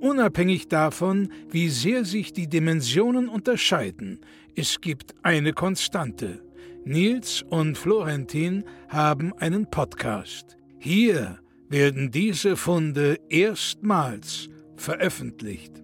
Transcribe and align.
Unabhängig 0.00 0.68
davon, 0.68 1.30
wie 1.50 1.68
sehr 1.68 2.06
sich 2.06 2.32
die 2.32 2.48
Dimensionen 2.48 3.28
unterscheiden, 3.28 4.20
es 4.56 4.80
gibt 4.80 5.14
eine 5.22 5.52
Konstante. 5.52 6.42
Nils 6.84 7.42
und 7.42 7.76
Florentin 7.76 8.64
haben 8.88 9.34
einen 9.34 9.70
Podcast. 9.70 10.56
Hier 10.78 11.38
werden 11.68 12.10
diese 12.10 12.56
Funde 12.56 13.18
erstmals 13.28 14.48
veröffentlicht. 14.76 15.82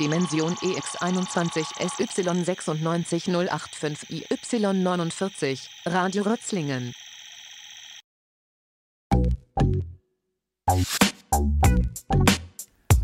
Dimension 0.00 0.54
EX21 0.54 1.62
SY96085 1.78 3.28
IY49 4.10 5.68
Radio 5.86 6.24
Rötzlingen. 6.24 6.94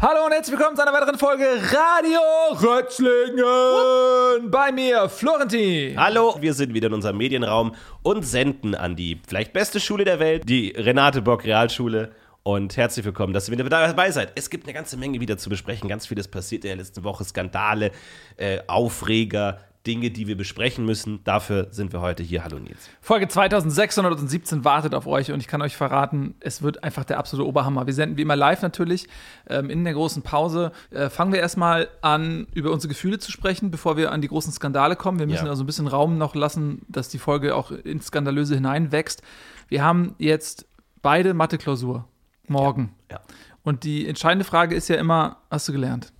Hallo 0.01 0.25
und 0.27 0.33
herzlich 0.33 0.59
willkommen 0.59 0.75
zu 0.75 0.83
einer 0.83 0.93
weiteren 0.93 1.17
Folge 1.17 1.45
Radio 1.71 2.19
Rötzlingen. 2.61 4.51
Bei 4.51 4.73
mir 4.73 5.09
Florentin. 5.09 5.97
Hallo, 5.97 6.37
wir 6.41 6.53
sind 6.55 6.75
wieder 6.75 6.89
in 6.89 6.95
unserem 6.95 7.17
Medienraum 7.17 7.77
und 8.03 8.25
senden 8.25 8.75
an 8.75 8.97
die 8.97 9.21
vielleicht 9.25 9.53
beste 9.53 9.79
Schule 9.79 10.05
der 10.05 10.19
Welt, 10.19 10.49
die 10.49 10.71
Renate 10.71 11.23
Bock 11.23 11.45
Realschule. 11.45 12.11
Und 12.43 12.77
herzlich 12.77 13.05
willkommen, 13.05 13.35
dass 13.35 13.49
ihr 13.49 13.57
wieder 13.57 13.69
dabei 13.69 14.11
seid. 14.11 14.33
Es 14.35 14.51
gibt 14.51 14.65
eine 14.65 14.73
ganze 14.73 14.97
Menge 14.97 15.21
wieder 15.21 15.39
zu 15.39 15.49
besprechen. 15.49 15.89
Ganz 15.89 16.09
vieles 16.09 16.27
passiert 16.27 16.65
in 16.65 16.71
der 16.71 16.79
letzten 16.79 17.05
Woche. 17.05 17.23
Skandale, 17.23 17.93
äh, 18.37 18.59
Aufreger, 18.67 19.61
Dinge, 19.87 20.11
die 20.11 20.27
wir 20.27 20.37
besprechen 20.37 20.85
müssen. 20.85 21.25
Dafür 21.25 21.69
sind 21.71 21.93
wir 21.95 22.01
heute 22.03 22.23
hier. 22.23 22.45
Hallo 22.45 22.59
Nils. 22.59 22.91
Folge 23.01 23.29
2617 23.29 24.65
wartet 24.65 24.95
auf 24.95 25.07
euch 25.07 25.33
und 25.33 25.41
ich 25.41 25.47
kann 25.47 25.63
euch 25.63 25.75
verraten, 25.77 26.35
es 26.41 26.61
wird 26.63 26.85
einfach 26.85 27.05
der 27.05 27.19
absolute 27.19 27.49
Oberhammer. 27.49 27.87
Wir 27.87 27.95
senden 27.95 28.19
wie 28.19 28.23
immer 28.23 28.37
live 28.37 28.61
natürlich 28.61 29.09
ähm, 29.49 29.71
in 29.71 29.83
der 29.85 29.95
großen 29.95 30.23
Pause. 30.23 30.73
Äh, 30.91 31.09
fangen 31.09 31.33
wir 31.33 31.41
erstmal 31.41 31.89
an, 32.03 32.47
über 32.53 32.71
unsere 32.73 32.89
Gefühle 32.89 33.19
zu 33.19 33.33
sprechen, 33.33 33.71
bevor 33.71 33.97
wir 33.97 34.13
an 34.13 34.21
die 34.21 34.29
großen 34.29 34.53
Skandale 34.53 34.97
kommen. 34.97 35.19
Wir 35.19 35.27
müssen 35.27 35.47
Ja. 35.47 35.51
also 35.51 35.63
ein 35.65 35.67
bisschen 35.67 35.87
Raum 35.89 36.19
noch 36.19 36.35
lassen, 36.35 36.83
dass 36.89 37.09
die 37.09 37.19
Folge 37.19 37.55
auch 37.57 37.71
ins 37.71 38.07
Skandalöse 38.09 38.55
hineinwächst. 38.55 39.23
Wir 39.69 39.83
haben 39.83 40.15
jetzt 40.19 40.67
beide 41.01 41.33
Mathe-Klausur. 41.33 42.07
Morgen. 42.49 42.95
Ja. 43.11 43.21
Und 43.63 43.85
die 43.85 44.09
entscheidende 44.09 44.45
Frage 44.45 44.75
ist 44.75 44.89
ja 44.89 44.97
immer, 44.97 45.37
hast 45.51 45.69
du 45.69 45.73
gelernt? 45.73 46.13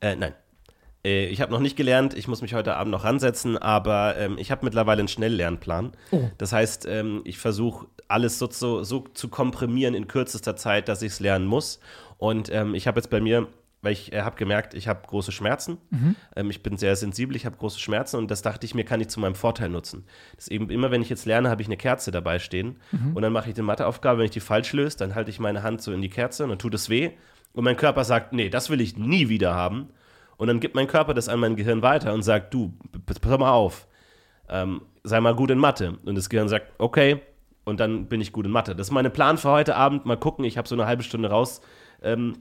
Äh, 0.00 0.16
nein. 0.16 0.32
Äh, 1.04 1.26
ich 1.26 1.40
habe 1.40 1.52
noch 1.52 1.60
nicht 1.60 1.76
gelernt, 1.76 2.14
ich 2.14 2.28
muss 2.28 2.42
mich 2.42 2.54
heute 2.54 2.76
Abend 2.76 2.92
noch 2.92 3.04
ransetzen, 3.04 3.58
aber 3.58 4.16
ähm, 4.16 4.36
ich 4.38 4.50
habe 4.50 4.64
mittlerweile 4.64 5.00
einen 5.00 5.08
Schnelllernplan. 5.08 5.92
Oh. 6.10 6.30
Das 6.38 6.52
heißt, 6.52 6.86
ähm, 6.86 7.22
ich 7.24 7.38
versuche 7.38 7.86
alles 8.08 8.38
so, 8.38 8.48
so, 8.50 8.82
so 8.82 9.00
zu 9.14 9.28
komprimieren 9.28 9.94
in 9.94 10.08
kürzester 10.08 10.56
Zeit, 10.56 10.88
dass 10.88 11.02
ich 11.02 11.12
es 11.12 11.20
lernen 11.20 11.46
muss. 11.46 11.80
Und 12.18 12.50
ähm, 12.52 12.74
ich 12.74 12.86
habe 12.86 12.98
jetzt 12.98 13.10
bei 13.10 13.20
mir, 13.20 13.48
weil 13.82 13.92
ich 13.92 14.12
äh, 14.12 14.22
habe 14.22 14.36
gemerkt, 14.36 14.74
ich 14.74 14.88
habe 14.88 15.06
große 15.06 15.32
Schmerzen. 15.32 15.78
Ähm, 16.36 16.50
ich 16.50 16.62
bin 16.62 16.76
sehr 16.76 16.96
sensibel, 16.96 17.36
ich 17.36 17.44
habe 17.46 17.56
große 17.56 17.80
Schmerzen 17.80 18.16
und 18.16 18.30
das 18.30 18.42
dachte 18.42 18.64
ich 18.66 18.74
mir, 18.74 18.84
kann 18.84 19.00
ich 19.00 19.08
zu 19.08 19.20
meinem 19.20 19.34
Vorteil 19.34 19.68
nutzen. 19.68 20.04
Das 20.36 20.46
ist 20.46 20.52
eben 20.52 20.70
immer, 20.70 20.90
wenn 20.90 21.02
ich 21.02 21.10
jetzt 21.10 21.26
lerne, 21.26 21.50
habe 21.50 21.62
ich 21.62 21.68
eine 21.68 21.76
Kerze 21.76 22.10
dabei 22.10 22.38
stehen 22.38 22.76
und 23.14 23.22
dann 23.22 23.32
mache 23.32 23.48
ich 23.48 23.54
die 23.54 23.62
Matheaufgabe, 23.62 24.18
wenn 24.18 24.26
ich 24.26 24.30
die 24.30 24.40
falsch 24.40 24.72
löse, 24.72 24.96
dann 24.98 25.14
halte 25.14 25.30
ich 25.30 25.38
meine 25.38 25.62
Hand 25.62 25.82
so 25.82 25.92
in 25.92 26.00
die 26.00 26.08
Kerze 26.08 26.44
und 26.44 26.50
dann 26.50 26.58
tut 26.58 26.74
es 26.74 26.88
weh 26.88 27.10
und 27.52 27.64
mein 27.64 27.76
Körper 27.76 28.04
sagt, 28.04 28.32
nee, 28.32 28.48
das 28.48 28.70
will 28.70 28.80
ich 28.80 28.96
nie 28.96 29.28
wieder 29.28 29.54
haben. 29.54 29.88
Und 30.36 30.48
dann 30.48 30.60
gibt 30.60 30.74
mein 30.74 30.86
Körper 30.86 31.14
das 31.14 31.28
an 31.28 31.40
mein 31.40 31.56
Gehirn 31.56 31.82
weiter 31.82 32.12
und 32.12 32.22
sagt, 32.22 32.52
du, 32.54 32.72
pass 33.06 33.38
mal 33.38 33.52
auf, 33.52 33.86
ähm, 34.48 34.82
sei 35.02 35.20
mal 35.20 35.34
gut 35.34 35.50
in 35.50 35.58
Mathe. 35.58 35.98
Und 36.04 36.16
das 36.16 36.28
Gehirn 36.28 36.48
sagt, 36.48 36.72
okay, 36.78 37.20
und 37.64 37.80
dann 37.80 38.06
bin 38.06 38.20
ich 38.20 38.32
gut 38.32 38.46
in 38.46 38.52
Mathe. 38.52 38.74
Das 38.76 38.88
ist 38.88 38.92
mein 38.92 39.10
Plan 39.12 39.38
für 39.38 39.50
heute 39.50 39.76
Abend. 39.76 40.06
Mal 40.06 40.16
gucken, 40.16 40.44
ich 40.44 40.58
habe 40.58 40.68
so 40.68 40.74
eine 40.74 40.86
halbe 40.86 41.02
Stunde 41.02 41.30
raus 41.30 41.60
ähm, 42.02 42.34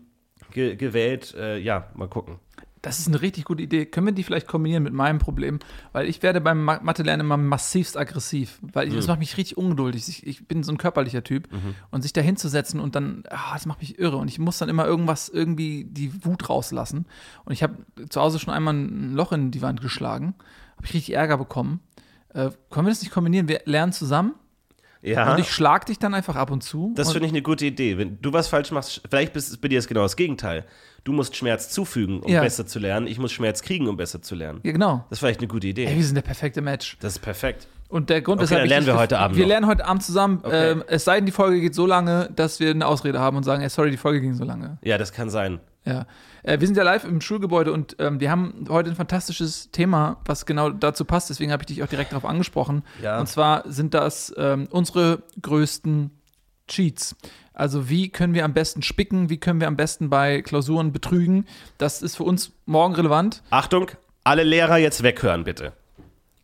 ge 0.51 0.75
gewählt. 0.75 1.33
Äh, 1.35 1.57
ja, 1.59 1.87
mal 1.95 2.07
gucken. 2.07 2.39
Das 2.83 2.99
ist 2.99 3.07
eine 3.07 3.21
richtig 3.21 3.45
gute 3.45 3.63
Idee. 3.63 3.85
Können 3.85 4.07
wir 4.07 4.13
die 4.13 4.23
vielleicht 4.23 4.45
kombinieren 4.47 4.83
mit 4.83 4.93
meinem 4.93 5.17
Problem? 5.17 5.59
Weil 5.93 6.07
ich 6.07 6.21
werde 6.21 6.41
beim 6.41 6.63
Ma- 6.63 6.81
Mathe-Lernen 6.83 7.21
immer 7.21 7.37
massivst 7.37 7.97
aggressiv. 7.97 8.59
Weil 8.61 8.89
ich, 8.89 8.93
das 8.93 9.07
macht 9.07 9.19
mich 9.19 9.37
richtig 9.37 9.57
ungeduldig. 9.57 10.07
Ich, 10.09 10.27
ich 10.27 10.47
bin 10.47 10.63
so 10.63 10.71
ein 10.73 10.77
körperlicher 10.77 11.23
Typ. 11.23 11.47
Und 11.91 12.01
sich 12.01 12.11
da 12.13 12.19
hinzusetzen 12.19 12.79
und 12.81 12.95
dann, 12.95 13.23
ah, 13.29 13.53
das 13.53 13.65
macht 13.65 13.79
mich 13.79 13.97
irre. 13.99 14.17
Und 14.17 14.27
ich 14.27 14.37
muss 14.37 14.57
dann 14.57 14.67
immer 14.67 14.85
irgendwas, 14.85 15.29
irgendwie 15.29 15.85
die 15.85 16.25
Wut 16.25 16.49
rauslassen. 16.49 17.05
Und 17.45 17.53
ich 17.53 17.63
habe 17.63 17.77
zu 18.09 18.19
Hause 18.19 18.37
schon 18.37 18.53
einmal 18.53 18.73
ein 18.73 19.13
Loch 19.13 19.31
in 19.31 19.49
die 19.51 19.61
Wand 19.61 19.79
geschlagen. 19.81 20.35
Habe 20.75 20.85
ich 20.85 20.93
richtig 20.93 21.15
Ärger 21.15 21.37
bekommen. 21.37 21.79
Äh, 22.33 22.49
können 22.69 22.85
wir 22.85 22.91
das 22.91 23.01
nicht 23.01 23.13
kombinieren? 23.13 23.47
Wir 23.47 23.61
lernen 23.63 23.93
zusammen 23.93 24.33
Ja, 25.03 25.33
und 25.33 25.39
ich 25.39 25.51
schlag 25.51 25.85
dich 25.85 25.99
dann 25.99 26.13
einfach 26.13 26.35
ab 26.37 26.49
und 26.49 26.63
zu. 26.63 26.93
das 26.95 27.11
finde 27.11 27.25
ich 27.27 27.33
eine 27.33 27.41
gute 27.41 27.65
Idee. 27.65 27.97
Wenn 27.97 28.21
du 28.21 28.31
was 28.31 28.47
falsch 28.47 28.71
machst, 28.71 29.01
vielleicht 29.09 29.33
bist, 29.33 29.59
bei 29.61 29.67
dir 29.67 29.77
ist 29.79 29.87
genau 29.87 30.03
das 30.03 30.15
Gegenteil. 30.15 30.65
Du 31.03 31.11
musst 31.11 31.35
Schmerz 31.35 31.69
zufügen, 31.69 32.21
um 32.21 32.31
Ja. 32.31 32.41
besser 32.41 32.65
zu 32.65 32.79
lernen. 32.79 33.07
Ich 33.07 33.19
muss 33.19 33.33
Schmerz 33.33 33.61
kriegen, 33.61 33.87
um 33.87 33.97
besser 33.97 34.21
zu 34.21 34.33
lernen. 34.35 34.61
Ja, 34.63 34.71
genau. 34.71 35.03
Das 35.09 35.17
ist 35.17 35.19
vielleicht 35.19 35.39
eine 35.41 35.49
gute 35.49 35.67
Idee. 35.67 35.85
Ey, 35.85 35.95
wir 35.97 36.03
sind 36.05 36.15
der 36.15 36.21
perfekte 36.21 36.61
Match. 36.61 36.97
Das 37.01 37.13
ist 37.13 37.19
perfekt. 37.19 37.67
Und 37.89 38.09
der 38.09 38.21
Grund, 38.21 38.39
Okay, 38.39 38.45
weshalb 38.45 38.61
dann 38.61 38.69
lernen 38.69 38.87
wir 38.87 38.97
heute 38.97 39.19
Abend 39.19 39.35
Wir 39.37 39.43
noch. 39.43 39.49
lernen 39.49 39.67
heute 39.67 39.85
Abend 39.85 40.01
zusammen. 40.03 40.39
Okay. 40.41 40.71
Ähm, 40.71 40.83
es 40.87 41.03
sei 41.03 41.15
denn, 41.17 41.25
die 41.25 41.31
Folge 41.33 41.59
geht 41.59 41.75
so 41.75 41.85
lange, 41.85 42.29
dass 42.35 42.59
wir 42.61 42.71
eine 42.71 42.87
Ausrede 42.87 43.19
haben 43.19 43.35
und 43.37 43.43
sagen, 43.43 43.61
ey, 43.61 43.69
sorry, 43.69 43.91
die 43.91 43.97
Folge 43.97 44.21
ging 44.21 44.33
so 44.33 44.45
lange. 44.45 44.77
Ja, 44.81 44.97
das 44.97 45.11
kann 45.11 45.29
sein. 45.29 45.59
Ja. 45.85 46.05
Äh, 46.43 46.59
wir 46.59 46.67
sind 46.67 46.77
ja 46.77 46.83
live 46.83 47.05
im 47.05 47.21
Schulgebäude 47.21 47.73
und 47.73 47.95
ähm, 47.99 48.19
wir 48.19 48.29
haben 48.29 48.65
heute 48.69 48.89
ein 48.89 48.95
fantastisches 48.95 49.71
Thema, 49.71 50.17
was 50.25 50.45
genau 50.45 50.69
dazu 50.69 51.05
passt. 51.05 51.29
Deswegen 51.29 51.51
habe 51.51 51.63
ich 51.63 51.67
dich 51.67 51.83
auch 51.83 51.87
direkt 51.87 52.11
darauf 52.11 52.25
angesprochen. 52.25 52.83
Ja. 53.01 53.19
Und 53.19 53.27
zwar 53.27 53.63
sind 53.69 53.93
das 53.93 54.33
ähm, 54.37 54.67
unsere 54.69 55.23
größten 55.41 56.11
Cheats. 56.67 57.15
Also 57.53 57.89
wie 57.89 58.09
können 58.09 58.33
wir 58.33 58.45
am 58.45 58.53
besten 58.53 58.81
spicken, 58.81 59.29
wie 59.29 59.37
können 59.37 59.59
wir 59.59 59.67
am 59.67 59.75
besten 59.75 60.09
bei 60.09 60.41
Klausuren 60.41 60.91
betrügen. 60.91 61.45
Das 61.77 62.01
ist 62.01 62.15
für 62.15 62.23
uns 62.23 62.51
morgen 62.65 62.95
relevant. 62.95 63.43
Achtung, 63.49 63.91
alle 64.23 64.43
Lehrer 64.43 64.77
jetzt 64.77 65.03
weghören, 65.03 65.43
bitte. 65.43 65.73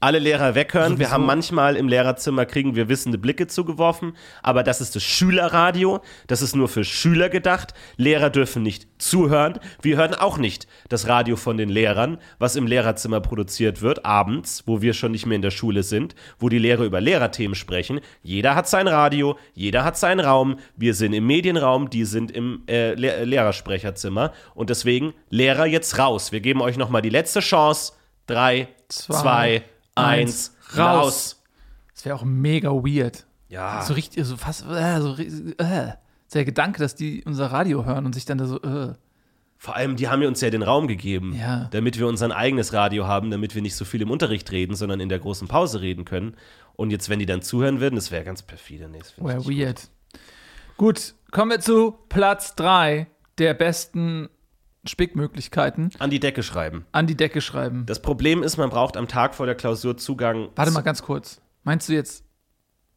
Alle 0.02 0.20
Lehrer 0.20 0.56
weghören. 0.56 0.94
Wir 0.94 1.08
Sowieso. 1.08 1.12
haben 1.12 1.26
manchmal 1.26 1.76
im 1.76 1.90
Lehrerzimmer 1.90 2.46
kriegen 2.46 2.76
wir 2.76 2.88
wissende 2.88 3.18
Blicke 3.18 3.48
zugeworfen, 3.48 4.14
aber 4.42 4.64
das 4.64 4.80
ist 4.80 4.96
das 4.96 5.04
Schülerradio. 5.04 6.00
Das 6.28 6.42
ist 6.42 6.56
nur 6.56 6.70
für 6.70 6.86
Schüler 6.86 7.28
gedacht. 7.28 7.74
Lehrer 7.98 8.30
dürfen 8.30 8.64
nicht 8.64 8.88
zuhören. 8.98 9.60
Wir 9.82 9.98
hören 9.98 10.14
auch 10.14 10.38
nicht 10.38 10.68
das 10.88 11.08
Radio 11.10 11.36
von 11.36 11.58
den 11.58 11.68
Lehrern, 11.68 12.18
was 12.38 12.56
im 12.56 12.66
Lehrerzimmer 12.66 13.20
produziert 13.20 13.82
wird, 13.82 14.06
abends, 14.06 14.64
wo 14.66 14.82
wir 14.82 14.94
schon 14.94 15.12
nicht 15.12 15.26
mehr 15.26 15.36
in 15.36 15.42
der 15.42 15.52
Schule 15.52 15.84
sind, 15.84 16.16
wo 16.40 16.48
die 16.48 16.60
Lehrer 16.60 16.86
über 16.86 17.02
Lehrerthemen 17.02 17.56
sprechen. 17.56 18.00
Jeder 18.24 18.56
hat 18.56 18.70
sein 18.70 18.88
Radio, 18.88 19.38
jeder 19.54 19.84
hat 19.84 19.98
seinen 19.98 20.22
Raum. 20.22 20.60
Wir 20.78 20.94
sind 20.94 21.12
im 21.12 21.28
Medienraum, 21.28 21.90
die 21.90 22.06
sind 22.06 22.32
im 22.32 22.64
äh, 22.68 22.94
Le 22.94 23.26
Lehrersprecherzimmer. 23.26 24.32
Und 24.56 24.70
deswegen, 24.70 25.14
Lehrer 25.30 25.66
jetzt 25.66 26.00
raus. 26.00 26.32
Wir 26.32 26.40
geben 26.40 26.62
euch 26.62 26.78
nochmal 26.78 27.02
die 27.02 27.10
letzte 27.10 27.42
Chance. 27.42 27.94
Drei, 28.28 28.70
Zwei, 28.90 29.22
zwei, 29.22 29.64
eins, 30.06 30.56
raus. 30.78 31.44
Das 31.94 32.06
wäre 32.06 32.16
auch 32.16 32.24
mega 32.24 32.70
weird. 32.72 33.26
Ja. 33.50 33.82
So 33.84 33.94
richtig, 33.94 34.24
so 34.26 34.38
fast, 34.38 34.66
äh, 34.70 35.02
so, 35.02 35.16
äh. 35.18 35.94
Der 36.34 36.46
Gedanke, 36.46 36.80
dass 36.80 36.94
die 36.96 37.24
unser 37.26 37.48
Radio 37.48 37.86
hören 37.86 38.06
und 38.06 38.14
sich 38.14 38.26
dann 38.26 38.38
da 38.38 38.46
so, 38.46 38.62
äh. 38.62 38.94
Vor 39.58 39.76
allem, 39.76 39.98
die 39.98 40.08
haben 40.08 40.20
mir 40.20 40.28
uns 40.30 40.40
ja 40.40 40.50
den 40.50 40.62
Raum 40.62 40.88
gegeben, 40.88 41.36
Ja. 41.38 41.68
damit 41.72 42.00
wir 42.00 42.08
unser 42.08 42.34
eigenes 42.34 42.72
Radio 42.72 43.08
haben, 43.08 43.30
damit 43.30 43.56
wir 43.56 43.62
nicht 43.62 43.76
so 43.76 43.84
viel 43.84 44.02
im 44.02 44.10
Unterricht 44.10 44.50
reden, 44.52 44.74
sondern 44.76 45.02
in 45.02 45.10
der 45.10 45.20
großen 45.20 45.48
Pause 45.50 45.82
reden 45.82 46.06
können. 46.06 46.36
Und 46.78 46.92
jetzt, 46.92 47.10
wenn 47.10 47.20
die 47.20 47.26
dann 47.26 47.42
zuhören 47.42 47.82
würden, 47.82 47.96
das 47.96 48.10
wäre 48.12 48.24
ganz 48.24 48.42
perfide. 48.42 48.88
Nee, 48.88 49.00
nicht 49.00 49.18
weird. 49.20 49.90
Gut, 50.78 51.14
kommen 51.32 51.52
wir 51.52 51.60
zu 51.60 51.98
Platz 52.08 52.56
3 52.56 53.08
der 53.38 53.54
besten 53.54 54.30
Spickmöglichkeiten. 54.86 55.92
An 56.00 56.10
die 56.10 56.20
Decke 56.20 56.44
schreiben. 56.44 56.86
An 56.92 57.08
die 57.08 57.16
Decke 57.16 57.42
schreiben. 57.42 57.86
Das 57.86 58.02
Problem 58.02 58.44
ist, 58.44 58.58
man 58.58 58.70
braucht 58.70 58.98
am 58.98 59.08
Tag 59.08 59.36
vor 59.36 59.46
der 59.46 59.56
Klausur 59.56 59.98
Zugang. 59.98 60.50
Warte 60.56 60.72
mal 60.72 60.82
ganz 60.82 61.02
kurz. 61.04 61.42
Meinst 61.64 61.90
du 61.90 61.94
jetzt 61.94 62.24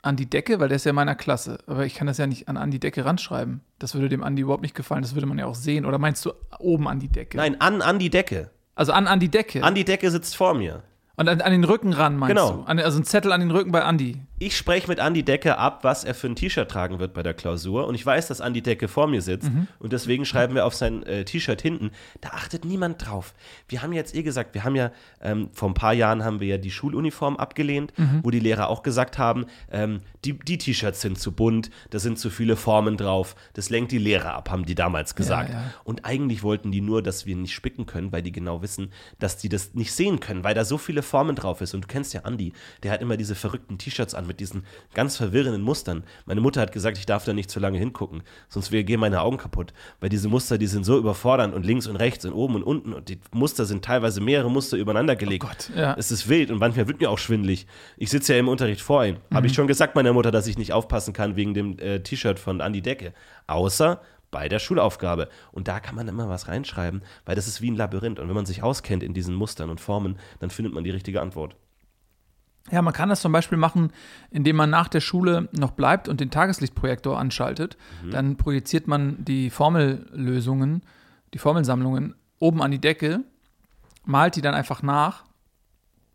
an 0.02 0.16
die 0.16 0.28
Decke? 0.30 0.60
Weil 0.60 0.68
der 0.68 0.76
ist 0.76 0.86
ja 0.86 0.92
meiner 0.92 1.14
Klasse. 1.14 1.58
Aber 1.66 1.84
ich 1.84 1.94
kann 1.94 2.06
das 2.06 2.18
ja 2.18 2.26
nicht 2.26 2.48
an, 2.48 2.56
an 2.56 2.70
die 2.70 2.80
Decke 2.80 3.04
ranschreiben. 3.04 3.60
Das 3.78 3.94
würde 3.94 4.08
dem 4.08 4.22
Andi 4.22 4.42
überhaupt 4.42 4.62
nicht 4.62 4.74
gefallen. 4.74 5.02
Das 5.02 5.14
würde 5.14 5.26
man 5.26 5.38
ja 5.38 5.46
auch 5.46 5.54
sehen. 5.54 5.84
Oder 5.84 5.98
meinst 5.98 6.24
du 6.24 6.32
oben 6.58 6.86
an 6.88 7.00
die 7.00 7.08
Decke? 7.08 7.36
Nein, 7.36 7.60
an, 7.60 7.82
an 7.82 7.98
die 7.98 8.10
Decke. 8.10 8.50
Also 8.74 8.92
an, 8.92 9.06
an 9.06 9.20
die 9.20 9.28
Decke. 9.28 9.62
An 9.62 9.74
die 9.74 9.84
Decke 9.84 10.10
sitzt 10.10 10.36
vor 10.36 10.54
mir. 10.54 10.82
Und 11.22 11.28
an, 11.28 11.40
an 11.40 11.52
den 11.52 11.64
Rücken 11.64 11.92
ran, 11.92 12.16
meinst 12.16 12.36
Genau. 12.36 12.52
du? 12.52 12.62
An, 12.64 12.78
also 12.80 12.98
ein 12.98 13.04
Zettel 13.04 13.32
an 13.32 13.40
den 13.40 13.50
Rücken 13.50 13.70
bei 13.72 13.82
Andi. 13.82 14.20
Ich 14.38 14.56
spreche 14.56 14.88
mit 14.88 14.98
Andi 14.98 15.22
Decke 15.22 15.56
ab, 15.56 15.84
was 15.84 16.02
er 16.02 16.14
für 16.14 16.26
ein 16.26 16.34
T-Shirt 16.34 16.68
tragen 16.68 16.98
wird 16.98 17.14
bei 17.14 17.22
der 17.22 17.32
Klausur. 17.32 17.86
Und 17.86 17.94
ich 17.94 18.04
weiß, 18.04 18.26
dass 18.26 18.40
Andi 18.40 18.60
Decke 18.60 18.88
vor 18.88 19.06
mir 19.06 19.22
sitzt. 19.22 19.48
Und 19.78 19.92
deswegen 19.92 20.24
schreiben 20.24 20.56
wir 20.56 20.66
auf 20.66 20.74
sein 20.74 21.04
äh, 21.04 21.24
T-Shirt 21.24 21.62
hinten. 21.62 21.92
Da 22.20 22.30
achtet 22.30 22.64
niemand 22.64 23.06
drauf. 23.06 23.34
Wir 23.68 23.82
haben 23.82 23.92
jetzt 23.92 24.16
eh 24.16 24.24
gesagt, 24.24 24.54
wir 24.54 24.64
haben 24.64 24.74
ja, 24.74 24.90
ähm, 25.20 25.50
vor 25.52 25.68
ein 25.70 25.74
paar 25.74 25.92
Jahren 25.94 26.24
haben 26.24 26.40
wir 26.40 26.48
ja 26.48 26.58
die 26.58 26.72
Schuluniform 26.72 27.36
abgelehnt, 27.36 27.92
wo 28.24 28.30
die 28.32 28.40
Lehrer 28.40 28.68
auch 28.68 28.82
gesagt 28.82 29.16
haben, 29.16 29.46
ähm, 29.70 30.00
die, 30.24 30.32
die 30.36 30.58
T-Shirts 30.58 31.00
sind 31.00 31.18
zu 31.20 31.30
bunt, 31.30 31.70
da 31.90 32.00
sind 32.00 32.18
zu 32.18 32.28
viele 32.28 32.56
Formen 32.56 32.96
drauf. 32.96 33.36
Das 33.54 33.70
lenkt 33.70 33.92
die 33.92 33.98
Lehrer 33.98 34.34
ab, 34.34 34.50
haben 34.50 34.64
die 34.66 34.74
damals 34.74 35.14
gesagt. 35.14 35.50
ja. 35.50 35.62
Und 35.84 36.04
eigentlich 36.04 36.42
wollten 36.42 36.72
die 36.72 36.80
nur, 36.80 37.00
dass 37.02 37.26
wir 37.26 37.36
nicht 37.36 37.52
spicken 37.54 37.86
können, 37.86 38.10
weil 38.10 38.22
die 38.22 38.32
genau 38.32 38.60
wissen, 38.60 38.90
dass 39.20 39.36
die 39.36 39.48
das 39.48 39.74
nicht 39.74 39.92
sehen 39.92 40.18
können, 40.18 40.42
weil 40.42 40.54
da 40.54 40.64
so 40.64 40.78
viele 40.78 41.02
Formen 41.12 41.36
drauf 41.36 41.60
ist. 41.60 41.74
Und 41.74 41.82
du 41.84 41.88
kennst 41.88 42.14
ja 42.14 42.22
Andi, 42.22 42.54
der 42.82 42.90
hat 42.90 43.02
immer 43.02 43.18
diese 43.18 43.34
verrückten 43.34 43.76
T-Shirts 43.76 44.14
an 44.14 44.26
mit 44.26 44.40
diesen 44.40 44.64
ganz 44.94 45.18
verwirrenden 45.18 45.60
Mustern. 45.60 46.04
Meine 46.24 46.40
Mutter 46.40 46.62
hat 46.62 46.72
gesagt, 46.72 46.96
ich 46.96 47.04
darf 47.04 47.26
da 47.26 47.34
nicht 47.34 47.50
zu 47.50 47.60
lange 47.60 47.78
hingucken, 47.78 48.22
sonst 48.48 48.70
gehen 48.70 48.98
meine 48.98 49.20
Augen 49.20 49.36
kaputt. 49.36 49.74
Weil 50.00 50.08
diese 50.08 50.28
Muster, 50.28 50.56
die 50.56 50.66
sind 50.66 50.84
so 50.84 50.96
überfordernd 50.96 51.52
und 51.54 51.66
links 51.66 51.86
und 51.86 51.96
rechts 51.96 52.24
und 52.24 52.32
oben 52.32 52.54
und 52.54 52.62
unten 52.62 52.94
und 52.94 53.10
die 53.10 53.20
Muster 53.32 53.66
sind 53.66 53.84
teilweise 53.84 54.22
mehrere 54.22 54.50
Muster 54.50 54.78
übereinander 54.78 55.14
gelegt. 55.16 55.44
Oh 55.44 55.48
Gott, 55.48 55.70
ja. 55.76 55.94
Es 55.98 56.10
ist 56.10 56.28
wild 56.30 56.50
und 56.50 56.58
manchmal 56.58 56.88
wird 56.88 56.98
mir 57.00 57.10
auch 57.10 57.18
schwindelig. 57.18 57.66
Ich 57.98 58.08
sitze 58.08 58.32
ja 58.32 58.38
im 58.38 58.48
Unterricht 58.48 58.80
vor 58.80 59.04
ihm. 59.04 59.16
Habe 59.30 59.42
Mhm. 59.42 59.46
ich 59.46 59.54
schon 59.54 59.66
gesagt 59.66 59.94
meiner 59.94 60.14
Mutter, 60.14 60.30
dass 60.30 60.46
ich 60.46 60.56
nicht 60.56 60.72
aufpassen 60.72 61.12
kann 61.12 61.36
wegen 61.36 61.52
dem 61.52 61.78
äh, 61.78 62.00
T-Shirt 62.00 62.38
von 62.38 62.62
Andi 62.62 62.80
Decke. 62.80 63.12
Außer 63.46 64.00
bei 64.32 64.48
der 64.48 64.58
Schulaufgabe. 64.58 65.28
Und 65.52 65.68
da 65.68 65.78
kann 65.78 65.94
man 65.94 66.08
immer 66.08 66.28
was 66.28 66.48
reinschreiben, 66.48 67.02
weil 67.24 67.36
das 67.36 67.46
ist 67.46 67.60
wie 67.60 67.70
ein 67.70 67.76
Labyrinth. 67.76 68.18
Und 68.18 68.26
wenn 68.26 68.34
man 68.34 68.46
sich 68.46 68.64
auskennt 68.64 69.04
in 69.04 69.14
diesen 69.14 69.36
Mustern 69.36 69.70
und 69.70 69.80
Formen, 69.80 70.18
dann 70.40 70.50
findet 70.50 70.74
man 70.74 70.82
die 70.82 70.90
richtige 70.90 71.20
Antwort. 71.20 71.54
Ja, 72.70 72.80
man 72.80 72.92
kann 72.92 73.08
das 73.08 73.20
zum 73.20 73.32
Beispiel 73.32 73.58
machen, 73.58 73.92
indem 74.30 74.56
man 74.56 74.70
nach 74.70 74.88
der 74.88 75.00
Schule 75.00 75.48
noch 75.52 75.72
bleibt 75.72 76.08
und 76.08 76.20
den 76.20 76.30
Tageslichtprojektor 76.30 77.18
anschaltet. 77.18 77.76
Dann 78.10 78.36
projiziert 78.36 78.86
man 78.86 79.24
die 79.24 79.50
Formellösungen, 79.50 80.82
die 81.34 81.38
Formelsammlungen 81.38 82.14
oben 82.38 82.62
an 82.62 82.70
die 82.70 82.80
Decke, 82.80 83.20
malt 84.04 84.36
die 84.36 84.42
dann 84.42 84.54
einfach 84.54 84.82
nach, 84.82 85.24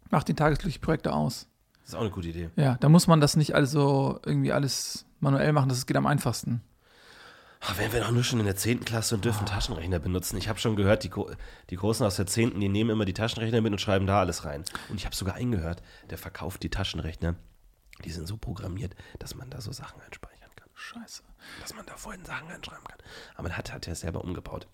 macht 0.09 0.29
den 0.29 0.35
Tageslichtprojektor 0.37 1.13
aus. 1.13 1.47
Das 1.81 1.89
ist 1.89 1.95
auch 1.95 2.01
eine 2.01 2.11
gute 2.11 2.29
Idee. 2.29 2.49
Ja, 2.55 2.75
da 2.79 2.89
muss 2.89 3.07
man 3.07 3.21
das 3.21 3.35
nicht 3.35 3.53
also 3.53 4.19
irgendwie 4.25 4.51
alles 4.51 5.05
manuell 5.19 5.53
machen, 5.53 5.69
das 5.69 5.85
geht 5.85 5.97
am 5.97 6.05
einfachsten. 6.05 6.61
Ach, 7.59 7.77
wären 7.77 7.91
wir 7.91 8.01
doch 8.01 8.11
nur 8.11 8.23
schon 8.23 8.39
in 8.39 8.45
der 8.45 8.55
10. 8.55 8.85
Klasse 8.85 9.15
und 9.15 9.25
dürfen 9.25 9.45
Taschenrechner 9.45 9.99
benutzen. 9.99 10.37
Ich 10.37 10.47
habe 10.47 10.59
schon 10.59 10.75
gehört, 10.75 11.03
die, 11.03 11.09
Gro- 11.09 11.31
die 11.69 11.75
Großen 11.75 12.05
aus 12.05 12.15
der 12.17 12.27
10. 12.27 12.59
die 12.59 12.69
nehmen 12.69 12.91
immer 12.91 13.05
die 13.05 13.13
Taschenrechner 13.13 13.61
mit 13.61 13.71
und 13.71 13.79
schreiben 13.79 14.05
da 14.07 14.19
alles 14.19 14.45
rein. 14.45 14.63
Und 14.89 14.97
ich 14.97 15.05
habe 15.05 15.15
sogar 15.15 15.35
einen 15.35 15.51
gehört, 15.51 15.81
der 16.09 16.17
verkauft 16.17 16.61
die 16.63 16.69
Taschenrechner. 16.69 17.35
Die 18.05 18.11
sind 18.11 18.27
so 18.27 18.37
programmiert, 18.37 18.95
dass 19.19 19.33
man 19.35 19.49
da 19.49 19.59
so 19.59 19.71
Sachen 19.71 19.99
einspeichern 20.01 20.51
kann. 20.55 20.69
Scheiße. 20.75 21.23
dass 21.61 21.73
man 21.75 21.85
da 21.87 21.97
vorhin 21.97 22.23
Sachen 22.25 22.47
reinschreiben 22.47 22.83
kann. 22.85 22.99
Aber 23.35 23.49
hat, 23.57 23.73
hat 23.73 23.87
er 23.87 23.95
selber 23.95 24.23
umgebaut. 24.23 24.67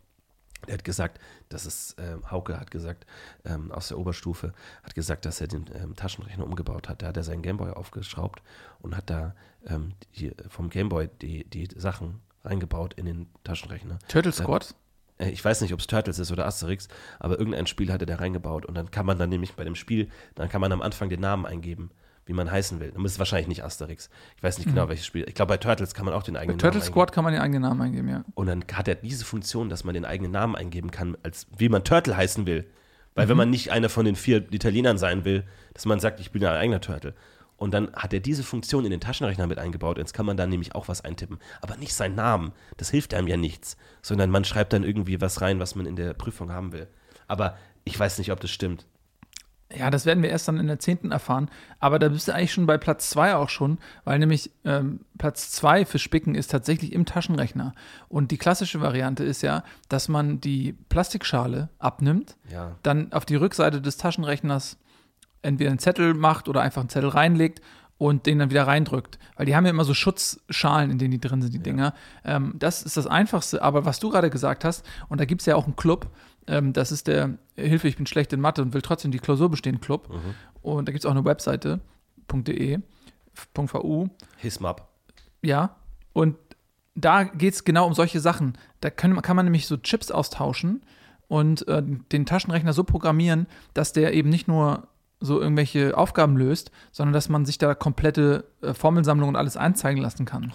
Der 0.67 0.73
hat 0.75 0.83
gesagt, 0.83 1.19
dass 1.49 1.65
es, 1.65 1.95
ähm, 1.99 2.29
Hauke 2.31 2.57
hat 2.59 2.71
gesagt, 2.71 3.05
ähm, 3.45 3.71
aus 3.71 3.89
der 3.89 3.97
Oberstufe, 3.97 4.53
hat 4.83 4.95
gesagt, 4.95 5.25
dass 5.25 5.39
er 5.41 5.47
den 5.47 5.69
ähm, 5.73 5.95
Taschenrechner 5.95 6.45
umgebaut 6.45 6.87
hat. 6.89 7.01
Da 7.01 7.07
hat 7.07 7.17
er 7.17 7.23
seinen 7.23 7.41
Gameboy 7.41 7.71
aufgeschraubt 7.71 8.41
und 8.79 8.95
hat 8.95 9.09
da 9.09 9.35
ähm, 9.65 9.93
die, 10.15 10.31
vom 10.49 10.69
Gameboy 10.69 11.09
die, 11.21 11.43
die 11.49 11.67
Sachen 11.75 12.21
reingebaut 12.43 12.93
in 12.95 13.05
den 13.05 13.27
Taschenrechner. 13.43 13.99
Turtle 14.07 14.31
Squad? 14.31 14.75
Äh, 15.17 15.29
Ich 15.29 15.43
weiß 15.43 15.61
nicht, 15.61 15.73
ob 15.73 15.79
es 15.79 15.87
Turtles 15.87 16.19
ist 16.19 16.31
oder 16.31 16.45
Asterix, 16.45 16.87
aber 17.19 17.37
irgendein 17.39 17.67
Spiel 17.67 17.91
hatte 17.91 18.05
der 18.05 18.19
reingebaut 18.19 18.65
und 18.65 18.75
dann 18.75 18.91
kann 18.91 19.05
man 19.05 19.17
dann 19.17 19.29
nämlich 19.29 19.53
bei 19.53 19.63
dem 19.63 19.75
Spiel, 19.75 20.09
dann 20.35 20.49
kann 20.49 20.61
man 20.61 20.71
am 20.71 20.81
Anfang 20.81 21.09
den 21.09 21.21
Namen 21.21 21.45
eingeben, 21.45 21.91
wie 22.25 22.33
man 22.33 22.49
heißen 22.49 22.79
will. 22.79 22.91
Dann 22.91 23.03
ist 23.05 23.13
es 23.13 23.19
wahrscheinlich 23.19 23.47
nicht 23.47 23.63
Asterix. 23.63 24.09
Ich 24.37 24.43
weiß 24.43 24.57
nicht 24.57 24.69
genau, 24.69 24.89
welches 24.89 25.05
Spiel. 25.05 25.25
Ich 25.27 25.35
glaube, 25.35 25.49
bei 25.53 25.57
Turtles 25.57 25.93
kann 25.93 26.05
man 26.05 26.13
auch 26.13 26.23
den 26.23 26.35
Bei 26.35 26.41
eigenen 26.41 26.57
Turtle 26.57 26.79
Namen 26.79 26.91
Squad 26.91 27.11
kann 27.11 27.23
man 27.23 27.33
den 27.33 27.41
eigenen 27.41 27.61
Namen 27.61 27.81
eingeben, 27.81 28.09
ja. 28.09 28.23
und 28.35 28.47
dann 28.47 28.63
hat 28.73 28.87
er 28.87 28.95
diese 28.95 29.25
Funktion, 29.25 29.69
dass 29.69 29.83
man 29.83 29.93
den 29.93 30.05
eigenen 30.05 30.31
Namen 30.31 30.55
eingeben 30.55 30.91
kann, 30.91 31.17
als 31.23 31.47
wie 31.57 31.69
man 31.69 31.83
Turtle 31.83 32.15
heißen 32.15 32.45
will. 32.45 32.65
Weil 33.15 33.29
wenn 33.29 33.37
man 33.37 33.51
nicht 33.51 33.71
einer 33.71 33.89
von 33.89 34.05
den 34.05 34.15
vier 34.15 34.51
Italienern 34.51 34.97
sein 34.97 35.23
will, 35.23 35.43
dass 35.75 35.85
man 35.85 35.99
sagt, 35.99 36.19
ich 36.19 36.31
bin 36.31 36.43
ein 36.43 36.55
eigener 36.57 36.81
Turtle. 36.81 37.13
Und 37.57 37.73
dann 37.73 37.93
hat 37.93 38.13
er 38.13 38.19
diese 38.19 38.43
Funktion 38.43 38.83
in 38.85 38.91
den 38.91 38.99
Taschenrechner 38.99 39.47
mit 39.47 39.57
eingebaut. 39.59 39.97
Jetzt 39.97 40.13
kann 40.13 40.25
man 40.25 40.37
dann 40.37 40.49
nämlich 40.49 40.75
auch 40.75 40.87
was 40.87 41.01
eintippen. 41.05 41.37
Aber 41.61 41.77
nicht 41.77 41.93
seinen 41.93 42.15
Namen. 42.15 42.51
Das 42.77 42.89
hilft 42.89 43.13
einem 43.13 43.27
ja 43.27 43.37
nichts. 43.37 43.77
Sondern 44.01 44.29
man 44.29 44.43
schreibt 44.43 44.73
dann 44.73 44.83
irgendwie 44.83 45.21
was 45.21 45.41
rein, 45.41 45.59
was 45.59 45.75
man 45.75 45.85
in 45.85 45.95
der 45.95 46.13
Prüfung 46.13 46.51
haben 46.51 46.71
will. 46.73 46.87
Aber 47.27 47.57
ich 47.85 47.97
weiß 47.97 48.17
nicht, 48.17 48.31
ob 48.31 48.39
das 48.39 48.51
stimmt. 48.51 48.85
Ja, 49.75 49.89
das 49.89 50.05
werden 50.05 50.21
wir 50.21 50.29
erst 50.29 50.47
dann 50.47 50.59
in 50.59 50.67
der 50.67 50.77
10. 50.77 51.09
erfahren. 51.11 51.49
Aber 51.79 51.97
da 51.97 52.09
bist 52.09 52.27
du 52.27 52.33
eigentlich 52.33 52.53
schon 52.53 52.67
bei 52.67 52.77
Platz 52.77 53.09
2 53.09 53.35
auch 53.35 53.49
schon, 53.49 53.79
weil 54.03 54.19
nämlich 54.19 54.51
ähm, 54.65 54.99
Platz 55.17 55.49
2 55.51 55.85
für 55.85 55.97
Spicken 55.97 56.35
ist 56.35 56.51
tatsächlich 56.51 56.91
im 56.93 57.05
Taschenrechner. 57.05 57.73
Und 58.07 58.29
die 58.29 58.37
klassische 58.37 58.81
Variante 58.81 59.23
ist 59.23 59.41
ja, 59.41 59.63
dass 59.89 60.09
man 60.09 60.39
die 60.41 60.73
Plastikschale 60.89 61.69
abnimmt, 61.79 62.35
Ja. 62.51 62.75
dann 62.83 63.13
auf 63.13 63.25
die 63.25 63.35
Rückseite 63.35 63.81
des 63.81 63.97
Taschenrechners 63.97 64.77
entweder 65.43 65.69
einen 65.69 65.79
Zettel 65.79 66.13
macht 66.13 66.49
oder 66.49 66.61
einfach 66.61 66.81
einen 66.81 66.89
Zettel 66.89 67.09
reinlegt 67.09 67.61
und 67.97 68.25
den 68.25 68.39
dann 68.39 68.49
wieder 68.49 68.67
reindrückt. 68.67 69.19
Weil 69.35 69.45
die 69.45 69.55
haben 69.55 69.65
ja 69.65 69.69
immer 69.69 69.85
so 69.85 69.93
Schutzschalen, 69.93 70.91
in 70.91 70.97
denen 70.97 71.11
die 71.11 71.21
drin 71.21 71.41
sind, 71.41 71.53
die 71.53 71.59
Dinger. 71.59 71.93
Ähm, 72.25 72.53
das 72.57 72.81
ist 72.81 72.97
das 72.97 73.07
Einfachste. 73.07 73.61
Aber 73.61 73.85
was 73.85 73.99
du 73.99 74.09
gerade 74.09 74.29
gesagt 74.29 74.65
hast, 74.65 74.85
und 75.09 75.21
da 75.21 75.25
gibt 75.25 75.41
es 75.41 75.45
ja 75.45 75.55
auch 75.55 75.65
einen 75.65 75.75
Club, 75.75 76.09
ähm, 76.47 76.73
das 76.73 76.91
ist 76.91 77.07
der 77.07 77.37
Hilfe, 77.55 77.87
ich 77.87 77.95
bin 77.97 78.05
schlecht 78.05 78.33
in 78.33 78.41
Mathe 78.41 78.61
und 78.61 78.73
will 78.73 78.81
trotzdem 78.81 79.11
die 79.11 79.19
Klausur 79.19 79.49
bestehen 79.49 79.79
Club. 79.79 80.09
Und 80.61 80.87
da 80.87 80.91
gibt 80.91 81.03
es 81.03 81.05
auch 81.05 81.15
eine 81.15 81.23
Webseite, 81.23 81.81
.de, 82.31 82.79
.vu, 83.55 84.09
Hismap. 84.37 84.89
ja. 85.41 85.75
Und 86.13 86.35
da 86.95 87.23
geht 87.23 87.55
es 87.55 87.63
genau 87.63 87.87
um 87.87 87.93
solche 87.93 88.19
Sachen. 88.19 88.57
Da 88.81 88.89
können, 88.91 89.19
kann 89.21 89.35
man 89.35 89.45
nämlich 89.45 89.65
so 89.65 89.77
Chips 89.77 90.11
austauschen 90.11 90.83
und 91.27 91.67
äh, 91.67 91.81
den 92.11 92.25
Taschenrechner 92.25 92.73
so 92.73 92.83
programmieren, 92.83 93.47
dass 93.73 93.93
der 93.93 94.13
eben 94.13 94.29
nicht 94.29 94.47
nur 94.47 94.87
so 95.23 95.41
irgendwelche 95.41 95.97
Aufgaben 95.97 96.37
löst, 96.37 96.71
sondern 96.91 97.13
dass 97.13 97.29
man 97.29 97.45
sich 97.45 97.57
da 97.57 97.73
komplette 97.73 98.45
äh, 98.61 98.73
Formelsammlungen 98.73 99.35
und 99.35 99.39
alles 99.39 99.57
einzeigen 99.57 100.01
lassen 100.01 100.25
kann. 100.25 100.53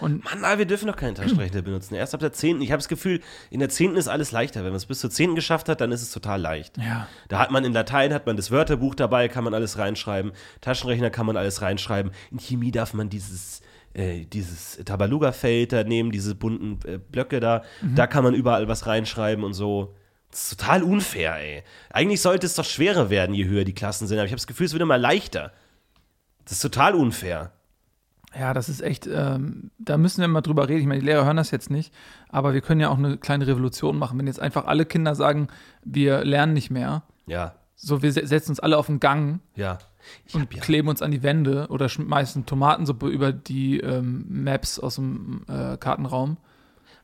Und 0.00 0.24
Mann, 0.24 0.44
aber 0.44 0.58
wir 0.58 0.66
dürfen 0.66 0.88
doch 0.88 0.96
keinen 0.96 1.14
Taschenrechner 1.14 1.62
benutzen. 1.62 1.94
Erst 1.94 2.14
ab 2.14 2.20
der 2.20 2.32
10. 2.32 2.60
Ich 2.60 2.72
habe 2.72 2.78
das 2.78 2.88
Gefühl, 2.88 3.20
in 3.50 3.60
der 3.60 3.68
10. 3.68 3.94
ist 3.94 4.08
alles 4.08 4.32
leichter. 4.32 4.60
Wenn 4.60 4.70
man 4.70 4.76
es 4.76 4.86
bis 4.86 4.98
zur 4.98 5.08
10. 5.08 5.36
geschafft 5.36 5.68
hat, 5.68 5.80
dann 5.80 5.92
ist 5.92 6.02
es 6.02 6.10
total 6.10 6.40
leicht. 6.40 6.76
ja, 6.78 7.06
Da 7.28 7.38
hat 7.38 7.52
man 7.52 7.64
in 7.64 7.72
Latein 7.72 8.12
hat 8.12 8.26
man 8.26 8.36
das 8.36 8.50
Wörterbuch 8.50 8.96
dabei, 8.96 9.28
kann 9.28 9.44
man 9.44 9.54
alles 9.54 9.78
reinschreiben. 9.78 10.32
Taschenrechner 10.60 11.10
kann 11.10 11.26
man 11.26 11.36
alles 11.36 11.62
reinschreiben. 11.62 12.10
In 12.32 12.38
Chemie 12.40 12.72
darf 12.72 12.92
man 12.92 13.08
dieses 13.08 13.62
äh, 13.94 14.24
dieses 14.24 14.80
Tabaluga-Feld 14.84 15.72
da 15.72 15.84
nehmen, 15.84 16.10
diese 16.10 16.34
bunten 16.34 16.80
äh, 16.84 16.98
Blöcke 16.98 17.38
da. 17.38 17.62
Da 17.94 18.08
kann 18.08 18.24
man 18.24 18.34
überall 18.34 18.66
was 18.66 18.86
reinschreiben 18.88 19.44
und 19.44 19.52
so. 19.54 19.94
Das 20.34 20.50
ist 20.50 20.58
total 20.58 20.82
unfair, 20.82 21.36
ey. 21.36 21.62
Eigentlich 21.90 22.20
sollte 22.20 22.44
es 22.44 22.56
doch 22.56 22.64
schwerer 22.64 23.08
werden, 23.08 23.36
je 23.36 23.44
höher 23.44 23.62
die 23.62 23.72
Klassen 23.72 24.08
sind. 24.08 24.18
Aber 24.18 24.26
ich 24.26 24.32
habe 24.32 24.38
das 24.40 24.48
Gefühl, 24.48 24.66
es 24.66 24.72
wird 24.72 24.82
immer 24.82 24.98
leichter. 24.98 25.52
Das 26.44 26.54
ist 26.54 26.60
total 26.60 26.96
unfair. 26.96 27.52
ja, 28.36 28.52
das 28.52 28.68
ist 28.68 28.80
echt, 28.80 29.06
ähm, 29.06 29.70
da 29.78 29.96
müssen 29.96 30.20
wir 30.22 30.26
mal 30.26 30.40
drüber 30.40 30.68
reden. 30.68 30.80
Ich 30.80 30.86
meine, 30.88 30.98
die 31.00 31.06
Lehrer 31.06 31.24
hören 31.24 31.36
das 31.36 31.52
jetzt 31.52 31.70
nicht, 31.70 31.94
aber 32.30 32.52
wir 32.52 32.62
können 32.62 32.80
ja 32.80 32.88
auch 32.88 32.98
eine 32.98 33.16
kleine 33.16 33.46
Revolution 33.46 33.96
machen, 33.96 34.18
wenn 34.18 34.26
jetzt 34.26 34.40
einfach 34.40 34.64
alle 34.66 34.86
Kinder 34.86 35.14
sagen, 35.14 35.46
wir 35.84 36.24
lernen 36.24 36.52
nicht 36.52 36.68
mehr. 36.70 37.04
Ja, 37.26 37.54
So, 37.76 38.02
wir 38.02 38.12
se- 38.12 38.26
setzen 38.26 38.50
uns 38.50 38.58
alle 38.60 38.76
auf 38.76 38.86
den 38.86 38.98
Gang 38.98 39.38
ja. 39.54 39.78
Ich 40.26 40.34
und 40.34 40.52
ja. 40.52 40.60
kleben 40.60 40.88
uns 40.88 41.00
an 41.00 41.12
die 41.12 41.22
Wände 41.22 41.68
oder 41.70 41.88
schmeißen 41.88 42.44
Tomatensuppe 42.44 43.06
über 43.08 43.32
die 43.32 43.78
ähm, 43.78 44.26
Maps 44.28 44.80
aus 44.80 44.96
dem 44.96 45.44
äh, 45.48 45.76
Kartenraum. 45.76 46.38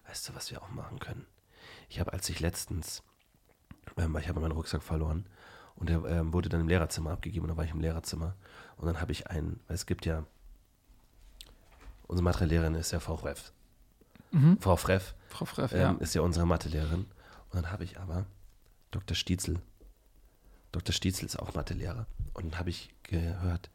Weißt 0.09 0.29
du, 0.29 0.35
was 0.35 0.51
wir 0.51 0.61
auch 0.61 0.71
machen 0.71 0.99
können? 0.99 1.27
Ich 1.89 1.99
habe, 2.01 2.13
als 2.13 2.29
ich 2.29 2.41
letztens, 2.41 3.03
ähm, 4.01 4.17
ich 4.17 4.29
habe 4.29 4.41
meinen 4.41 4.53
Rucksack 4.53 4.83
verloren 4.83 5.27
und 5.77 5.89
der 5.89 6.05
ähm, 6.05 6.33
wurde 6.33 6.49
dann 6.49 6.61
im 6.61 6.69
Lehrerzimmer 6.69 7.11
abgegeben 7.11 7.45
und 7.45 7.49
dann 7.49 7.57
war 7.57 7.65
ich 7.65 7.71
im 7.71 7.81
Lehrerzimmer 7.81 8.35
und 8.77 8.87
dann 8.87 9.01
habe 9.01 9.13
ich 9.13 9.29
einen, 9.29 9.61
weil 9.67 9.75
es 9.75 9.87
gibt 9.87 10.07
ja, 10.07 10.25
unsere 12.07 12.25
Mathelehrerin 12.25 12.75
ist 12.75 12.93
ja 12.93 13.01
Frau 13.01 13.17
Freff. 13.17 13.53
Frau 14.61 14.77
Freff 14.77 15.15
Frau 15.29 15.45
Freff, 15.45 15.73
ähm, 15.73 15.79
ja. 15.79 15.93
ist 16.01 16.15
ja 16.15 16.23
unsere 16.23 16.47
Mathelehrerin 16.47 17.01
und 17.03 17.55
dann 17.55 17.71
habe 17.71 17.85
ich 17.85 17.99
aber 17.99 18.27
Dr. 18.91 19.15
Stietzel. 19.15 19.61
Dr. 20.73 20.93
Stietzel 20.93 21.27
ist 21.27 21.39
auch 21.39 21.55
Mathelehrer 21.55 22.07
und 22.35 22.45
dann 22.53 22.59
habe 22.59 22.71
ich 22.71 22.91
gehört, 23.03 23.71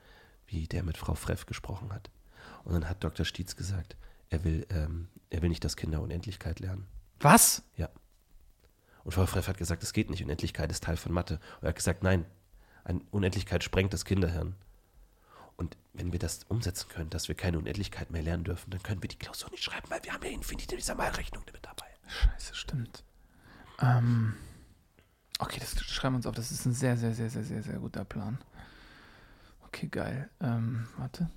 wie 0.48 0.68
der 0.68 0.84
mit 0.84 0.98
Frau 0.98 1.16
Freff 1.16 1.46
gesprochen 1.46 1.92
hat. 1.92 2.10
Und 2.64 2.74
dann 2.74 2.90
hat 2.90 3.04
Dr. 3.04 3.26
Stietz 3.26 3.56
gesagt, 3.56 3.96
er 4.30 4.44
will, 4.44 4.66
ähm, 4.70 5.08
er 5.30 5.42
will 5.42 5.50
nicht, 5.50 5.64
dass 5.64 5.76
Kinder 5.76 6.02
Unendlichkeit 6.02 6.60
lernen. 6.60 6.88
Was? 7.20 7.64
Ja. 7.76 7.90
Und 9.06 9.14
Frau 9.14 9.26
Freff 9.26 9.48
hat 9.48 9.58
gesagt, 9.58 9.84
es 9.84 9.94
geht 9.94 10.10
nicht, 10.10 10.24
Unendlichkeit 10.24 10.70
ist 10.72 10.84
Teil 10.84 10.98
von 10.98 11.14
Mathe. 11.14 11.36
Und 11.36 11.64
er 11.64 11.70
hat 11.70 11.76
gesagt, 11.76 12.04
nein, 12.04 12.26
eine 12.84 13.00
Unendlichkeit 13.12 13.64
sprengt 13.64 13.94
das 13.94 14.04
Kinderhirn. 14.04 14.56
Und 15.56 15.78
wenn 15.94 16.12
wir 16.12 16.20
das 16.20 16.44
umsetzen 16.50 16.90
können, 16.90 17.10
dass 17.10 17.30
wir 17.30 17.36
keine 17.36 17.58
Unendlichkeit 17.58 18.12
mehr 18.12 18.22
lernen 18.22 18.44
dürfen, 18.44 18.72
dann 18.72 18.84
können 18.84 19.02
wir 19.02 19.08
die 19.08 19.18
Klausur 19.18 19.50
nicht 19.52 19.64
schreiben, 19.64 19.90
weil 19.90 20.04
wir 20.04 20.12
haben 20.12 20.26
ja 20.26 20.32
Infinitesimalrechnung 20.32 21.44
mit 21.46 21.66
dabei. 21.66 21.88
Scheiße, 22.08 22.54
stimmt. 22.54 23.06
Ähm, 23.80 24.36
Okay, 25.40 25.60
das 25.60 25.78
schreiben 25.84 26.16
wir 26.16 26.18
uns 26.18 26.28
auf. 26.28 26.36
Das 26.36 26.52
ist 26.52 26.66
ein 26.66 26.74
sehr, 26.74 26.96
sehr, 26.98 27.14
sehr, 27.14 27.30
sehr, 27.30 27.44
sehr, 27.44 27.62
sehr 27.62 27.80
guter 27.80 28.06
Plan. 28.06 28.38
Okay, 29.68 29.88
geil. 29.88 30.30
Ähm, 30.42 30.88
warte. 30.98 31.30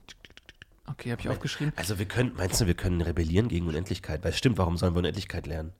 Okay, 0.87 1.11
habe 1.11 1.21
ich 1.21 1.29
aufgeschrieben. 1.29 1.73
Also 1.77 1.99
wir 1.99 2.07
können, 2.07 2.33
meinst 2.37 2.61
du, 2.61 2.67
wir 2.67 2.75
können 2.75 3.01
rebellieren 3.01 3.49
gegen 3.49 3.67
Unendlichkeit? 3.67 4.25
Weil 4.25 4.33
stimmt, 4.33 4.57
warum 4.59 4.77
sollen 4.77 4.95
wir 4.95 5.01
Unendlichkeit 5.01 5.47
lernen? 5.47 5.73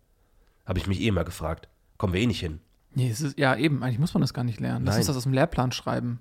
Habe 0.67 0.79
ich 0.79 0.87
mich 0.87 1.01
eh 1.01 1.11
mal 1.11 1.25
gefragt. 1.25 1.69
Kommen 1.99 2.13
wir 2.15 2.21
eh 2.21 2.27
nicht 2.27 2.41
hin. 2.41 2.61
Nee, 2.95 3.11
es 3.11 3.21
ist, 3.21 3.39
ja, 3.39 3.55
eben. 3.57 3.83
Eigentlich 3.83 3.99
muss 3.99 4.15
man 4.15 4.21
das 4.23 4.33
gar 4.33 4.45
nicht 4.45 4.61
lernen. 4.61 4.85
Lass 4.87 4.95
Nein. 4.95 5.01
uns 5.01 5.07
das 5.09 5.17
aus 5.17 5.23
dem 5.25 5.33
Lehrplan 5.33 5.73
schreiben. 5.73 6.21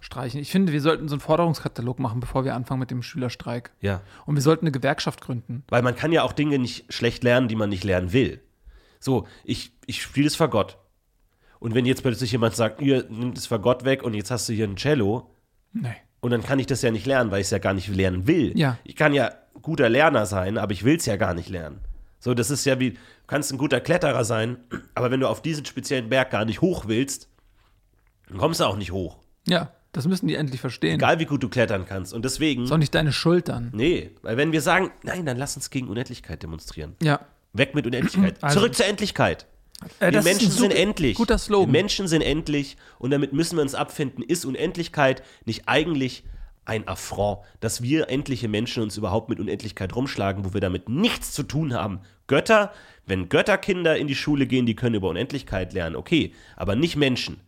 Streichen. 0.00 0.40
Ich 0.40 0.50
finde, 0.50 0.72
wir 0.72 0.80
sollten 0.80 1.08
so 1.08 1.14
einen 1.14 1.20
Forderungskatalog 1.20 2.00
machen, 2.00 2.18
bevor 2.18 2.44
wir 2.44 2.54
anfangen 2.56 2.80
mit 2.80 2.90
dem 2.90 3.02
Schülerstreik. 3.04 3.70
Ja. 3.80 4.00
Und 4.26 4.34
wir 4.34 4.42
sollten 4.42 4.64
eine 4.66 4.72
Gewerkschaft 4.72 5.20
gründen. 5.20 5.62
Weil 5.68 5.82
man 5.82 5.94
kann 5.94 6.10
ja 6.10 6.24
auch 6.24 6.32
Dinge 6.32 6.58
nicht 6.58 6.92
schlecht 6.92 7.22
lernen, 7.22 7.46
die 7.46 7.54
man 7.54 7.68
nicht 7.70 7.84
lernen 7.84 8.12
will. 8.12 8.40
So, 8.98 9.26
ich, 9.44 9.72
ich 9.86 10.02
spiele 10.02 10.24
das 10.26 10.34
Fagott. 10.34 10.76
Und 11.60 11.76
wenn 11.76 11.86
jetzt 11.86 12.02
plötzlich 12.02 12.32
jemand 12.32 12.56
sagt, 12.56 12.80
ihr 12.82 13.04
nimmt 13.08 13.36
das 13.36 13.46
Fagott 13.46 13.84
weg 13.84 14.02
und 14.02 14.14
jetzt 14.14 14.32
hast 14.32 14.48
du 14.48 14.52
hier 14.52 14.66
ein 14.66 14.74
Cello, 14.76 15.30
Nee. 15.72 15.94
und 16.20 16.32
dann 16.32 16.42
kann 16.42 16.58
ich 16.58 16.66
das 16.66 16.82
ja 16.82 16.90
nicht 16.90 17.06
lernen, 17.06 17.30
weil 17.30 17.40
ich 17.40 17.46
es 17.46 17.50
ja 17.50 17.58
gar 17.58 17.72
nicht 17.72 17.86
lernen 17.88 18.26
will. 18.26 18.52
Ja. 18.58 18.78
Ich 18.82 18.96
kann 18.96 19.14
ja 19.14 19.30
guter 19.62 19.88
Lerner 19.88 20.26
sein, 20.26 20.58
aber 20.58 20.72
ich 20.72 20.82
will 20.82 20.96
es 20.96 21.06
ja 21.06 21.14
gar 21.16 21.34
nicht 21.34 21.48
lernen. 21.48 21.78
So, 22.18 22.34
das 22.34 22.50
ist 22.50 22.64
ja 22.64 22.78
wie, 22.80 22.98
kannst 23.32 23.50
ein 23.52 23.58
guter 23.58 23.80
Kletterer 23.80 24.24
sein, 24.24 24.58
aber 24.94 25.10
wenn 25.10 25.20
du 25.20 25.28
auf 25.28 25.40
diesen 25.42 25.64
speziellen 25.64 26.08
Berg 26.10 26.30
gar 26.30 26.44
nicht 26.44 26.60
hoch 26.60 26.84
willst, 26.86 27.28
dann 28.28 28.38
kommst 28.38 28.60
du 28.60 28.64
auch 28.64 28.76
nicht 28.76 28.92
hoch. 28.92 29.16
Ja, 29.48 29.72
das 29.92 30.06
müssen 30.06 30.28
die 30.28 30.34
endlich 30.34 30.60
verstehen. 30.60 30.94
Egal 30.94 31.18
wie 31.18 31.24
gut 31.24 31.42
du 31.42 31.48
klettern 31.48 31.84
kannst. 31.86 32.12
Und 32.14 32.24
deswegen, 32.24 32.70
auch 32.70 32.76
nicht 32.76 32.94
deine 32.94 33.12
Schuld 33.12 33.48
dann. 33.48 33.70
nee, 33.74 34.10
weil 34.22 34.36
wenn 34.36 34.52
wir 34.52 34.60
sagen, 34.60 34.90
nein, 35.02 35.24
dann 35.26 35.36
lass 35.38 35.56
uns 35.56 35.70
gegen 35.70 35.88
Unendlichkeit 35.88 36.42
demonstrieren. 36.42 36.94
Ja. 37.02 37.20
Weg 37.52 37.74
mit 37.74 37.86
Unendlichkeit. 37.86 38.36
Also- 38.42 38.60
Zurück 38.60 38.74
zur 38.74 38.86
Endlichkeit. 38.86 39.46
Äh, 39.98 40.12
Die 40.12 40.20
Menschen 40.20 40.50
sind 40.50 40.72
endlich. 40.72 41.16
Guter 41.16 41.38
Slogan. 41.38 41.66
Die 41.66 41.72
Menschen 41.72 42.06
sind 42.06 42.22
endlich 42.22 42.76
und 42.98 43.10
damit 43.10 43.32
müssen 43.32 43.56
wir 43.56 43.62
uns 43.62 43.74
abfinden. 43.74 44.22
Ist 44.22 44.44
Unendlichkeit 44.44 45.22
nicht 45.44 45.62
eigentlich 45.66 46.22
ein 46.64 46.86
Affront, 46.86 47.40
dass 47.58 47.82
wir 47.82 48.08
endliche 48.08 48.46
Menschen 48.46 48.82
uns 48.84 48.96
überhaupt 48.96 49.28
mit 49.28 49.40
Unendlichkeit 49.40 49.96
rumschlagen, 49.96 50.44
wo 50.44 50.54
wir 50.54 50.60
damit 50.60 50.88
nichts 50.88 51.32
zu 51.32 51.42
tun 51.42 51.74
haben? 51.74 52.00
Götter, 52.32 52.72
wenn 53.04 53.28
Götterkinder 53.28 53.98
in 53.98 54.06
die 54.06 54.14
Schule 54.14 54.46
gehen, 54.46 54.64
die 54.64 54.74
können 54.74 54.94
über 54.94 55.10
Unendlichkeit 55.10 55.74
lernen, 55.74 55.96
okay, 55.96 56.32
aber 56.56 56.76
nicht 56.76 56.96
Menschen. 56.96 57.40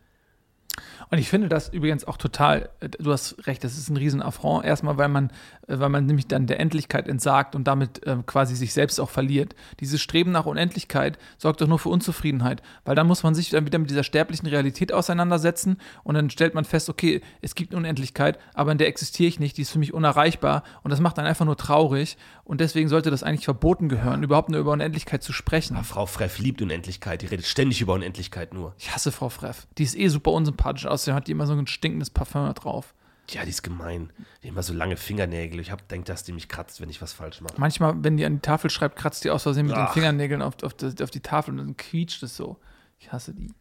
Und 1.10 1.18
ich 1.18 1.28
finde 1.28 1.48
das 1.48 1.68
übrigens 1.68 2.04
auch 2.04 2.16
total, 2.16 2.70
äh, 2.80 2.88
du 2.88 3.12
hast 3.12 3.46
recht, 3.46 3.64
das 3.64 3.76
ist 3.76 3.88
ein 3.88 3.96
Riesenaffront. 3.96 4.64
Erstmal, 4.64 4.98
weil 4.98 5.08
man, 5.08 5.30
äh, 5.66 5.78
weil 5.78 5.88
man 5.88 6.06
nämlich 6.06 6.26
dann 6.26 6.46
der 6.46 6.60
Endlichkeit 6.60 7.08
entsagt 7.08 7.54
und 7.54 7.64
damit 7.64 8.00
ähm, 8.06 8.26
quasi 8.26 8.56
sich 8.56 8.72
selbst 8.72 9.00
auch 9.00 9.10
verliert. 9.10 9.54
Dieses 9.80 10.00
Streben 10.00 10.32
nach 10.32 10.46
Unendlichkeit 10.46 11.18
sorgt 11.38 11.60
doch 11.60 11.66
nur 11.66 11.78
für 11.78 11.88
Unzufriedenheit, 11.88 12.62
weil 12.84 12.94
dann 12.94 13.06
muss 13.06 13.22
man 13.22 13.34
sich 13.34 13.50
dann 13.50 13.66
wieder 13.66 13.78
mit 13.78 13.90
dieser 13.90 14.04
sterblichen 14.04 14.48
Realität 14.48 14.92
auseinandersetzen 14.92 15.78
und 16.02 16.14
dann 16.14 16.30
stellt 16.30 16.54
man 16.54 16.64
fest, 16.64 16.88
okay, 16.88 17.20
es 17.40 17.54
gibt 17.54 17.72
eine 17.72 17.78
Unendlichkeit, 17.78 18.38
aber 18.54 18.72
in 18.72 18.78
der 18.78 18.88
existiere 18.88 19.28
ich 19.28 19.40
nicht, 19.40 19.56
die 19.56 19.62
ist 19.62 19.70
für 19.70 19.78
mich 19.78 19.94
unerreichbar 19.94 20.62
und 20.82 20.90
das 20.90 21.00
macht 21.00 21.18
dann 21.18 21.26
einfach 21.26 21.44
nur 21.44 21.56
traurig 21.56 22.16
und 22.44 22.60
deswegen 22.60 22.88
sollte 22.88 23.10
das 23.10 23.22
eigentlich 23.22 23.44
verboten 23.44 23.88
gehören, 23.88 24.22
überhaupt 24.22 24.50
nur 24.50 24.60
über 24.60 24.72
Unendlichkeit 24.72 25.22
zu 25.22 25.32
sprechen. 25.32 25.76
Frau 25.84 26.06
Freff 26.06 26.38
liebt 26.38 26.60
Unendlichkeit, 26.62 27.22
die 27.22 27.26
redet 27.26 27.46
ständig 27.46 27.80
über 27.80 27.94
Unendlichkeit 27.94 28.54
nur. 28.54 28.74
Ich 28.78 28.94
hasse 28.94 29.12
Frau 29.12 29.28
Freff. 29.28 29.66
Die 29.78 29.84
ist 29.84 29.96
eh 29.96 30.08
super 30.08 30.32
unsympathisch, 30.32 30.86
außerdem 30.94 31.14
hat 31.14 31.26
die 31.26 31.32
immer 31.32 31.46
so 31.46 31.52
ein 31.52 31.66
stinkendes 31.66 32.10
Parfum 32.10 32.52
drauf. 32.54 32.94
Ja, 33.30 33.42
die 33.44 33.50
ist 33.50 33.62
gemein. 33.62 34.12
Die 34.42 34.48
hat 34.48 34.52
immer 34.52 34.62
so 34.62 34.74
lange 34.74 34.96
Fingernägel. 34.96 35.60
Ich 35.60 35.70
hab 35.70 35.88
denkt, 35.88 36.08
dass 36.08 36.24
die 36.24 36.32
mich 36.32 36.48
kratzt, 36.48 36.80
wenn 36.80 36.90
ich 36.90 37.00
was 37.00 37.12
falsch 37.12 37.40
mache. 37.40 37.54
Manchmal, 37.58 37.94
wenn 38.02 38.16
die 38.16 38.24
an 38.24 38.34
die 38.34 38.40
Tafel 38.40 38.70
schreibt, 38.70 38.96
kratzt 38.96 39.24
die 39.24 39.30
aus 39.30 39.44
Versehen 39.44 39.66
mit 39.66 39.76
den 39.76 39.82
Ach. 39.82 39.92
Fingernägeln 39.94 40.42
auf, 40.42 40.62
auf, 40.62 40.74
das, 40.74 41.00
auf 41.00 41.10
die 41.10 41.20
Tafel 41.20 41.52
und 41.52 41.58
dann 41.58 41.76
quietscht 41.76 42.22
es 42.22 42.36
so. 42.36 42.58
Ich 42.98 43.12
hasse 43.12 43.34
die. 43.34 43.54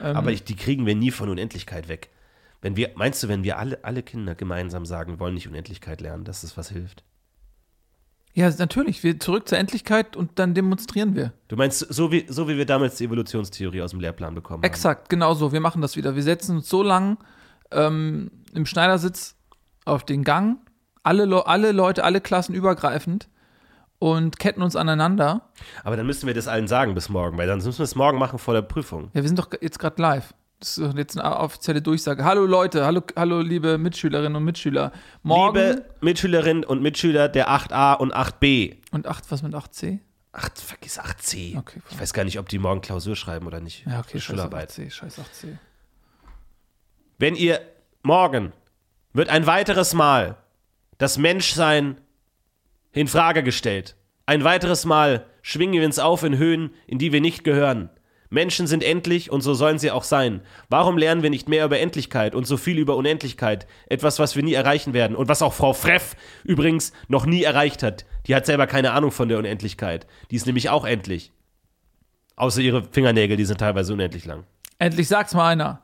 Ähm, 0.00 0.16
Aber 0.16 0.32
ich, 0.32 0.44
die 0.44 0.56
kriegen 0.56 0.86
wir 0.86 0.94
nie 0.94 1.10
von 1.10 1.28
Unendlichkeit 1.28 1.88
weg. 1.88 2.10
Wenn 2.60 2.76
wir, 2.76 2.90
meinst 2.94 3.22
du, 3.22 3.28
wenn 3.28 3.44
wir 3.44 3.58
alle, 3.58 3.82
alle 3.84 4.02
Kinder 4.02 4.34
gemeinsam 4.34 4.86
sagen, 4.86 5.12
wir 5.12 5.20
wollen 5.20 5.34
nicht 5.34 5.48
Unendlichkeit 5.48 6.00
lernen, 6.00 6.24
dass 6.24 6.42
das 6.42 6.56
was 6.56 6.70
hilft? 6.70 7.04
Ja, 8.34 8.50
natürlich. 8.58 9.02
Wir 9.02 9.20
zurück 9.20 9.48
zur 9.48 9.58
Endlichkeit 9.58 10.16
und 10.16 10.38
dann 10.38 10.54
demonstrieren 10.54 11.14
wir. 11.14 11.32
Du 11.48 11.56
meinst, 11.56 11.80
so 11.80 12.10
wie, 12.10 12.24
so 12.28 12.48
wie 12.48 12.56
wir 12.56 12.64
damals 12.66 12.96
die 12.96 13.04
Evolutionstheorie 13.04 13.82
aus 13.82 13.90
dem 13.90 14.00
Lehrplan 14.00 14.34
bekommen 14.34 14.62
haben? 14.62 14.70
Exakt, 14.70 15.08
genau 15.10 15.34
so. 15.34 15.52
Wir 15.52 15.60
machen 15.60 15.82
das 15.82 15.96
wieder. 15.96 16.16
Wir 16.16 16.22
setzen 16.22 16.56
uns 16.56 16.68
so 16.68 16.82
lang 16.82 17.18
ähm, 17.70 18.30
im 18.54 18.64
Schneidersitz 18.64 19.36
auf 19.84 20.04
den 20.04 20.24
Gang, 20.24 20.58
alle, 21.02 21.24
Le 21.24 21.46
alle 21.46 21.72
Leute, 21.72 22.04
alle 22.04 22.20
Klassen 22.20 22.54
übergreifend 22.54 23.28
und 23.98 24.38
ketten 24.38 24.62
uns 24.62 24.76
aneinander. 24.76 25.48
Aber 25.84 25.96
dann 25.96 26.06
müssen 26.06 26.26
wir 26.26 26.34
das 26.34 26.48
allen 26.48 26.68
sagen 26.68 26.94
bis 26.94 27.08
morgen, 27.08 27.36
weil 27.38 27.46
dann 27.46 27.58
müssen 27.58 27.78
wir 27.78 27.84
es 27.84 27.94
morgen 27.94 28.18
machen 28.18 28.38
vor 28.38 28.54
der 28.54 28.62
Prüfung. 28.62 29.10
Ja, 29.14 29.22
wir 29.22 29.28
sind 29.28 29.38
doch 29.38 29.48
jetzt 29.60 29.78
gerade 29.78 30.00
live. 30.00 30.34
Das 30.62 30.78
ist 30.78 30.96
jetzt 30.96 31.18
eine 31.18 31.40
offizielle 31.40 31.82
Durchsage. 31.82 32.24
Hallo 32.24 32.46
Leute, 32.46 32.86
hallo, 32.86 33.02
hallo 33.16 33.40
liebe 33.40 33.78
Mitschülerinnen 33.78 34.36
und 34.36 34.44
Mitschüler. 34.44 34.92
Morgen 35.24 35.58
Liebe 35.58 35.84
Mitschülerinnen 36.00 36.62
und 36.62 36.80
Mitschüler 36.80 37.28
der 37.28 37.48
8a 37.50 37.96
und 37.96 38.14
8b. 38.14 38.76
und 38.92 39.08
8, 39.08 39.28
was 39.32 39.42
mit 39.42 39.54
8c? 39.54 39.98
Ach, 40.30 40.48
vergiss 40.54 41.00
8c. 41.00 41.58
Okay, 41.58 41.82
ich 41.90 42.00
weiß 42.00 42.12
gar 42.12 42.22
nicht, 42.22 42.38
ob 42.38 42.48
die 42.48 42.60
morgen 42.60 42.80
Klausur 42.80 43.16
schreiben 43.16 43.48
oder 43.48 43.58
nicht. 43.58 43.84
Ja, 43.86 43.98
okay, 43.98 44.20
Schularbeit. 44.20 44.70
8c, 44.70 44.92
scheiß 44.92 45.18
8c. 45.18 45.58
Wenn 47.18 47.34
ihr 47.34 47.60
morgen 48.04 48.52
wird 49.12 49.30
ein 49.30 49.46
weiteres 49.48 49.94
Mal 49.94 50.36
das 50.96 51.18
Menschsein 51.18 52.00
in 52.92 53.08
Frage 53.08 53.42
gestellt. 53.42 53.96
Ein 54.26 54.44
weiteres 54.44 54.84
Mal 54.84 55.26
schwingen 55.42 55.80
wir 55.80 55.84
uns 55.84 55.98
auf 55.98 56.22
in 56.22 56.38
Höhen, 56.38 56.70
in 56.86 56.98
die 56.98 57.10
wir 57.10 57.20
nicht 57.20 57.42
gehören. 57.42 57.90
Menschen 58.32 58.66
sind 58.66 58.82
endlich 58.82 59.30
und 59.30 59.42
so 59.42 59.52
sollen 59.52 59.78
sie 59.78 59.90
auch 59.90 60.04
sein. 60.04 60.40
Warum 60.70 60.96
lernen 60.96 61.22
wir 61.22 61.28
nicht 61.28 61.50
mehr 61.50 61.66
über 61.66 61.78
Endlichkeit 61.78 62.34
und 62.34 62.46
so 62.46 62.56
viel 62.56 62.78
über 62.78 62.96
Unendlichkeit? 62.96 63.66
Etwas, 63.86 64.18
was 64.18 64.34
wir 64.34 64.42
nie 64.42 64.54
erreichen 64.54 64.94
werden 64.94 65.14
und 65.14 65.28
was 65.28 65.42
auch 65.42 65.52
Frau 65.52 65.74
Freff 65.74 66.16
übrigens 66.42 66.94
noch 67.08 67.26
nie 67.26 67.42
erreicht 67.42 67.82
hat. 67.82 68.06
Die 68.26 68.34
hat 68.34 68.46
selber 68.46 68.66
keine 68.66 68.92
Ahnung 68.92 69.10
von 69.10 69.28
der 69.28 69.36
Unendlichkeit. 69.38 70.06
Die 70.30 70.36
ist 70.36 70.46
nämlich 70.46 70.70
auch 70.70 70.86
endlich. 70.86 71.30
Außer 72.34 72.62
ihre 72.62 72.84
Fingernägel, 72.90 73.36
die 73.36 73.44
sind 73.44 73.60
teilweise 73.60 73.92
unendlich 73.92 74.24
lang. 74.24 74.44
Endlich 74.78 75.08
sag's 75.08 75.34
mal 75.34 75.50
einer. 75.50 75.82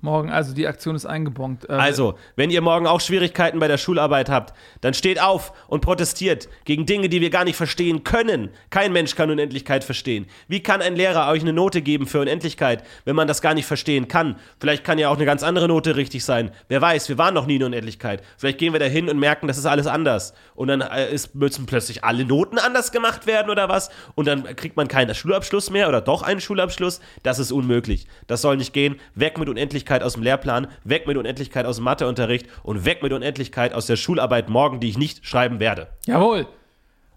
Morgen, 0.00 0.30
also 0.30 0.54
die 0.54 0.68
Aktion 0.68 0.94
ist 0.94 1.06
eingebongt. 1.06 1.68
Äh, 1.68 1.72
Also, 1.72 2.14
wenn 2.36 2.50
ihr 2.50 2.60
morgen 2.60 2.86
auch 2.86 3.00
Schwierigkeiten 3.00 3.58
bei 3.58 3.66
der 3.66 3.78
Schularbeit 3.78 4.30
habt, 4.30 4.54
dann 4.80 4.94
steht 4.94 5.20
auf 5.20 5.52
und 5.66 5.80
protestiert 5.80 6.48
gegen 6.64 6.86
Dinge, 6.86 7.08
die 7.08 7.20
wir 7.20 7.30
gar 7.30 7.42
nicht 7.42 7.56
verstehen 7.56 8.04
können. 8.04 8.50
Kein 8.70 8.92
Mensch 8.92 9.16
kann 9.16 9.28
Unendlichkeit 9.28 9.82
verstehen. 9.82 10.26
Wie 10.46 10.62
kann 10.62 10.82
ein 10.82 10.94
Lehrer 10.94 11.28
euch 11.28 11.42
eine 11.42 11.52
Note 11.52 11.82
geben 11.82 12.06
für 12.06 12.20
Unendlichkeit, 12.20 12.84
wenn 13.06 13.16
man 13.16 13.26
das 13.26 13.42
gar 13.42 13.54
nicht 13.54 13.66
verstehen 13.66 14.06
kann? 14.06 14.36
Vielleicht 14.60 14.84
kann 14.84 14.98
ja 14.98 15.08
auch 15.08 15.16
eine 15.16 15.24
ganz 15.24 15.42
andere 15.42 15.66
Note 15.66 15.96
richtig 15.96 16.24
sein. 16.24 16.52
Wer 16.68 16.80
weiß, 16.80 17.08
wir 17.08 17.18
waren 17.18 17.34
noch 17.34 17.46
nie 17.46 17.56
in 17.56 17.64
Unendlichkeit. 17.64 18.22
Vielleicht 18.36 18.58
gehen 18.58 18.72
wir 18.72 18.78
da 18.78 18.86
hin 18.86 19.08
und 19.10 19.18
merken, 19.18 19.48
das 19.48 19.58
ist 19.58 19.66
alles 19.66 19.88
anders. 19.88 20.32
Und 20.54 20.68
dann 20.68 20.80
äh, 20.80 21.12
ist, 21.12 21.34
müssen 21.34 21.66
plötzlich 21.66 22.04
alle 22.04 22.24
Noten 22.24 22.58
anders 22.58 22.92
gemacht 22.92 23.26
werden 23.26 23.50
oder 23.50 23.68
was? 23.68 23.90
Und 24.14 24.28
dann 24.28 24.44
kriegt 24.54 24.76
man 24.76 24.86
keinen 24.86 25.12
Schulabschluss 25.12 25.70
mehr 25.70 25.88
oder 25.88 26.00
doch 26.00 26.22
einen 26.22 26.40
Schulabschluss. 26.40 27.00
Das 27.24 27.40
ist 27.40 27.50
unmöglich. 27.50 28.06
Das 28.28 28.42
soll 28.42 28.58
nicht 28.58 28.72
gehen. 28.72 29.00
Weg 29.16 29.38
mit 29.38 29.48
Unendlichkeit 29.48 29.87
aus 30.02 30.14
dem 30.14 30.22
Lehrplan, 30.22 30.68
weg 30.84 31.06
mit 31.06 31.16
Unendlichkeit 31.16 31.66
aus 31.66 31.76
dem 31.76 31.84
Matheunterricht 31.84 32.46
und 32.62 32.84
weg 32.84 33.02
mit 33.02 33.12
Unendlichkeit 33.12 33.74
aus 33.74 33.86
der 33.86 33.96
Schularbeit 33.96 34.48
morgen, 34.48 34.80
die 34.80 34.88
ich 34.88 34.98
nicht 34.98 35.26
schreiben 35.26 35.60
werde. 35.60 35.88
Jawohl. 36.06 36.46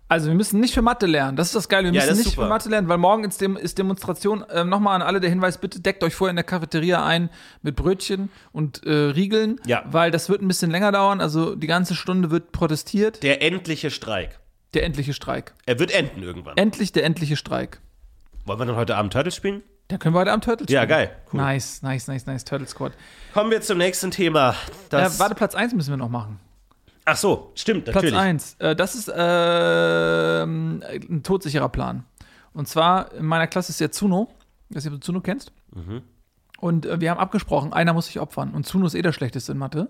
Also 0.07 0.27
wir 0.27 0.35
müssen 0.35 0.59
nicht 0.59 0.73
für 0.73 0.81
Mathe 0.81 1.05
lernen. 1.05 1.37
Das 1.37 1.47
ist 1.47 1.55
das 1.55 1.69
Geile. 1.69 1.89
Wir 1.93 2.01
Ja, 2.01 2.05
müssen 2.05 2.17
nicht 2.17 2.31
super. 2.31 2.43
für 2.43 2.49
Mathe 2.49 2.67
lernen, 2.67 2.89
weil 2.89 2.97
morgen 2.97 3.23
ist, 3.23 3.39
Dem 3.39 3.55
ist 3.55 3.77
Demonstration. 3.77 4.43
Ähm, 4.53 4.67
Nochmal 4.67 4.95
an 4.95 5.01
alle 5.01 5.21
der 5.21 5.29
Hinweis, 5.29 5.57
bitte 5.57 5.79
deckt 5.79 6.03
euch 6.03 6.15
vorher 6.15 6.31
in 6.31 6.35
der 6.35 6.43
Cafeteria 6.43 7.05
ein 7.05 7.29
mit 7.61 7.77
Brötchen 7.77 8.29
und 8.51 8.85
äh, 8.85 8.91
Riegeln, 8.91 9.61
Ja. 9.65 9.83
weil 9.85 10.11
das 10.11 10.27
wird 10.27 10.41
ein 10.41 10.49
bisschen 10.49 10.69
länger 10.69 10.91
dauern. 10.91 11.21
Also 11.21 11.55
die 11.55 11.67
ganze 11.67 11.95
Stunde 11.95 12.29
wird 12.29 12.51
protestiert. 12.51 13.23
Der 13.23 13.41
endliche 13.41 13.89
Streik. 13.89 14.39
Der 14.73 14.83
endliche 14.83 15.13
Streik. 15.13 15.53
Er 15.65 15.79
wird 15.79 15.91
enden 15.91 16.21
irgendwann. 16.23 16.57
Endlich 16.57 16.91
der 16.91 17.05
endliche 17.05 17.37
Streik. 17.37 17.79
Wollen 18.45 18.59
wir 18.59 18.65
dann 18.65 18.75
heute 18.75 18.97
Abend 18.97 19.13
Turtles 19.13 19.35
spielen? 19.35 19.61
Da 19.91 19.97
können 19.97 20.15
wir 20.15 20.19
heute 20.19 20.31
am 20.31 20.39
Turtle 20.39 20.65
Ja, 20.69 20.83
spielen. 20.83 20.89
geil. 20.89 21.11
Cool. 21.33 21.41
Nice, 21.41 21.81
nice, 21.81 22.07
nice, 22.07 22.25
nice. 22.25 22.45
Turtle 22.45 22.65
Squad. 22.67 22.93
Kommen 23.33 23.51
wir 23.51 23.59
zum 23.61 23.77
nächsten 23.77 24.09
Thema. 24.09 24.55
Das, 24.89 25.17
Äh, 25.17 25.19
warte, 25.19 25.35
Platz 25.35 25.53
1 25.53 25.73
müssen 25.73 25.89
wir 25.89 25.97
noch 25.97 26.07
machen. 26.09 26.39
Ach 27.03 27.17
so, 27.17 27.51
stimmt, 27.55 27.83
Platz 27.85 27.95
natürlich. 27.95 28.15
1. 28.17 28.55
Äh, 28.59 28.75
das 28.75 28.95
ist 28.95 29.11
ähm, 29.13 30.81
ein 31.09 31.23
todsicherer 31.23 31.67
Plan. 31.69 32.05
Und 32.53 32.67
zwar 32.69 33.11
in 33.13 33.25
meiner 33.25 33.47
Klasse 33.47 33.71
ist 33.71 33.81
der 33.81 33.91
Zuno. 33.91 34.29
Ich 34.69 34.77
weiß 34.77 34.85
nicht, 34.85 34.93
ob 34.93 35.01
du 35.01 35.05
Zuno 35.05 35.19
kennst. 35.19 35.51
Mhm. 35.75 36.03
Und 36.59 36.85
äh, 36.85 37.01
wir 37.01 37.09
haben 37.11 37.19
abgesprochen, 37.19 37.73
einer 37.73 37.91
muss 37.93 38.05
sich 38.05 38.19
opfern. 38.19 38.51
Und 38.53 38.65
Zuno 38.65 38.85
ist 38.85 38.93
eh 38.95 39.01
der 39.01 39.11
schlechteste 39.11 39.51
in 39.51 39.57
Mathe. 39.57 39.89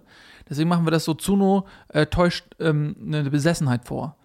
Deswegen 0.49 0.67
machen 0.69 0.85
wir 0.87 0.91
das 0.91 1.03
so, 1.05 1.13
Zuno 1.13 1.67
äh, 1.89 2.07
täuscht 2.07 2.45
ähm, 2.59 2.95
eine 3.05 3.29
Besessenheit 3.29 3.85
vor. 3.85 4.15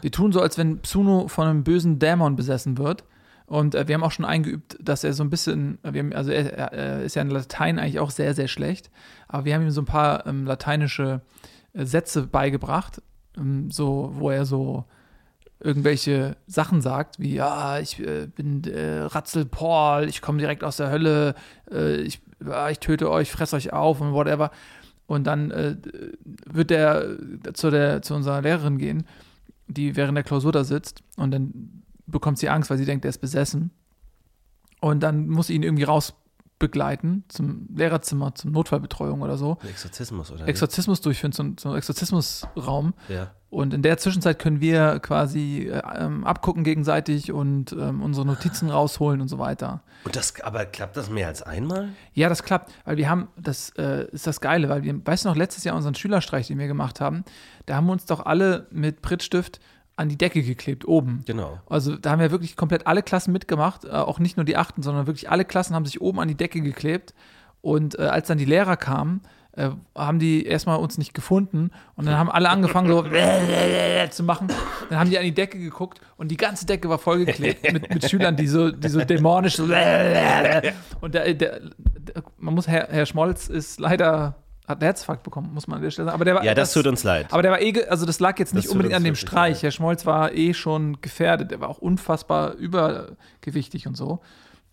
Wir 0.00 0.10
tun 0.12 0.32
so, 0.32 0.40
als 0.40 0.56
wenn 0.56 0.82
Zuno 0.84 1.28
von 1.28 1.48
einem 1.48 1.64
bösen 1.64 1.98
Dämon 1.98 2.34
besessen 2.36 2.78
wird. 2.78 3.04
Und 3.48 3.74
äh, 3.74 3.88
wir 3.88 3.94
haben 3.94 4.04
auch 4.04 4.12
schon 4.12 4.26
eingeübt, 4.26 4.76
dass 4.78 5.04
er 5.04 5.14
so 5.14 5.24
ein 5.24 5.30
bisschen, 5.30 5.78
wir 5.82 6.00
haben, 6.00 6.12
also 6.12 6.30
er, 6.30 6.52
er 6.52 6.72
er 6.72 7.02
ist 7.02 7.16
ja 7.16 7.22
in 7.22 7.30
Latein 7.30 7.78
eigentlich 7.78 7.98
auch 7.98 8.10
sehr, 8.10 8.34
sehr 8.34 8.46
schlecht. 8.46 8.90
Aber 9.26 9.46
wir 9.46 9.54
haben 9.54 9.62
ihm 9.62 9.70
so 9.70 9.80
ein 9.80 9.86
paar 9.86 10.26
ähm, 10.26 10.44
lateinische 10.44 11.22
äh, 11.72 11.86
Sätze 11.86 12.26
beigebracht, 12.26 13.00
ähm, 13.38 13.70
so, 13.70 14.10
wo 14.12 14.30
er 14.30 14.44
so 14.44 14.84
irgendwelche 15.60 16.36
Sachen 16.46 16.82
sagt, 16.82 17.18
wie 17.20 17.34
ja, 17.34 17.78
ich 17.78 17.98
äh, 18.00 18.26
bin 18.26 18.64
äh, 18.64 19.00
Ratzel 19.00 19.46
Paul, 19.46 20.04
ich 20.08 20.20
komme 20.20 20.38
direkt 20.38 20.62
aus 20.62 20.76
der 20.76 20.90
Hölle, 20.90 21.34
äh, 21.72 21.96
ich, 22.02 22.20
ich 22.70 22.78
töte 22.80 23.10
euch, 23.10 23.32
fress 23.32 23.54
euch 23.54 23.72
auf 23.72 24.02
und 24.02 24.12
whatever. 24.12 24.50
Und 25.06 25.26
dann 25.26 25.50
äh, 25.50 25.76
wird 26.44 26.68
der 26.68 27.16
zu, 27.54 27.70
der 27.70 28.02
zu 28.02 28.14
unserer 28.14 28.42
Lehrerin 28.42 28.76
gehen, 28.76 29.06
die 29.68 29.96
während 29.96 30.16
der 30.16 30.24
Klausur 30.24 30.52
da 30.52 30.64
sitzt 30.64 31.02
und 31.16 31.30
dann 31.30 31.82
bekommt 32.10 32.38
sie 32.38 32.48
Angst, 32.48 32.70
weil 32.70 32.78
sie 32.78 32.84
denkt, 32.84 33.04
er 33.04 33.10
ist 33.10 33.18
besessen. 33.18 33.70
Und 34.80 35.00
dann 35.00 35.28
muss 35.28 35.48
sie 35.48 35.54
ihn 35.54 35.62
irgendwie 35.62 35.84
rausbegleiten 35.84 37.24
zum 37.28 37.68
Lehrerzimmer, 37.74 38.34
zum 38.34 38.52
Notfallbetreuung 38.52 39.22
oder 39.22 39.36
so. 39.36 39.58
Exorzismus, 39.68 40.30
oder? 40.30 40.46
Exorzismus 40.46 41.00
durchführen, 41.00 41.32
zum, 41.32 41.56
zum 41.56 41.74
Exorzismusraum. 41.74 42.94
Ja. 43.08 43.32
Und 43.50 43.72
in 43.72 43.80
der 43.80 43.96
Zwischenzeit 43.96 44.38
können 44.38 44.60
wir 44.60 45.00
quasi 45.00 45.70
äh, 45.72 45.80
ähm, 45.96 46.24
abgucken 46.24 46.64
gegenseitig 46.64 47.32
und 47.32 47.72
ähm, 47.72 48.02
unsere 48.02 48.26
Notizen 48.26 48.68
rausholen 48.68 49.22
und 49.22 49.28
so 49.28 49.38
weiter. 49.38 49.82
Und 50.04 50.16
das, 50.16 50.38
aber 50.42 50.66
klappt 50.66 50.98
das 50.98 51.08
mehr 51.08 51.28
als 51.28 51.42
einmal? 51.42 51.88
Ja, 52.12 52.28
das 52.28 52.42
klappt, 52.42 52.70
weil 52.84 52.98
wir 52.98 53.08
haben, 53.08 53.28
das 53.38 53.70
äh, 53.70 54.06
ist 54.12 54.26
das 54.26 54.42
Geile, 54.42 54.68
weil 54.68 54.82
wir, 54.82 54.94
weißt 55.04 55.24
du 55.24 55.30
noch, 55.30 55.36
letztes 55.36 55.64
Jahr 55.64 55.76
unseren 55.76 55.94
Schülerstreich, 55.94 56.48
den 56.48 56.58
wir 56.58 56.66
gemacht 56.66 57.00
haben, 57.00 57.24
da 57.64 57.76
haben 57.76 57.86
wir 57.86 57.92
uns 57.92 58.04
doch 58.04 58.26
alle 58.26 58.66
mit 58.70 59.00
Prittstift 59.00 59.60
an 59.98 60.08
die 60.08 60.16
Decke 60.16 60.42
geklebt, 60.42 60.86
oben. 60.86 61.22
Genau. 61.26 61.58
Also 61.68 61.96
da 61.96 62.10
haben 62.10 62.20
ja 62.20 62.30
wirklich 62.30 62.56
komplett 62.56 62.86
alle 62.86 63.02
Klassen 63.02 63.32
mitgemacht, 63.32 63.84
äh, 63.84 63.90
auch 63.90 64.18
nicht 64.18 64.36
nur 64.36 64.44
die 64.44 64.56
Achten, 64.56 64.82
sondern 64.82 65.06
wirklich 65.06 65.30
alle 65.30 65.44
Klassen 65.44 65.74
haben 65.74 65.86
sich 65.86 66.00
oben 66.00 66.20
an 66.20 66.28
die 66.28 66.36
Decke 66.36 66.60
geklebt. 66.60 67.14
Und 67.60 67.98
äh, 67.98 68.02
als 68.02 68.28
dann 68.28 68.38
die 68.38 68.44
Lehrer 68.44 68.76
kamen, 68.76 69.22
äh, 69.52 69.70
haben 69.96 70.20
die 70.20 70.46
erstmal 70.46 70.78
uns 70.78 70.98
nicht 70.98 71.14
gefunden 71.14 71.72
und 71.96 72.06
dann 72.06 72.16
haben 72.16 72.30
alle 72.30 72.48
angefangen 72.48 72.88
so 72.88 73.02
zu 74.10 74.22
machen. 74.22 74.48
Dann 74.88 74.98
haben 75.00 75.10
die 75.10 75.18
an 75.18 75.24
die 75.24 75.34
Decke 75.34 75.58
geguckt 75.58 76.00
und 76.16 76.30
die 76.30 76.36
ganze 76.36 76.64
Decke 76.64 76.88
war 76.88 76.98
vollgeklebt 76.98 77.72
mit, 77.72 77.92
mit 77.92 78.08
Schülern, 78.08 78.36
die 78.36 78.46
so, 78.46 78.70
die 78.70 78.88
so 78.88 79.00
dämonisch 79.00 79.58
und 79.60 79.70
der, 79.70 81.34
der, 81.34 81.34
der, 81.34 81.60
man 82.38 82.54
muss, 82.54 82.68
Herr, 82.68 82.86
Herr 82.88 83.04
Schmolz 83.04 83.48
ist 83.48 83.80
leider 83.80 84.36
hat 84.68 84.78
einen 84.78 84.82
Herzinfarkt 84.86 85.22
bekommen, 85.22 85.52
muss 85.54 85.66
man 85.66 85.78
an 85.78 85.82
der 85.82 85.90
Stelle 85.90 86.06
sagen. 86.06 86.14
Aber 86.14 86.24
der 86.24 86.34
war, 86.34 86.44
Ja, 86.44 86.54
das 86.54 86.72
tut 86.72 86.86
uns 86.86 87.02
leid. 87.02 87.32
aber 87.32 87.42
der 87.42 87.50
war 87.52 87.60
eh, 87.60 87.84
also 87.86 88.04
das 88.06 88.20
lag 88.20 88.38
jetzt 88.38 88.54
nicht 88.54 88.66
tut 88.66 88.72
unbedingt 88.72 88.94
an 88.94 89.02
dem 89.04 89.14
Streich. 89.16 89.54
leid. 89.56 89.62
Herr 89.62 89.70
Schmolz 89.70 90.04
war 90.06 90.32
eh 90.34 90.52
schon 90.54 91.00
gefährdet. 91.00 91.50
Der 91.50 91.60
war 91.60 91.68
auch 91.68 91.78
unfassbar 91.78 92.52
übergewichtig 92.54 93.86
und 93.86 93.96
so. 93.96 94.20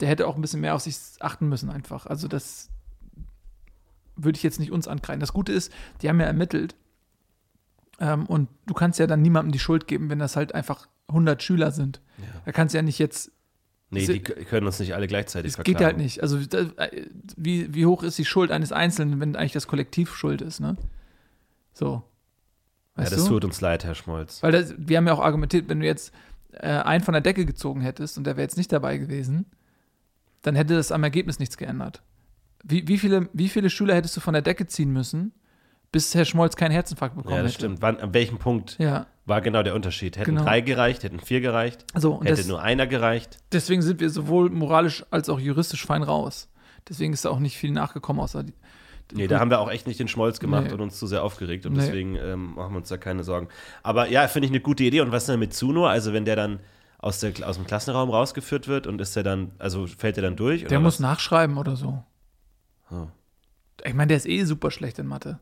Der 0.02 0.10
hätte 0.10 0.28
auch 0.28 0.36
ein 0.36 0.42
bisschen 0.42 0.60
mehr 0.62 0.76
auf 0.76 0.82
sich 0.82 0.98
achten 1.22 1.48
müssen 1.48 1.70
einfach. 1.70 2.06
Also 2.06 2.28
das 2.28 2.70
würde 4.18 4.38
ich 4.38 4.44
jetzt 4.44 4.60
nicht 4.60 4.72
uns 4.72 4.88
ankreiden. 4.88 5.20
Das 5.20 5.34
Gute 5.34 5.52
ist, 5.54 5.72
die 6.02 6.10
haben 6.10 6.20
ja 6.20 6.26
ermittelt. 6.26 6.76
Ähm, 8.00 8.26
und 8.26 8.50
du 8.66 8.74
kannst 8.74 9.00
ja 9.00 9.08
dann 9.08 9.22
niemandem 9.22 9.52
die 9.54 9.60
Schuld 9.60 9.88
geben, 9.88 10.10
wenn 10.10 10.20
das 10.20 10.36
halt 10.36 10.54
einfach 10.54 10.88
100 11.08 11.42
Schüler 11.42 11.72
sind. 11.72 12.02
Da 12.46 12.52
kannst 12.52 12.74
du 12.74 12.78
ja 12.78 12.82
nicht 12.82 13.00
jetzt 13.00 13.32
Nee, 13.92 14.08
die 14.08 14.20
können 14.20 14.66
uns 14.66 14.80
nicht 14.80 14.96
alle 14.96 15.08
gleichzeitig 15.08 15.54
es 15.58 15.64
geht 15.64 15.80
halt 15.80 15.98
nicht. 15.98 16.22
Also 16.22 16.38
äh, 16.38 17.08
wie, 17.38 17.74
wie 17.74 17.86
hoch 17.86 18.04
ist 18.04 18.18
die 18.18 18.26
Schuld 18.26 18.52
eines 18.52 18.72
Einzelnen, 18.72 19.20
wenn 19.20 19.36
eigentlich 19.36 19.54
das 19.54 19.68
Kollektiv 19.68 20.16
schuld 20.16 20.42
ist, 20.42 20.60
ne? 20.60 20.76
So. 21.74 22.04
Ja, 22.98 23.04
Weißt 23.04 23.12
das 23.12 23.24
du? 23.26 23.30
tut 23.30 23.46
uns 23.46 23.62
leid, 23.62 23.84
Herr 23.84 23.96
Schmolz. 23.96 24.42
Weil 24.42 24.54
das, 24.54 24.74
wir 24.78 24.98
haben 24.98 25.08
ja 25.08 25.14
auch 25.14 25.20
argumentiert, 25.20 25.70
wenn 25.70 25.82
du 25.82 25.86
jetzt 25.86 26.14
äh, 26.52 26.68
einen 26.68 27.04
von 27.04 27.14
der 27.14 27.22
Decke 27.22 27.46
gezogen 27.46 27.82
hättest 27.82 28.18
und 28.18 28.24
der 28.26 28.38
wäre 28.38 28.44
jetzt 28.44 28.58
nicht 28.58 28.72
dabei 28.72 28.98
gewesen, 28.98 29.46
dann 30.42 30.56
hätte 30.56 30.76
das 30.76 30.92
am 30.92 31.04
Ergebnis 31.04 31.40
nichts 31.40 31.58
geändert. 31.58 32.02
Wie, 32.64 32.88
wie, 32.88 32.98
viele, 32.98 33.30
wie 33.34 33.50
viele 33.50 33.70
Schüler 33.70 33.96
hättest 33.96 34.18
du 34.18 34.22
von 34.22 34.34
der 34.34 34.42
Decke 34.42 34.66
ziehen 34.68 34.92
müssen, 34.92 35.34
bis 35.96 36.14
Herr 36.14 36.26
Schmolz 36.26 36.58
keinen 36.58 36.72
Herzinfarkt 36.72 37.16
bekommen 37.16 37.34
Ja, 37.38 37.42
das 37.42 37.54
hätte? 37.54 37.62
stimmt. 37.62 37.82
Wann, 37.82 37.98
an 38.02 38.14
welchem 38.14 38.38
Punkt 38.38 38.76
Ja, 38.80 39.06
war 39.26 39.40
genau 39.40 39.64
der 39.64 39.74
Unterschied? 39.76 40.18
Hätten 40.18 40.32
Genau. 40.32 40.44
drei 40.44 40.60
gereicht, 40.60 41.04
hätten 41.04 41.22
vier 41.22 41.40
gereicht, 41.40 41.86
so. 41.96 42.16
Und 42.16 42.26
hätte 42.26 42.36
das, 42.36 42.48
nur 42.48 42.62
einer 42.62 42.86
gereicht? 42.86 43.38
deswegen 43.54 43.82
sind 43.82 44.02
wir 44.02 44.10
sowohl 44.10 44.50
moralisch 44.50 45.06
als 45.10 45.30
auch 45.30 45.40
juristisch 45.40 45.86
fein 45.86 46.04
raus. 46.04 46.50
Deswegen 46.90 47.14
ist 47.14 47.24
da 47.24 47.30
auch 47.30 47.40
nicht 47.40 47.56
viel 47.56 47.72
nachgekommen, 47.72 48.22
außer 48.22 48.44
die, 48.44 48.54
Nee, 49.14 49.28
da 49.28 49.40
haben 49.40 49.50
wir 49.50 49.60
auch 49.62 49.72
echt 49.72 49.88
nicht 49.88 50.00
den 50.02 50.10
Schmolz 50.10 50.40
gemacht 50.42 50.66
Nee. 50.68 50.74
und 50.74 50.82
uns 50.82 51.00
zu 51.00 51.08
sehr 51.08 51.24
aufgeregt 51.24 51.66
und 51.66 51.74
Nee. 51.74 51.80
deswegen 51.80 52.16
ähm, 52.18 52.56
machen 52.56 52.74
wir 52.74 52.78
uns 52.80 52.90
da 52.90 52.98
keine 52.98 53.24
Sorgen. 53.24 53.48
Aber 53.82 54.10
ja, 54.10 54.28
finde 54.28 54.48
ich 54.48 54.52
eine 54.52 54.60
gute 54.60 54.84
Idee. 54.84 55.00
Und 55.00 55.12
was 55.14 55.28
denn 55.28 55.40
mit 55.40 55.54
Zuno? 55.54 55.86
Also, 55.88 56.12
wenn 56.12 56.26
der 56.26 56.36
dann 56.36 56.60
aus, 56.98 57.20
der, 57.22 57.32
aus 57.48 57.56
dem 57.56 57.66
Klassenraum 57.68 58.10
rausgeführt 58.10 58.68
wird 58.68 58.86
und 58.86 59.00
ist 59.00 59.16
der 59.16 59.24
dann, 59.24 59.52
also 59.60 59.88
fällt 59.88 60.18
der 60.18 60.24
dann 60.24 60.36
durch? 60.36 60.66
Der 60.66 60.80
muss 60.82 60.96
was? 60.96 61.00
nachschreiben 61.00 61.58
oder 61.58 61.76
so. 61.78 62.04
Oh. 62.92 63.08
Ich 63.84 63.94
meine, 63.94 64.08
der 64.08 64.18
ist 64.18 64.28
eh 64.28 64.44
super 64.44 64.72
schlecht 64.72 64.98
in 65.00 65.06
Mathe. 65.08 65.40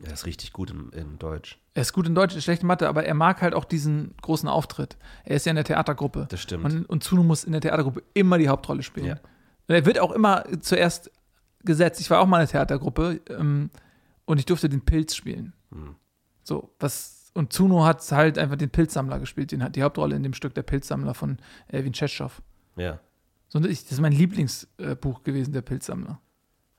Ja, 0.00 0.12
ist 0.12 0.26
richtig 0.26 0.52
gut 0.52 0.70
in, 0.70 0.90
in 0.90 1.18
Deutsch. 1.18 1.58
Er 1.74 1.82
ist 1.82 1.92
gut 1.92 2.06
in 2.06 2.14
Deutsch, 2.14 2.36
ist 2.36 2.44
schlecht 2.44 2.62
in 2.62 2.68
Mathe, 2.68 2.88
aber 2.88 3.04
er 3.04 3.14
mag 3.14 3.42
halt 3.42 3.54
auch 3.54 3.64
diesen 3.64 4.14
großen 4.22 4.48
Auftritt. 4.48 4.96
Er 5.24 5.36
ist 5.36 5.46
ja 5.46 5.50
in 5.50 5.56
der 5.56 5.64
Theatergruppe. 5.64 6.26
Das 6.28 6.40
stimmt. 6.40 6.64
Und, 6.64 6.88
und 6.88 7.02
Zuno 7.02 7.24
muss 7.24 7.44
in 7.44 7.52
der 7.52 7.60
Theatergruppe 7.60 8.02
immer 8.14 8.38
die 8.38 8.48
Hauptrolle 8.48 8.82
spielen. 8.82 9.06
Ja. 9.06 9.14
Und 9.66 9.74
er 9.74 9.84
wird 9.86 9.98
auch 9.98 10.12
immer 10.12 10.44
zuerst 10.60 11.10
gesetzt. 11.64 12.00
Ich 12.00 12.10
war 12.10 12.20
auch 12.20 12.26
mal 12.26 12.38
in 12.38 12.46
der 12.46 12.52
Theatergruppe 12.52 13.20
ähm, 13.28 13.70
und 14.24 14.38
ich 14.38 14.46
durfte 14.46 14.68
den 14.68 14.84
Pilz 14.84 15.14
spielen. 15.14 15.52
Hm. 15.70 15.96
So, 16.44 16.74
was. 16.78 17.30
Und 17.34 17.52
Zuno 17.52 17.84
hat 17.84 18.00
halt 18.10 18.38
einfach 18.38 18.56
den 18.56 18.70
Pilzsammler 18.70 19.20
gespielt, 19.20 19.52
den 19.52 19.62
hat 19.62 19.76
die 19.76 19.82
Hauptrolle 19.82 20.16
in 20.16 20.22
dem 20.22 20.32
Stück 20.32 20.54
Der 20.54 20.62
Pilzsammler 20.62 21.14
von 21.14 21.38
Erwin 21.68 21.92
Tschetschow. 21.92 22.42
Ja. 22.76 22.98
So, 23.48 23.60
das 23.60 23.70
ist 23.70 24.00
mein 24.00 24.12
Lieblingsbuch 24.12 25.22
gewesen, 25.22 25.52
Der 25.52 25.62
Pilzsammler. 25.62 26.20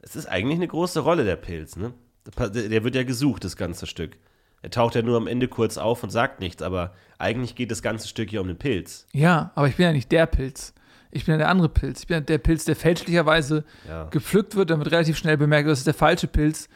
Es 0.02 0.16
ist 0.16 0.26
eigentlich 0.28 0.58
eine 0.58 0.68
große 0.68 1.02
Rolle, 1.02 1.24
der 1.24 1.36
Pilz, 1.36 1.76
ne? 1.76 1.94
Der, 2.38 2.84
wird 2.84 2.96
ja 2.96 3.04
gesucht, 3.04 3.44
das 3.44 3.56
ganze 3.56 3.88
Stück. 3.88 4.18
Er 4.62 4.70
taucht 4.72 4.96
ja 4.96 5.02
nur 5.02 5.18
am 5.18 5.28
Ende 5.28 5.48
kurz 5.48 5.78
auf 5.78 6.04
und 6.04 6.10
sagt 6.10 6.40
nichts, 6.40 6.62
aber 6.62 6.94
eigentlich 7.18 7.56
geht 7.56 7.72
das 7.72 7.82
ganze 7.82 8.08
Stück 8.08 8.30
hier 8.30 8.42
um 8.42 8.48
den 8.48 8.58
Pilz. 8.58 9.08
Ja, 9.14 9.52
aber 9.56 9.68
ich 9.68 9.78
bin 9.78 9.86
ja 9.86 9.92
nicht 9.94 10.12
der 10.12 10.26
Pilz. 10.26 10.74
Ich 11.12 11.26
bin 11.26 11.34
ja 11.34 11.38
der 11.38 11.50
andere 11.50 11.70
Pilz. 11.70 12.02
Ich 12.02 12.08
bin 12.08 12.16
ja 12.16 12.22
der 12.22 12.38
Pilz, 12.38 12.66
der 12.66 12.76
fälschlicherweise 12.76 13.64
Ja. 13.88 14.06
gepflückt 14.10 14.56
wird, 14.56 14.70
wird 14.70 14.92
relativ 14.92 15.18
schnell 15.18 15.38
bemerkt, 15.38 15.70
das 15.70 15.80
ist 15.80 15.88
der 15.88 15.94
falsche 15.94 16.28
Pilz. 16.28 16.68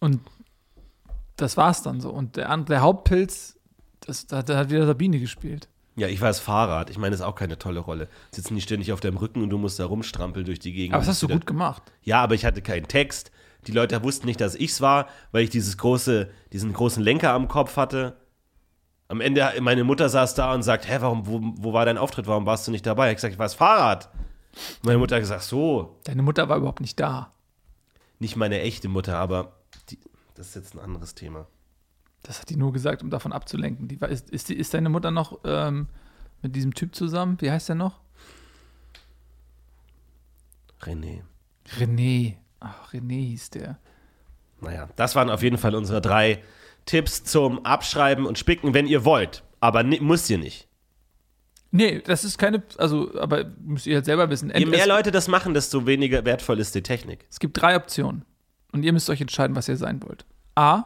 Und 0.00 0.20
das 1.36 1.56
war's 1.56 1.82
dann 1.82 2.00
so. 2.00 2.10
Und 2.10 2.36
der, 2.36 2.56
der 2.56 2.80
Hauptpilz, 2.80 3.58
das, 4.00 4.26
da, 4.26 4.42
da 4.42 4.56
hat 4.56 4.70
wieder 4.70 4.86
Sabine 4.86 5.20
gespielt. 5.20 5.68
Ja, 5.96 6.08
ich 6.08 6.20
war 6.22 6.28
das 6.28 6.40
Fahrrad. 6.40 6.88
Ich 6.88 6.96
meine, 6.96 7.10
das 7.10 7.20
ist 7.20 7.26
auch 7.26 7.34
keine 7.34 7.58
tolle 7.58 7.80
Rolle. 7.80 8.08
Sitzen 8.30 8.54
die 8.54 8.62
ständig 8.62 8.92
auf 8.92 9.00
deinem 9.00 9.18
Rücken 9.18 9.42
und 9.42 9.50
du 9.50 9.58
musst 9.58 9.78
da 9.78 9.84
rumstrampeln 9.84 10.46
durch 10.46 10.58
die 10.58 10.72
Gegend. 10.72 10.94
Aber 10.94 11.02
das 11.02 11.08
hast 11.10 11.22
du 11.22 11.28
gut 11.28 11.46
gemacht. 11.46 11.82
Ja, 12.02 12.22
aber 12.22 12.34
ich 12.34 12.46
hatte 12.46 12.62
keinen 12.62 12.88
Text. 12.88 13.30
Die 13.66 13.72
Leute 13.72 14.02
wussten 14.02 14.26
nicht, 14.26 14.40
dass 14.40 14.54
ich's 14.54 14.80
war, 14.80 15.06
weil 15.30 15.44
ich 15.44 15.50
dieses 15.50 15.78
große, 15.78 16.28
diesen 16.52 16.72
großen 16.72 17.02
Lenker 17.02 17.32
am 17.32 17.48
Kopf 17.48 17.76
hatte. 17.76 18.16
Am 19.08 19.20
Ende, 19.20 19.52
meine 19.60 19.84
Mutter 19.84 20.08
saß 20.08 20.34
da 20.34 20.52
und 20.54 20.62
sagt, 20.62 20.88
hä, 20.88 20.96
warum, 21.00 21.26
wo, 21.26 21.40
wo 21.42 21.72
war 21.72 21.84
dein 21.84 21.98
Auftritt? 21.98 22.26
Warum 22.26 22.46
warst 22.46 22.66
du 22.66 22.70
nicht 22.70 22.86
dabei? 22.86 23.06
Ich 23.06 23.10
hab 23.10 23.16
gesagt, 23.16 23.32
ich 23.34 23.38
war 23.38 23.46
das 23.46 23.54
Fahrrad. 23.54 24.08
Meine 24.82 24.98
Mutter 24.98 25.16
hat 25.16 25.22
gesagt, 25.22 25.42
so, 25.44 25.98
Deine 26.04 26.22
Mutter 26.22 26.48
war 26.48 26.56
überhaupt 26.56 26.80
nicht 26.80 26.98
da. 26.98 27.30
nicht 28.18 28.36
meine 28.36 28.60
echte 28.60 28.88
Mutter, 28.88 29.18
aber 29.18 29.56
die, 29.90 29.98
das 30.34 30.48
ist 30.48 30.54
jetzt 30.56 30.74
ein 30.74 30.80
anderes 30.80 31.14
Thema. 31.14 31.46
Das 32.22 32.40
hat 32.40 32.50
die 32.50 32.56
nur 32.56 32.72
gesagt, 32.72 33.02
um 33.02 33.10
davon 33.10 33.32
abzulenken. 33.32 33.88
Die 33.88 33.96
ist, 33.96 34.30
ist, 34.30 34.48
die, 34.48 34.54
ist 34.54 34.74
deine 34.74 34.88
Mutter 34.88 35.10
noch 35.10 35.40
ähm, 35.44 35.88
mit 36.40 36.54
diesem 36.56 36.72
Typ 36.74 36.94
zusammen? 36.94 37.36
Wie 37.40 37.50
heißt 37.50 37.68
der 37.68 37.76
noch? 37.76 38.00
René. 40.82 41.22
René. 41.78 42.36
Ach, 42.64 42.92
René 42.92 43.20
hieß 43.28 43.50
der. 43.50 43.78
Naja, 44.60 44.88
das 44.96 45.14
waren 45.16 45.30
auf 45.30 45.42
jeden 45.42 45.58
Fall 45.58 45.74
unsere 45.74 46.00
drei 46.00 46.42
Tipps 46.86 47.24
zum 47.24 47.64
Abschreiben 47.64 48.26
und 48.26 48.38
Spicken, 48.38 48.74
wenn 48.74 48.86
ihr 48.86 49.04
wollt. 49.04 49.42
Aber 49.60 49.82
ni- 49.82 50.00
müsst 50.00 50.30
ihr 50.30 50.38
nicht. 50.38 50.68
Nee, 51.70 52.00
das 52.04 52.22
ist 52.24 52.38
keine, 52.38 52.62
also, 52.78 53.18
aber 53.18 53.46
müsst 53.64 53.86
ihr 53.86 53.96
halt 53.96 54.04
selber 54.04 54.28
wissen. 54.30 54.52
Je 54.54 54.66
mehr 54.66 54.86
Leute 54.86 55.10
das 55.10 55.26
machen, 55.26 55.54
desto 55.54 55.86
weniger 55.86 56.24
wertvoll 56.24 56.60
ist 56.60 56.74
die 56.74 56.82
Technik. 56.82 57.24
es 57.30 57.40
gibt 57.40 57.60
drei 57.60 57.76
Optionen. 57.76 58.24
Und 58.72 58.84
ihr 58.84 58.92
müsst 58.92 59.08
euch 59.10 59.20
entscheiden, 59.20 59.56
was 59.56 59.68
ihr 59.68 59.76
sein 59.76 60.02
wollt. 60.02 60.24
A. 60.54 60.84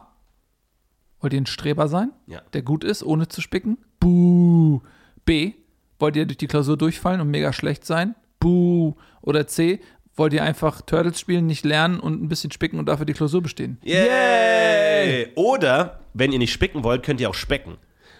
Wollt 1.19 1.33
ihr 1.33 1.41
ein 1.41 1.45
Streber 1.45 1.87
sein, 1.87 2.11
Ja. 2.27 2.41
der 2.53 2.61
gut 2.61 2.83
ist, 2.83 3.03
ohne 3.03 3.27
zu 3.27 3.41
spicken? 3.41 3.77
Buh. 3.99 4.81
B. 5.25 5.53
Wollt 5.99 6.15
ihr 6.15 6.25
durch 6.25 6.37
die 6.37 6.47
Klausur 6.47 6.77
durchfallen 6.77 7.21
und 7.21 7.29
mega 7.31 7.51
schlecht 7.53 7.85
sein? 7.85 8.15
Buh. 8.39 8.95
Oder 9.21 9.47
C. 9.47 9.79
Wollt 10.17 10.33
ihr 10.33 10.43
einfach 10.43 10.81
Turtles 10.81 11.19
spielen, 11.19 11.45
nicht 11.45 11.63
lernen 11.63 11.99
und 11.99 12.21
ein 12.21 12.27
bisschen 12.27 12.51
spicken 12.51 12.79
und 12.79 12.87
dafür 12.87 13.05
die 13.05 13.13
Klausur 13.13 13.41
bestehen? 13.41 13.77
Yay! 13.83 15.29
Oder, 15.35 16.01
wenn 16.13 16.31
ihr 16.31 16.39
nicht 16.39 16.51
spicken 16.51 16.83
wollt, 16.83 17.03
könnt 17.03 17.21
ihr 17.21 17.29
auch 17.29 17.35
specken. 17.35 17.77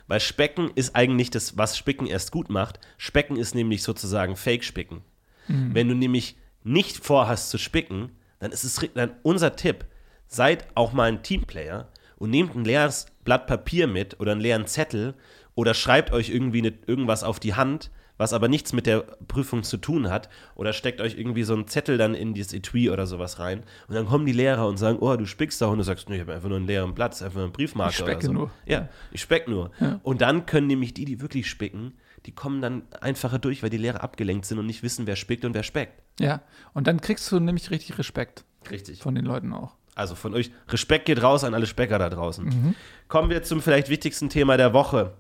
Weil 0.08 0.22
Specken 0.22 0.72
ist 0.76 0.96
eigentlich 0.96 1.32
das, 1.32 1.58
was 1.58 1.78
Spicken 1.78 2.08
erst 2.08 2.32
gut 2.32 2.50
macht. 2.50 2.80
Specken 2.98 3.36
ist 3.36 3.56
nämlich 3.56 3.84
sozusagen 3.84 4.38
Fake-Spicken. 4.38 5.02
Wenn 5.50 5.88
du 5.88 5.96
nämlich 5.96 6.36
nicht 6.64 6.98
vorhast 6.98 7.50
zu 7.50 7.58
spicken, 7.58 8.12
dann 8.40 8.52
ist 8.52 8.64
es 8.64 8.86
dann 8.94 9.12
unser 9.24 9.56
Tipp, 9.56 9.86
seid 10.28 10.68
auch 10.76 10.92
mal 10.92 11.10
ein 11.10 11.24
Teamplayer 11.24 11.88
und 12.18 12.30
nehmt 12.30 12.56
ein 12.56 12.66
leeres 12.66 13.08
Blatt 13.24 13.48
Papier 13.48 13.88
mit 13.88 14.20
oder 14.20 14.34
einen 14.34 14.42
leeren 14.42 14.68
Zettel 14.68 15.14
oder 15.56 15.74
schreibt 15.74 16.12
euch 16.12 16.30
irgendwie 16.30 16.62
ne, 16.62 16.74
irgendwas 16.86 17.24
auf 17.24 17.40
die 17.40 17.56
Hand, 17.56 17.90
was 18.18 18.34
aber 18.34 18.48
nichts 18.48 18.74
mit 18.74 18.86
der 18.86 19.00
Prüfung 19.28 19.64
zu 19.64 19.78
tun 19.78 20.10
hat. 20.10 20.30
Oder 20.56 20.74
steckt 20.74 21.02
euch 21.02 21.18
irgendwie 21.18 21.44
so 21.44 21.54
einen 21.54 21.68
Zettel 21.68 21.98
dann 21.98 22.14
in 22.16 22.34
dieses 22.34 22.54
Etui 22.54 22.90
oder 22.90 23.06
sowas 23.08 23.40
rein. 23.40 23.64
Und 23.88 23.96
dann 23.96 24.08
kommen 24.08 24.26
die 24.26 24.32
Lehrer 24.34 24.68
und 24.68 24.78
sagen, 24.78 24.98
oh, 25.00 25.16
du 25.16 25.26
spickst 25.26 25.62
da. 25.62 25.68
Und 25.68 25.78
du 25.78 25.84
sagst, 25.84 26.10
nee, 26.10 26.16
ich 26.16 26.22
habe 26.22 26.34
einfach 26.34 26.50
nur 26.50 26.58
einen 26.58 26.68
leeren 26.68 26.96
Platz, 26.96 27.22
einfach 27.22 27.36
nur 27.36 27.46
einen 27.46 27.54
Briefmarke 27.54 27.92
Ich 27.92 27.98
specke 27.98 28.26
so. 28.26 28.34
nur. 28.34 28.52
Ja, 28.66 28.90
ich 29.12 29.22
speck 29.22 29.48
nur. 29.48 29.72
Und 30.04 30.22
dann 30.22 30.46
können 30.46 30.68
nämlich 30.68 30.94
die, 30.94 31.06
die 31.06 31.22
wirklich 31.22 31.50
spicken, 31.50 31.94
die 32.26 32.32
kommen 32.34 32.62
dann 32.62 32.84
einfacher 33.00 33.40
durch, 33.40 33.64
weil 33.64 33.70
die 33.70 33.78
Lehrer 33.78 34.04
abgelenkt 34.04 34.46
sind 34.46 34.60
und 34.60 34.66
nicht 34.66 34.84
wissen, 34.84 35.08
wer 35.08 35.16
spickt 35.16 35.46
und 35.46 35.54
wer 35.54 35.64
speckt. 35.64 36.02
Ja, 36.20 36.42
und 36.74 36.88
dann 36.88 37.00
kriegst 37.00 37.32
du 37.32 37.40
nämlich 37.40 37.72
richtig 37.72 37.98
Respekt 37.98 38.44
Richtig. 38.70 39.00
von 39.02 39.16
den 39.16 39.24
Leuten 39.26 39.54
auch. 39.54 39.76
Also 39.96 40.14
von 40.16 40.34
euch, 40.34 40.52
Respekt 40.70 41.06
geht 41.06 41.24
raus 41.24 41.44
an 41.44 41.54
alle 41.54 41.66
Specker 41.66 41.98
da 41.98 42.10
draußen. 42.10 42.76
Kommen 43.08 43.30
wir 43.30 43.44
zum 43.44 43.62
vielleicht 43.62 43.90
wichtigsten 43.90 44.30
Thema 44.30 44.58
der 44.58 44.74
Woche. 44.74 45.14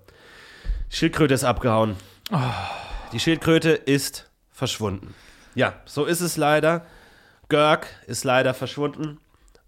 Schildkröte 0.89 1.33
ist 1.33 1.43
abgehauen. 1.43 1.95
Die 3.13 3.19
Schildkröte 3.21 3.69
ist 3.69 4.29
verschwunden. 4.51 5.13
Ja, 5.55 5.75
so 5.85 6.03
ist 6.03 6.19
es 6.19 6.35
leider. 6.35 6.85
Görg 7.47 7.87
ist 8.05 8.25
leider 8.25 8.53
verschwunden. 8.53 9.19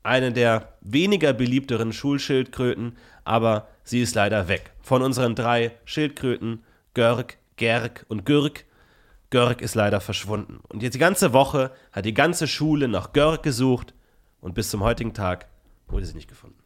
Eine 0.04 0.34
der 0.34 0.74
weniger 0.82 1.32
beliebteren 1.32 1.94
Schulschildkröten, 1.94 2.98
aber 3.24 3.70
sie 3.86 4.02
ist 4.02 4.14
leider 4.14 4.50
weg. 4.50 4.72
Von 4.82 5.02
unseren 5.02 5.36
drei 5.36 5.72
Schildkröten, 5.86 6.64
Görg, 6.94 7.38
Gerg 7.56 8.06
und 8.10 8.26
Gürg, 8.26 8.66
Görg 9.30 9.62
ist 9.62 9.76
leider 9.76 10.02
verschwunden. 10.02 10.60
Und 10.68 10.84
jetzt 10.84 10.96
die 10.96 11.00
ganze 11.00 11.32
Woche 11.32 11.72
hat 11.94 12.04
die 12.04 12.14
ganze 12.14 12.46
Schule 12.46 12.90
nach 12.90 13.14
Görg 13.14 13.42
gesucht 13.44 13.94
und 14.42 14.54
bis 14.54 14.70
zum 14.70 14.84
heutigen 14.84 15.14
Tag 15.14 15.48
wurde 15.88 16.06
sie 16.06 16.16
nicht 16.16 16.30
gefunden. 16.30 16.59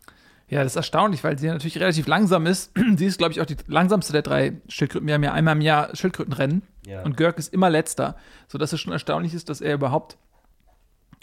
Ja, 0.49 0.61
das 0.63 0.73
ist 0.73 0.75
erstaunlich, 0.75 1.23
weil 1.23 1.39
sie 1.39 1.47
natürlich 1.47 1.79
relativ 1.79 2.05
langsam 2.07 2.45
ist. 2.45 2.71
sie 2.97 3.05
ist, 3.05 3.17
glaube 3.17 3.31
ich, 3.33 3.41
auch 3.41 3.45
die 3.45 3.57
langsamste 3.67 4.13
der 4.13 4.21
drei 4.21 4.61
Schildkröten. 4.67 5.07
Wir 5.07 5.15
haben 5.15 5.23
ja 5.23 5.31
einmal 5.33 5.55
im 5.55 5.61
Jahr 5.61 5.95
Schildkrötenrennen 5.95 6.61
Ja. 6.85 7.01
und 7.03 7.17
Görg 7.17 7.37
ist 7.39 7.53
immer 7.53 7.69
letzter, 7.69 8.15
sodass 8.47 8.73
es 8.73 8.79
schon 8.79 8.93
erstaunlich 8.93 9.33
ist, 9.33 9.49
dass 9.49 9.61
er 9.61 9.73
überhaupt 9.73 10.17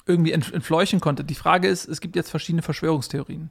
irgendwie 0.06 0.33
ent 0.33 0.52
entfleuchen 0.52 1.00
konnte. 1.00 1.22
Die 1.22 1.35
Frage 1.35 1.68
ist, 1.68 1.87
es 1.87 2.00
gibt 2.00 2.16
jetzt 2.16 2.30
verschiedene 2.30 2.62
Verschwörungstheorien. 2.62 3.50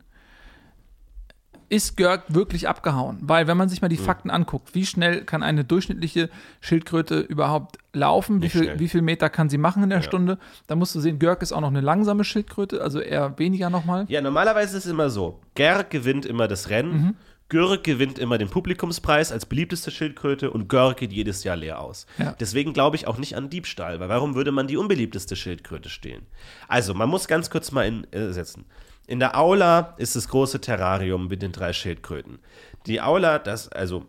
Ist 1.70 1.98
Görg 1.98 2.24
wirklich 2.30 2.68
abgehauen? 2.68 3.20
Weil, 3.22 3.46
wenn 3.48 3.56
man 3.56 3.70
sich 3.70 3.82
mal 3.82 3.90
die 3.90 3.98
Fakten 3.98 4.32
anguckt, 4.32 4.74
wie 4.74 4.86
schnell 4.86 5.24
kann 5.24 5.44
eine 5.44 5.64
durchschnittliche 5.64 6.30
Schildkröte 6.62 7.20
überhaupt 7.20 7.78
laufen? 7.94 8.42
Wie 8.42 8.50
viel, 8.50 8.80
wie 8.80 8.88
viel 8.88 9.02
Meter 9.04 9.30
kann 9.30 9.50
sie 9.50 9.60
machen 9.60 9.84
in 9.84 9.90
der 9.90 10.02
Stunde? 10.02 10.40
Da 10.68 10.76
musst 10.76 10.96
du 10.96 11.00
sehen, 11.00 11.20
Görg 11.20 11.42
ist 11.44 11.52
auch 11.52 11.62
noch 11.62 11.68
eine 11.70 11.82
langsame 11.82 12.24
Schildkröte, 12.24 12.82
also 12.82 13.00
eher 13.00 13.38
weniger 13.38 13.70
nochmal. 13.70 14.06
Ja, 14.10 14.20
normalerweise 14.22 14.78
ist 14.78 14.86
es 14.86 14.92
immer 14.92 15.10
so. 15.10 15.40
Gerg 15.56 15.90
gewinnt 15.92 16.26
immer 16.26 16.48
das 16.48 16.70
Rennen, 16.70 16.90
Mhm. 17.02 17.16
Gürg 17.50 17.84
gewinnt 17.84 18.20
immer 18.20 18.38
den 18.38 18.48
Publikumspreis 18.50 19.32
als 19.32 19.48
beliebteste 19.48 19.90
Schildkröte 19.90 20.52
und 20.52 20.68
Görg 20.70 20.98
geht 20.98 21.12
jedes 21.12 21.44
Jahr 21.44 21.56
leer 21.56 21.80
aus. 21.82 22.06
Ja. 22.20 22.36
Deswegen 22.40 22.74
glaube 22.74 22.96
ich 22.96 23.08
auch 23.08 23.18
nicht 23.18 23.36
an 23.36 23.50
Diebstahl, 23.50 24.00
weil 24.00 24.08
warum 24.08 24.36
würde 24.36 24.52
man 24.52 24.68
die 24.68 24.78
unbeliebteste 24.78 25.36
Schildkröte 25.36 25.90
stehlen? 25.90 26.28
Also, 26.68 26.94
man 26.94 27.10
muss 27.10 27.28
ganz 27.28 27.50
kurz 27.50 27.72
mal 27.72 27.88
in, 27.88 28.04
äh, 28.14 28.32
setzen. 28.34 28.66
In 29.10 29.18
der 29.18 29.40
Aula 29.40 29.96
ist 29.98 30.16
das 30.16 30.28
große 30.28 30.62
Terrarium 30.62 31.30
mit 31.30 31.42
den 31.42 31.52
drei 31.52 31.74
Schildkröten. 31.74 32.38
Die 32.86 33.02
Aula, 33.02 33.40
das, 33.40 33.68
also 33.68 34.06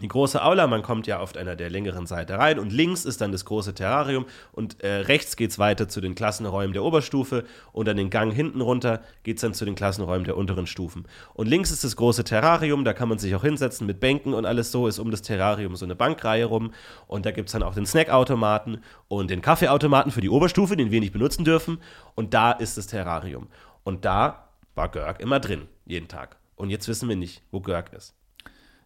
die 0.00 0.08
große 0.08 0.42
Aula, 0.42 0.66
man 0.66 0.80
kommt 0.80 1.06
ja 1.06 1.18
auf 1.18 1.36
einer 1.36 1.56
der 1.56 1.68
längeren 1.68 2.06
Seite 2.06 2.38
rein 2.38 2.58
und 2.58 2.72
links 2.72 3.04
ist 3.04 3.20
dann 3.20 3.32
das 3.32 3.44
große 3.44 3.74
Terrarium 3.74 4.24
und 4.52 4.82
äh, 4.82 5.00
rechts 5.00 5.36
geht 5.36 5.50
es 5.50 5.58
weiter 5.58 5.88
zu 5.88 6.00
den 6.00 6.14
Klassenräumen 6.14 6.72
der 6.72 6.84
Oberstufe 6.84 7.44
und 7.72 7.86
dann 7.86 7.98
den 7.98 8.08
Gang 8.08 8.32
hinten 8.32 8.62
runter 8.62 9.02
geht 9.24 9.36
es 9.36 9.42
dann 9.42 9.52
zu 9.52 9.66
den 9.66 9.74
Klassenräumen 9.74 10.24
der 10.24 10.38
unteren 10.38 10.66
Stufen. 10.66 11.04
Und 11.34 11.46
links 11.46 11.70
ist 11.70 11.84
das 11.84 11.96
große 11.96 12.24
Terrarium, 12.24 12.82
da 12.86 12.94
kann 12.94 13.10
man 13.10 13.18
sich 13.18 13.34
auch 13.34 13.42
hinsetzen 13.42 13.86
mit 13.86 14.00
Bänken 14.00 14.32
und 14.32 14.46
alles 14.46 14.72
so, 14.72 14.86
ist 14.86 14.98
um 15.00 15.10
das 15.10 15.20
Terrarium 15.20 15.76
so 15.76 15.84
eine 15.84 15.96
Bankreihe 15.96 16.46
rum 16.46 16.72
und 17.08 17.26
da 17.26 17.30
gibt 17.30 17.50
es 17.50 17.52
dann 17.52 17.62
auch 17.62 17.74
den 17.74 17.84
Snackautomaten 17.84 18.82
und 19.08 19.28
den 19.28 19.42
Kaffeeautomaten 19.42 20.12
für 20.12 20.22
die 20.22 20.30
Oberstufe, 20.30 20.78
den 20.78 20.90
wir 20.90 21.00
nicht 21.00 21.12
benutzen 21.12 21.44
dürfen 21.44 21.78
und 22.14 22.32
da 22.32 22.52
ist 22.52 22.78
das 22.78 22.86
Terrarium. 22.86 23.48
Und 23.84 24.04
da 24.04 24.48
war 24.74 24.90
Görg 24.90 25.20
immer 25.20 25.40
drin, 25.40 25.68
jeden 25.86 26.08
Tag. 26.08 26.36
Und 26.56 26.70
jetzt 26.70 26.88
wissen 26.88 27.08
wir 27.08 27.16
nicht, 27.16 27.42
wo 27.50 27.60
Görg 27.60 27.92
ist. 27.92 28.14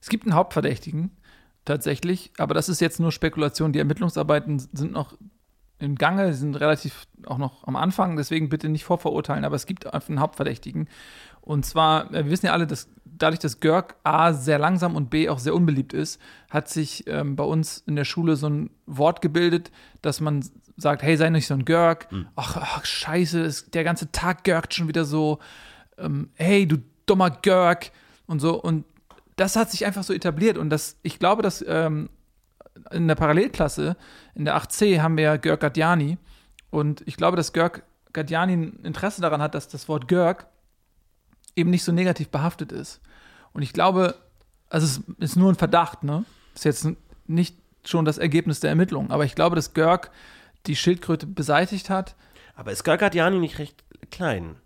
Es 0.01 0.09
gibt 0.09 0.25
einen 0.25 0.35
Hauptverdächtigen, 0.35 1.11
tatsächlich, 1.65 2.31
aber 2.39 2.55
das 2.55 2.69
ist 2.69 2.81
jetzt 2.81 3.01
nur 3.01 3.13
Spekulation. 3.13 3.73
Die 3.73 3.79
Ermittlungsarbeiten 3.79 4.59
sind 4.59 4.93
noch 4.93 5.17
im 5.79 5.97
Gange, 5.97 6.35
sind 6.35 6.57
relativ 6.57 7.07
auch 7.27 7.39
noch 7.39 7.67
am 7.67 7.77
Anfang, 7.77 8.17
deswegen 8.17 8.49
bitte 8.49 8.69
nicht 8.69 8.85
vorverurteilen, 8.85 9.45
aber 9.45 9.57
es 9.57 9.67
gibt 9.67 9.93
einen 9.93 10.21
Hauptverdächtigen. 10.21 10.89
Und 11.41 11.67
zwar, 11.67 12.13
äh, 12.13 12.25
wir 12.25 12.31
wissen 12.31 12.47
ja 12.47 12.53
alle, 12.53 12.67
dass 12.67 12.89
dadurch, 13.19 13.41
dass 13.41 13.61
Görg 13.61 13.97
A 14.03 14.33
sehr 14.33 14.59
langsam 14.59 14.97
und 14.97 15.11
B 15.11 15.29
auch 15.29 15.39
sehr 15.39 15.55
unbeliebt 15.55 15.93
ist, 15.93 16.21
hat 16.51 16.69
sich 16.69 17.07
ähm, 17.07 17.37
bei 17.37 17.45
uns 17.45 17.83
in 17.87 17.97
der 17.97 18.05
Schule 18.05 18.37
so 18.37 18.49
ein 18.49 18.71
Wort 18.87 19.23
gebildet, 19.23 19.71
dass 20.03 20.21
man 20.21 20.45
sagt, 20.77 21.03
hey, 21.03 21.17
sei 21.17 21.31
nicht 21.31 21.47
so 21.47 21.55
ein 21.55 21.65
Görg. 21.65 22.09
Ach, 22.37 22.57
ach, 22.57 22.85
scheiße, 22.85 23.41
ist, 23.41 23.75
der 23.75 23.85
ganze 23.85 24.11
Tag 24.13 24.45
görgt 24.45 24.75
schon 24.75 24.89
wieder 24.89 25.05
so. 25.05 25.39
Ähm, 25.99 26.31
hey, 26.35 26.67
du 26.67 26.79
dummer 27.07 27.31
Görg. 27.31 27.91
Und 28.27 28.41
so. 28.41 28.61
Und 28.61 28.85
das 29.37 29.57
hat 29.57 29.71
sich 29.71 29.87
einfach 29.87 30.03
so 30.03 30.13
etabliert. 30.13 30.59
Und 30.59 30.71
das, 30.71 30.97
ich 31.03 31.19
glaube, 31.19 31.43
dass 31.43 31.65
ähm, 31.67 32.09
in 32.91 33.07
der 33.07 33.15
Parallelklasse, 33.15 33.97
in 34.35 34.45
der 34.45 34.57
8c, 34.57 35.01
haben 35.01 35.17
wir 35.17 35.39
Görg 35.39 35.61
Gadjani. 35.61 36.19
Und 36.71 37.03
ich 37.07 37.17
glaube, 37.17 37.37
dass 37.37 37.53
Görg 37.53 37.85
Gadjani 38.13 38.55
ein 38.55 38.81
Interesse 38.85 39.21
daran 39.21 39.43
hat, 39.43 39.55
dass 39.55 39.69
das 39.69 39.89
Wort 39.89 40.09
Görg 40.09 40.47
eben 41.57 41.71
nicht 41.71 41.85
so 41.85 41.93
negativ 41.93 42.29
behaftet 42.29 42.73
ist. 42.73 43.01
Und 43.53 43.63
ich 43.63 43.73
glaube, 43.73 44.17
also 44.69 44.87
es 44.87 45.01
ist 45.19 45.37
nur 45.37 45.53
ein 45.53 45.57
Verdacht, 45.57 46.03
ne? 46.03 46.25
Ist 46.55 46.65
jetzt 46.65 46.89
nicht 47.27 47.57
schon 47.85 48.05
das 48.05 48.19
Ergebnis 48.19 48.61
der 48.61 48.71
Ermittlungen, 48.71 49.11
aber 49.11 49.25
ich 49.25 49.35
glaube, 49.35 49.57
dass 49.57 49.75
Görg 49.75 50.11
die 50.67 50.77
Schildkröte 50.77 51.27
beseitigt 51.27 51.91
hat. 51.91 52.17
Aber 52.57 52.73
ist 52.73 52.85
Gargadiani 52.85 53.39
nicht 53.39 53.59
recht 53.59 53.85
klein? 54.11 54.57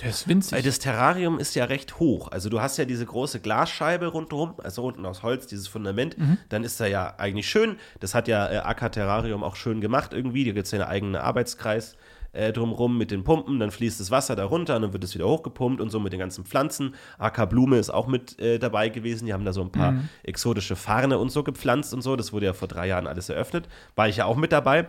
Der 0.00 0.10
ist 0.10 0.26
winzig. 0.26 0.52
Weil 0.52 0.62
das 0.62 0.78
Terrarium 0.78 1.38
ist 1.38 1.54
ja 1.54 1.64
recht 1.66 1.98
hoch. 1.98 2.28
Also 2.28 2.48
du 2.48 2.60
hast 2.60 2.78
ja 2.78 2.84
diese 2.84 3.04
große 3.04 3.40
Glasscheibe 3.40 4.06
rundherum, 4.06 4.54
also 4.62 4.84
unten 4.84 5.04
aus 5.04 5.22
Holz, 5.22 5.46
dieses 5.46 5.68
Fundament. 5.68 6.16
Dann 6.48 6.64
ist 6.64 6.80
er 6.80 6.88
ja 6.88 7.14
eigentlich 7.18 7.48
schön. 7.48 7.76
Das 8.00 8.14
hat 8.14 8.26
ja 8.28 8.50
äh, 8.50 8.58
Acker 8.58 8.90
Terrarium 8.90 9.44
auch 9.44 9.56
schön 9.56 9.80
gemacht 9.80 10.12
irgendwie. 10.12 10.44
Da 10.44 10.52
gibt 10.52 10.66
es 10.66 10.72
ja 10.72 10.80
einen 10.80 10.88
eigenen 10.88 11.16
Arbeitskreis 11.16 11.96
äh, 12.32 12.52
drumrum 12.52 12.96
mit 12.96 13.10
den 13.10 13.22
Pumpen. 13.22 13.60
Dann 13.60 13.70
fließt 13.70 14.00
das 14.00 14.10
Wasser 14.10 14.34
da 14.34 14.44
runter 14.44 14.76
und 14.76 14.82
dann 14.82 14.92
wird 14.92 15.04
es 15.04 15.14
wieder 15.14 15.28
hochgepumpt 15.28 15.80
und 15.80 15.90
so 15.90 16.00
mit 16.00 16.12
den 16.12 16.20
ganzen 16.20 16.44
Pflanzen. 16.44 16.94
Acker 17.18 17.46
Blume 17.46 17.76
ist 17.76 17.90
auch 17.90 18.06
mit 18.06 18.38
äh, 18.38 18.58
dabei 18.58 18.88
gewesen. 18.88 19.26
Die 19.26 19.34
haben 19.34 19.44
da 19.44 19.52
so 19.52 19.60
ein 19.60 19.70
paar 19.70 19.94
exotische 20.22 20.74
Farne 20.74 21.18
und 21.18 21.30
so 21.30 21.42
gepflanzt 21.42 21.92
und 21.92 22.02
so. 22.02 22.16
Das 22.16 22.32
wurde 22.32 22.46
ja 22.46 22.54
vor 22.54 22.68
drei 22.68 22.86
Jahren 22.86 23.06
alles 23.06 23.28
eröffnet. 23.28 23.68
War 23.94 24.08
ich 24.08 24.16
ja 24.16 24.24
auch 24.24 24.36
mit 24.36 24.52
dabei. 24.52 24.88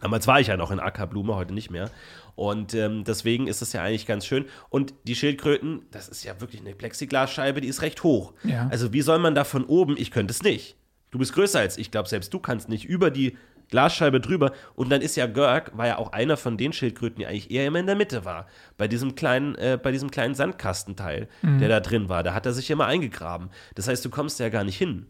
Damals 0.00 0.26
war 0.26 0.40
ich 0.40 0.46
ja 0.46 0.56
noch 0.56 0.70
in 0.70 0.80
Ackerblume, 0.80 1.36
heute 1.36 1.54
nicht 1.54 1.70
mehr. 1.70 1.90
Und 2.34 2.74
ähm, 2.74 3.04
deswegen 3.04 3.46
ist 3.46 3.62
es 3.62 3.72
ja 3.72 3.82
eigentlich 3.82 4.06
ganz 4.06 4.26
schön. 4.26 4.46
Und 4.68 4.94
die 5.04 5.14
Schildkröten, 5.14 5.82
das 5.90 6.08
ist 6.08 6.24
ja 6.24 6.40
wirklich 6.40 6.60
eine 6.60 6.74
Plexiglasscheibe, 6.74 7.60
die 7.60 7.68
ist 7.68 7.82
recht 7.82 8.02
hoch. 8.02 8.32
Ja. 8.44 8.68
Also 8.70 8.92
wie 8.92 9.02
soll 9.02 9.18
man 9.18 9.34
da 9.34 9.44
von 9.44 9.64
oben, 9.64 9.96
ich 9.96 10.10
könnte 10.10 10.32
es 10.32 10.42
nicht. 10.42 10.76
Du 11.10 11.18
bist 11.18 11.34
größer 11.34 11.58
als 11.58 11.76
ich, 11.76 11.90
glaube 11.90 12.08
selbst 12.08 12.32
du 12.32 12.38
kannst 12.38 12.68
nicht 12.68 12.86
über 12.86 13.10
die 13.10 13.36
Glasscheibe 13.68 14.20
drüber. 14.20 14.52
Und 14.74 14.90
dann 14.90 15.00
ist 15.00 15.16
ja 15.16 15.26
Görg, 15.26 15.76
war 15.76 15.86
ja 15.86 15.98
auch 15.98 16.12
einer 16.12 16.36
von 16.36 16.56
den 16.56 16.72
Schildkröten, 16.72 17.18
die 17.18 17.26
eigentlich 17.26 17.50
eher 17.50 17.66
immer 17.66 17.78
in 17.78 17.86
der 17.86 17.96
Mitte 17.96 18.24
war. 18.24 18.46
Bei 18.76 18.86
diesem 18.86 19.14
kleinen, 19.14 19.54
äh, 19.54 19.78
bei 19.82 19.92
diesem 19.92 20.10
kleinen 20.10 20.34
Sandkastenteil, 20.34 21.28
der 21.42 21.68
da 21.68 21.80
drin 21.80 22.08
war. 22.08 22.22
Da 22.22 22.34
hat 22.34 22.46
er 22.46 22.52
sich 22.52 22.70
immer 22.70 22.86
eingegraben. 22.86 23.50
Das 23.74 23.88
heißt, 23.88 24.04
du 24.04 24.10
kommst 24.10 24.40
ja 24.40 24.50
gar 24.50 24.64
nicht 24.64 24.76
hin. 24.76 25.06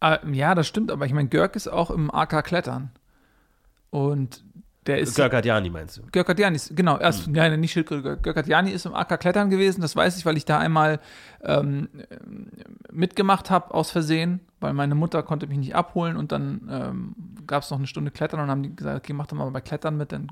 Ah, 0.00 0.18
ja, 0.30 0.54
das 0.54 0.66
stimmt, 0.66 0.90
aber 0.90 1.06
ich 1.06 1.12
meine, 1.12 1.28
Görg 1.28 1.56
ist 1.56 1.68
auch 1.68 1.90
im 1.90 2.10
AK 2.12 2.44
Klettern. 2.44 2.90
Und 3.90 4.44
der 4.86 4.98
ist. 4.98 5.14
Görgadjani 5.16 5.70
meinst 5.70 5.98
du? 5.98 6.02
Görkatjani 6.10 6.56
ist, 6.56 6.76
genau, 6.76 6.98
erst, 6.98 7.26
Hm. 7.26 7.32
nein, 7.32 7.60
nicht 7.60 7.72
Schildkröte. 7.72 8.16
Görkatjani 8.20 8.70
ist 8.70 8.84
im 8.86 8.94
AK 8.94 9.18
Klettern 9.20 9.48
gewesen, 9.50 9.80
das 9.80 9.94
weiß 9.94 10.16
ich, 10.18 10.26
weil 10.26 10.36
ich 10.36 10.44
da 10.44 10.58
einmal 10.58 10.98
ähm, 11.42 11.88
mitgemacht 12.90 13.50
habe, 13.50 13.72
aus 13.74 13.90
Versehen, 13.90 14.40
weil 14.60 14.72
meine 14.72 14.94
Mutter 14.94 15.22
konnte 15.22 15.46
mich 15.46 15.58
nicht 15.58 15.74
abholen 15.74 16.16
und 16.16 16.32
dann 16.32 16.68
ähm, 16.70 17.14
gab 17.46 17.62
es 17.62 17.70
noch 17.70 17.78
eine 17.78 17.86
Stunde 17.86 18.10
Klettern 18.10 18.40
und 18.40 18.48
haben 18.50 18.62
die 18.62 18.74
gesagt, 18.74 18.96
okay, 18.98 19.12
mach 19.12 19.26
doch 19.26 19.36
mal 19.36 19.50
bei 19.50 19.60
Klettern 19.60 19.96
mit, 19.96 20.12
dann 20.12 20.28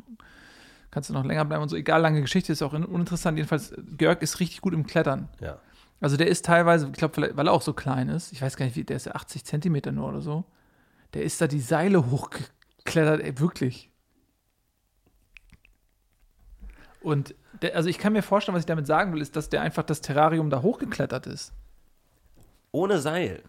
kannst 0.91 1.09
du 1.11 1.15
noch 1.15 1.25
länger 1.25 1.45
bleiben 1.45 1.63
und 1.63 1.69
so. 1.69 1.77
Egal, 1.77 2.01
lange 2.01 2.21
Geschichte 2.21 2.53
ist 2.53 2.63
auch 2.63 2.75
in- 2.75 2.85
uninteressant. 2.85 3.37
Jedenfalls, 3.39 3.73
Görg 3.97 4.23
ist 4.23 4.41
richtig 4.41 4.61
gut 4.61 4.75
im 4.75 4.87
Klettern. 4.87 5.29
Ja. 5.41 5.59
Also 6.01 6.17
der 6.17 6.29
ist 6.29 6.45
teilweise, 6.47 6.87
ich 6.87 6.93
glaube, 6.95 7.31
weil 7.37 7.47
er 7.47 7.53
auch 7.53 7.63
so 7.63 7.73
klein 7.75 8.09
ist, 8.09 8.33
ich 8.33 8.41
weiß 8.43 8.57
gar 8.57 8.65
nicht, 8.65 8.75
wie, 8.77 8.85
der 8.85 8.97
ist 8.97 9.07
ja 9.07 9.13
80 9.15 9.45
Zentimeter 9.45 9.93
nur 9.93 10.09
oder 10.09 10.21
so, 10.23 10.45
der 11.15 11.23
ist 11.25 11.41
da 11.41 11.47
die 11.47 11.61
Seile 11.61 12.11
hochgeklettert, 12.11 13.21
ey, 13.21 13.39
wirklich. 13.39 13.90
Und 17.03 17.35
der, 17.63 17.77
also 17.77 17.89
ich 17.89 17.99
kann 17.99 18.13
mir 18.13 18.23
vorstellen, 18.23 18.55
was 18.55 18.63
ich 18.63 18.67
damit 18.67 18.87
sagen 18.87 19.13
will, 19.13 19.21
ist, 19.23 19.37
dass 19.37 19.49
der 19.49 19.63
einfach 19.63 19.83
das 19.85 20.01
Terrarium 20.01 20.51
da 20.51 20.63
hochgeklettert 20.63 21.27
ist. 21.27 21.53
Ohne 22.73 22.99
Seil. 22.99 23.43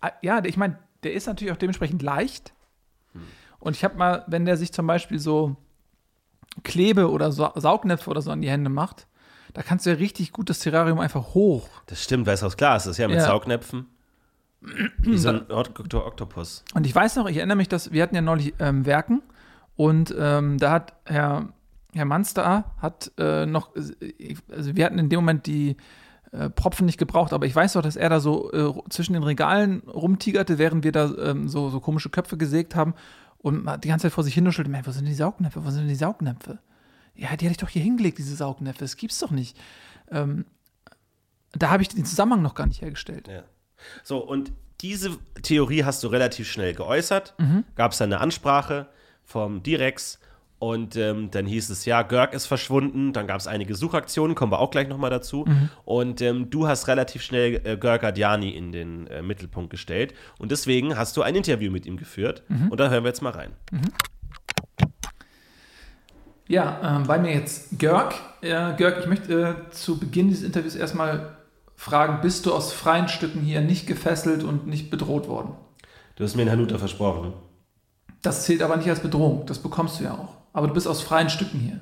Ah, 0.00 0.12
Ja, 0.22 0.42
ich 0.44 0.56
meine, 0.56 0.78
der 1.02 1.12
ist 1.12 1.26
natürlich 1.26 1.52
auch 1.52 1.56
dementsprechend 1.58 2.02
leicht. 2.02 2.52
Und 3.60 3.74
ich 3.76 3.82
habe 3.84 3.96
mal, 3.96 4.24
wenn 4.28 4.44
der 4.44 4.56
sich 4.56 4.72
zum 4.72 4.86
Beispiel 4.86 5.18
so 5.18 5.56
Klebe 6.62 7.10
oder 7.10 7.32
so 7.32 7.50
Saugnäpfe 7.56 8.08
oder 8.10 8.22
so 8.22 8.30
an 8.30 8.40
die 8.40 8.50
Hände 8.50 8.70
macht, 8.70 9.06
da 9.54 9.62
kannst 9.62 9.86
du 9.86 9.90
ja 9.90 9.96
richtig 9.96 10.32
gut 10.32 10.48
das 10.50 10.60
Terrarium 10.60 11.00
einfach 11.00 11.34
hoch. 11.34 11.68
Das 11.86 12.02
stimmt, 12.02 12.26
weil 12.26 12.34
es 12.34 12.42
aus 12.44 12.56
Glas 12.56 12.86
ist, 12.86 12.98
ja, 12.98 13.08
mit 13.08 13.16
Ja. 13.16 13.24
Saugnäpfen. 13.26 13.86
Wie 14.98 15.18
so 15.18 15.28
ein. 15.30 15.50
Oktopus. 15.50 16.64
Und 16.74 16.86
ich 16.86 16.94
weiß 16.94 17.16
noch, 17.16 17.26
ich 17.28 17.36
erinnere 17.36 17.56
mich, 17.56 17.68
dass 17.68 17.92
wir 17.92 18.02
hatten 18.02 18.14
ja 18.14 18.20
neulich 18.20 18.54
ähm, 18.58 18.86
Werken 18.86 19.22
und 19.76 20.14
ähm, 20.18 20.58
da 20.58 20.72
hat 20.72 20.94
Herr, 21.04 21.48
Herr 21.94 22.04
Manster 22.04 22.64
hat 22.78 23.12
äh, 23.18 23.46
noch, 23.46 23.74
äh, 23.76 24.36
also 24.50 24.76
wir 24.76 24.84
hatten 24.84 24.98
in 24.98 25.08
dem 25.08 25.20
Moment 25.20 25.46
die 25.46 25.76
äh, 26.32 26.50
Propfen 26.50 26.86
nicht 26.86 26.98
gebraucht, 26.98 27.32
aber 27.32 27.46
ich 27.46 27.54
weiß 27.56 27.74
doch, 27.74 27.82
dass 27.82 27.96
er 27.96 28.10
da 28.10 28.20
so 28.20 28.52
äh, 28.52 28.90
zwischen 28.90 29.14
den 29.14 29.22
Regalen 29.22 29.80
rumtigerte, 29.80 30.58
während 30.58 30.84
wir 30.84 30.92
da 30.92 31.10
ähm, 31.18 31.48
so, 31.48 31.70
so 31.70 31.80
komische 31.80 32.10
Köpfe 32.10 32.36
gesägt 32.36 32.74
haben 32.74 32.94
und 33.38 33.66
die 33.82 33.88
ganze 33.88 34.04
Zeit 34.04 34.12
vor 34.12 34.24
sich 34.24 34.34
hinuschelte, 34.34 34.70
wo 34.84 34.90
sind 34.90 35.06
die 35.06 35.14
Saugnäpfe, 35.14 35.64
wo 35.64 35.70
sind 35.70 35.88
die 35.88 35.94
Saugnäpfe? 35.94 36.58
Ja, 37.14 37.34
die 37.36 37.46
hatte 37.46 37.52
ich 37.52 37.56
doch 37.56 37.68
hier 37.68 37.82
hingelegt, 37.82 38.18
diese 38.18 38.36
Saugnäpfe, 38.36 38.80
das 38.80 38.96
gibt's 38.96 39.18
doch 39.18 39.30
nicht. 39.30 39.56
Ähm, 40.10 40.44
da 41.52 41.70
habe 41.70 41.82
ich 41.82 41.88
den 41.88 42.04
Zusammenhang 42.04 42.42
noch 42.42 42.54
gar 42.54 42.66
nicht 42.66 42.82
hergestellt. 42.82 43.28
Ja. 43.28 43.44
So, 44.04 44.18
und 44.18 44.52
diese 44.80 45.16
Theorie 45.42 45.84
hast 45.84 46.04
du 46.04 46.08
relativ 46.08 46.48
schnell 46.48 46.74
geäußert. 46.74 47.34
Mhm. 47.38 47.64
Gab 47.74 47.92
es 47.92 48.02
eine 48.02 48.20
Ansprache 48.20 48.88
vom 49.24 49.62
Direx 49.62 50.20
und 50.58 50.96
ähm, 50.96 51.30
dann 51.30 51.46
hieß 51.46 51.70
es, 51.70 51.84
ja, 51.84 52.02
Görg 52.02 52.34
ist 52.34 52.46
verschwunden. 52.46 53.12
Dann 53.12 53.28
gab 53.28 53.38
es 53.38 53.46
einige 53.46 53.76
Suchaktionen, 53.76 54.34
kommen 54.34 54.50
wir 54.50 54.58
auch 54.58 54.70
gleich 54.70 54.88
nochmal 54.88 55.10
dazu. 55.10 55.44
Mhm. 55.46 55.68
Und 55.84 56.20
ähm, 56.20 56.50
du 56.50 56.66
hast 56.66 56.88
relativ 56.88 57.22
schnell 57.22 57.60
äh, 57.64 57.76
Görg 57.76 58.02
Adjani 58.02 58.50
in 58.50 58.72
den 58.72 59.06
äh, 59.06 59.22
Mittelpunkt 59.22 59.70
gestellt. 59.70 60.14
Und 60.38 60.50
deswegen 60.50 60.96
hast 60.96 61.16
du 61.16 61.22
ein 61.22 61.36
Interview 61.36 61.70
mit 61.70 61.86
ihm 61.86 61.96
geführt. 61.96 62.42
Mhm. 62.48 62.68
Und 62.70 62.80
da 62.80 62.90
hören 62.90 63.04
wir 63.04 63.08
jetzt 63.08 63.22
mal 63.22 63.30
rein. 63.30 63.52
Ja, 66.48 66.96
ähm, 66.96 67.06
bei 67.06 67.18
mir 67.18 67.34
jetzt 67.34 67.78
Görg. 67.78 68.14
Äh, 68.40 68.74
Görg, 68.76 68.98
ich 68.98 69.06
möchte 69.06 69.66
äh, 69.68 69.70
zu 69.70 70.00
Beginn 70.00 70.28
dieses 70.28 70.42
Interviews 70.42 70.74
erstmal 70.74 71.36
fragen, 71.76 72.20
bist 72.20 72.46
du 72.46 72.52
aus 72.52 72.72
freien 72.72 73.06
Stücken 73.06 73.42
hier 73.42 73.60
nicht 73.60 73.86
gefesselt 73.86 74.42
und 74.42 74.66
nicht 74.66 74.90
bedroht 74.90 75.28
worden? 75.28 75.52
Du 76.16 76.24
hast 76.24 76.34
mir 76.34 76.42
in 76.42 76.50
Hanuta 76.50 76.78
versprochen. 76.78 77.32
Das 78.22 78.44
zählt 78.44 78.62
aber 78.62 78.76
nicht 78.76 78.88
als 78.88 78.98
Bedrohung, 78.98 79.46
das 79.46 79.60
bekommst 79.60 80.00
du 80.00 80.04
ja 80.04 80.14
auch. 80.14 80.37
Aber 80.58 80.66
du 80.66 80.74
bist 80.74 80.88
aus 80.88 81.02
freien 81.02 81.30
Stücken 81.30 81.60
hier. 81.60 81.80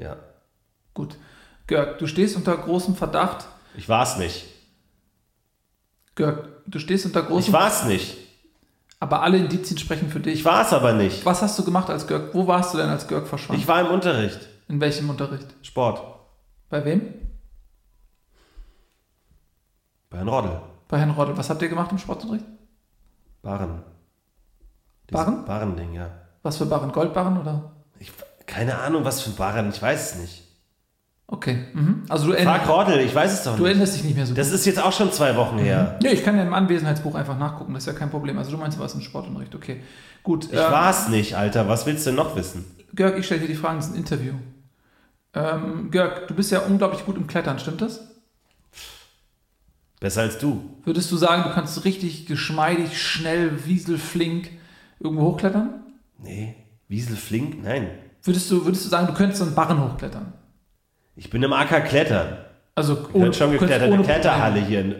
Ja. 0.00 0.16
Gut. 0.94 1.16
Görg, 1.66 1.98
du 1.98 2.06
stehst 2.06 2.36
unter 2.36 2.56
großem 2.56 2.94
Verdacht. 2.94 3.48
Ich 3.76 3.88
war's 3.88 4.16
nicht. 4.16 4.46
Görg, 6.14 6.48
du 6.68 6.78
stehst 6.78 7.04
unter 7.04 7.22
Ich 7.22 7.26
großem 7.26 7.52
war's 7.52 7.82
nicht. 7.82 8.16
Aber 9.00 9.22
alle 9.22 9.38
Indizien 9.38 9.76
sprechen 9.76 10.08
für 10.08 10.20
dich. 10.20 10.34
Ich 10.34 10.44
war's 10.44 10.72
aber 10.72 10.92
nicht. 10.92 11.26
Was 11.26 11.42
hast 11.42 11.58
du 11.58 11.64
gemacht 11.64 11.90
als 11.90 12.06
Görg? 12.06 12.32
Wo 12.32 12.46
warst 12.46 12.74
du 12.74 12.78
denn, 12.78 12.90
als 12.90 13.08
Görg 13.08 13.26
verschwand? 13.26 13.58
Ich 13.58 13.66
war 13.66 13.80
im 13.80 13.88
Unterricht. 13.88 14.38
In 14.68 14.80
welchem 14.80 15.10
Unterricht? 15.10 15.52
Sport. 15.62 16.00
Bei 16.68 16.84
wem? 16.84 17.12
Bei 20.10 20.18
Herrn 20.18 20.28
Roddel. 20.28 20.60
Bei 20.86 21.00
Herrn 21.00 21.10
Roddel. 21.10 21.36
Was 21.36 21.50
habt 21.50 21.60
ihr 21.60 21.68
gemacht 21.68 21.90
im 21.90 21.98
Sportunterricht? 21.98 22.46
Barren. 23.42 23.82
Barren? 25.10 25.44
Barren-Ding, 25.44 25.94
ja. 25.94 26.27
Was 26.48 26.56
für 26.56 26.64
Barren? 26.64 26.92
Goldbarren 26.92 27.36
oder? 27.36 27.72
Ich, 27.98 28.10
keine 28.46 28.78
Ahnung, 28.78 29.04
was 29.04 29.20
für 29.20 29.28
Barren, 29.28 29.68
ich 29.68 29.82
weiß 29.82 30.12
es 30.14 30.18
nicht. 30.18 30.42
Okay. 31.26 31.66
Mhm. 31.74 32.04
Also 32.08 32.32
du, 32.32 32.42
Frag 32.42 32.66
Roddel, 32.66 33.00
ich 33.00 33.14
weiß 33.14 33.34
es 33.34 33.42
doch 33.42 33.54
du 33.54 33.64
nicht. 33.64 33.72
erinnerst 33.72 33.96
dich 33.96 34.04
nicht 34.04 34.16
mehr 34.16 34.24
so 34.24 34.32
Das 34.32 34.50
ist 34.50 34.64
jetzt 34.64 34.82
auch 34.82 34.94
schon 34.94 35.12
zwei 35.12 35.36
Wochen 35.36 35.58
her. 35.58 35.98
Ja, 36.02 36.10
ich 36.10 36.24
kann 36.24 36.38
ja 36.38 36.42
im 36.42 36.54
Anwesenheitsbuch 36.54 37.14
einfach 37.16 37.36
nachgucken, 37.36 37.74
das 37.74 37.82
ist 37.82 37.92
ja 37.92 37.92
kein 37.92 38.08
Problem. 38.08 38.38
Also 38.38 38.50
du 38.50 38.56
meinst, 38.56 38.78
du 38.78 38.80
warst 38.80 38.94
im 38.94 39.02
Sportunterricht, 39.02 39.54
okay. 39.54 39.82
Gut. 40.22 40.46
Ich 40.50 40.58
war's 40.58 41.08
nicht, 41.08 41.36
Alter. 41.36 41.68
Was 41.68 41.84
willst 41.84 42.06
du 42.06 42.10
denn 42.10 42.16
noch 42.16 42.34
wissen? 42.34 42.64
Görg, 42.94 43.18
ich 43.18 43.26
stelle 43.26 43.42
dir 43.42 43.48
die 43.48 43.54
Fragen, 43.54 43.76
das 43.76 43.88
ist 43.88 43.92
ein 43.92 43.98
Interview. 43.98 44.32
Ähm, 45.34 45.90
Görg, 45.90 46.28
du 46.28 46.34
bist 46.34 46.50
ja 46.50 46.60
unglaublich 46.60 47.04
gut 47.04 47.18
im 47.18 47.26
Klettern, 47.26 47.58
stimmt 47.58 47.82
das? 47.82 48.08
Besser 50.00 50.22
als 50.22 50.38
du. 50.38 50.62
Würdest 50.84 51.12
du 51.12 51.18
sagen, 51.18 51.42
du 51.42 51.50
kannst 51.50 51.84
richtig 51.84 52.24
geschmeidig, 52.24 53.02
schnell, 53.02 53.66
wieselflink 53.66 54.48
irgendwo 54.98 55.32
hochklettern? 55.32 55.84
Nee. 56.18 56.56
Wiesel 56.88 57.16
flink? 57.16 57.62
Nein. 57.62 57.88
Würdest 58.22 58.50
du, 58.50 58.64
würdest 58.64 58.84
du 58.84 58.88
sagen, 58.88 59.06
du 59.06 59.14
könntest 59.14 59.42
einen 59.42 59.54
Barren 59.54 59.82
hochklettern? 59.82 60.32
Ich 61.16 61.30
bin 61.30 61.42
im 61.42 61.52
Acker 61.52 61.80
klettern. 61.80 62.38
Also 62.74 62.94
Ich 63.08 63.20
bin 63.20 63.32
schon 63.32 63.50
geklettert. 63.52 63.88
ohne 63.88 63.94
Eine 63.96 64.04
Kletterhalle 64.04 64.60
Probleme- 64.60 64.66
hier. 64.68 64.80
in, 64.80 64.92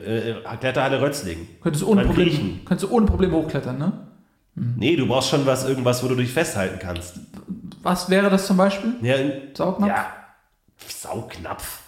Äh, 0.53 0.57
Kletterhalle 0.59 1.01
Rötzlingen. 1.01 1.47
Könntest 1.61 1.83
du 1.85 1.89
ohne 1.89 2.05
Kriechen. 2.09 2.61
könntest 2.65 2.91
du 2.91 2.95
ohne 2.97 3.07
Probleme 3.07 3.35
hochklettern, 3.35 3.79
ne? 3.79 3.93
Nee, 4.55 4.97
du 4.97 5.07
brauchst 5.07 5.31
schon 5.31 5.47
was, 5.47 5.65
irgendwas, 5.69 6.03
wo 6.03 6.09
du 6.09 6.17
dich 6.17 6.33
festhalten 6.33 6.81
kannst. 6.81 7.21
Was 7.83 8.11
wäre 8.11 8.29
das 8.29 8.47
zum 8.49 8.57
Beispiel? 8.57 8.95
Ja, 9.03 9.15
Saugnapf? 9.55 9.89
ja. 9.91 10.07
Sauknapf. 10.89 11.83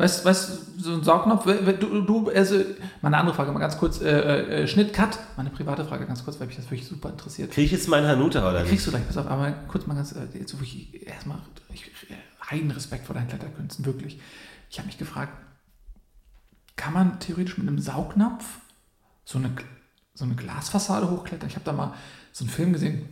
Weißt 0.00 0.24
du, 0.24 0.82
so 0.82 0.94
ein 0.94 1.04
Saugnapf, 1.04 1.44
du, 1.44 2.00
du, 2.00 2.30
also, 2.30 2.56
mal 3.02 3.08
eine 3.08 3.18
andere 3.18 3.36
Frage, 3.36 3.52
mal 3.52 3.58
ganz 3.58 3.76
kurz, 3.76 4.00
äh, 4.00 4.62
äh, 4.62 4.66
Schnitt, 4.66 4.94
Cut, 4.94 5.18
meine 5.36 5.50
private 5.50 5.84
Frage 5.84 6.06
ganz 6.06 6.24
kurz, 6.24 6.40
weil 6.40 6.46
mich 6.46 6.56
das 6.56 6.64
wirklich 6.70 6.88
super 6.88 7.10
interessiert. 7.10 7.50
Krieg 7.50 7.66
ich 7.66 7.72
jetzt 7.72 7.86
meinen 7.86 8.06
Hanuta 8.06 8.48
oder 8.48 8.60
Kriegst 8.60 8.72
nicht? 8.72 8.86
du 8.86 8.90
gleich, 8.92 9.06
pass 9.06 9.18
auf, 9.18 9.26
aber 9.26 9.52
kurz 9.68 9.86
mal 9.86 9.94
ganz, 9.94 10.12
äh, 10.12 10.26
jetzt 10.38 10.58
wirklich 10.58 11.06
erstmal, 11.06 11.38
ich, 11.74 11.84
äh, 12.08 12.50
Heidenrespekt 12.50 13.04
vor 13.04 13.14
deinen 13.14 13.28
Kletterkünsten, 13.28 13.84
wirklich. 13.84 14.18
Ich 14.70 14.78
habe 14.78 14.86
mich 14.86 14.96
gefragt, 14.96 15.32
kann 16.76 16.94
man 16.94 17.20
theoretisch 17.20 17.58
mit 17.58 17.68
einem 17.68 17.78
Saugnapf 17.78 18.44
so 19.26 19.38
eine, 19.38 19.50
so 20.14 20.24
eine 20.24 20.34
Glasfassade 20.34 21.10
hochklettern? 21.10 21.48
Ich 21.48 21.56
habe 21.56 21.64
da 21.66 21.72
mal 21.72 21.92
so 22.32 22.44
einen 22.44 22.50
Film 22.50 22.72
gesehen 22.72 23.06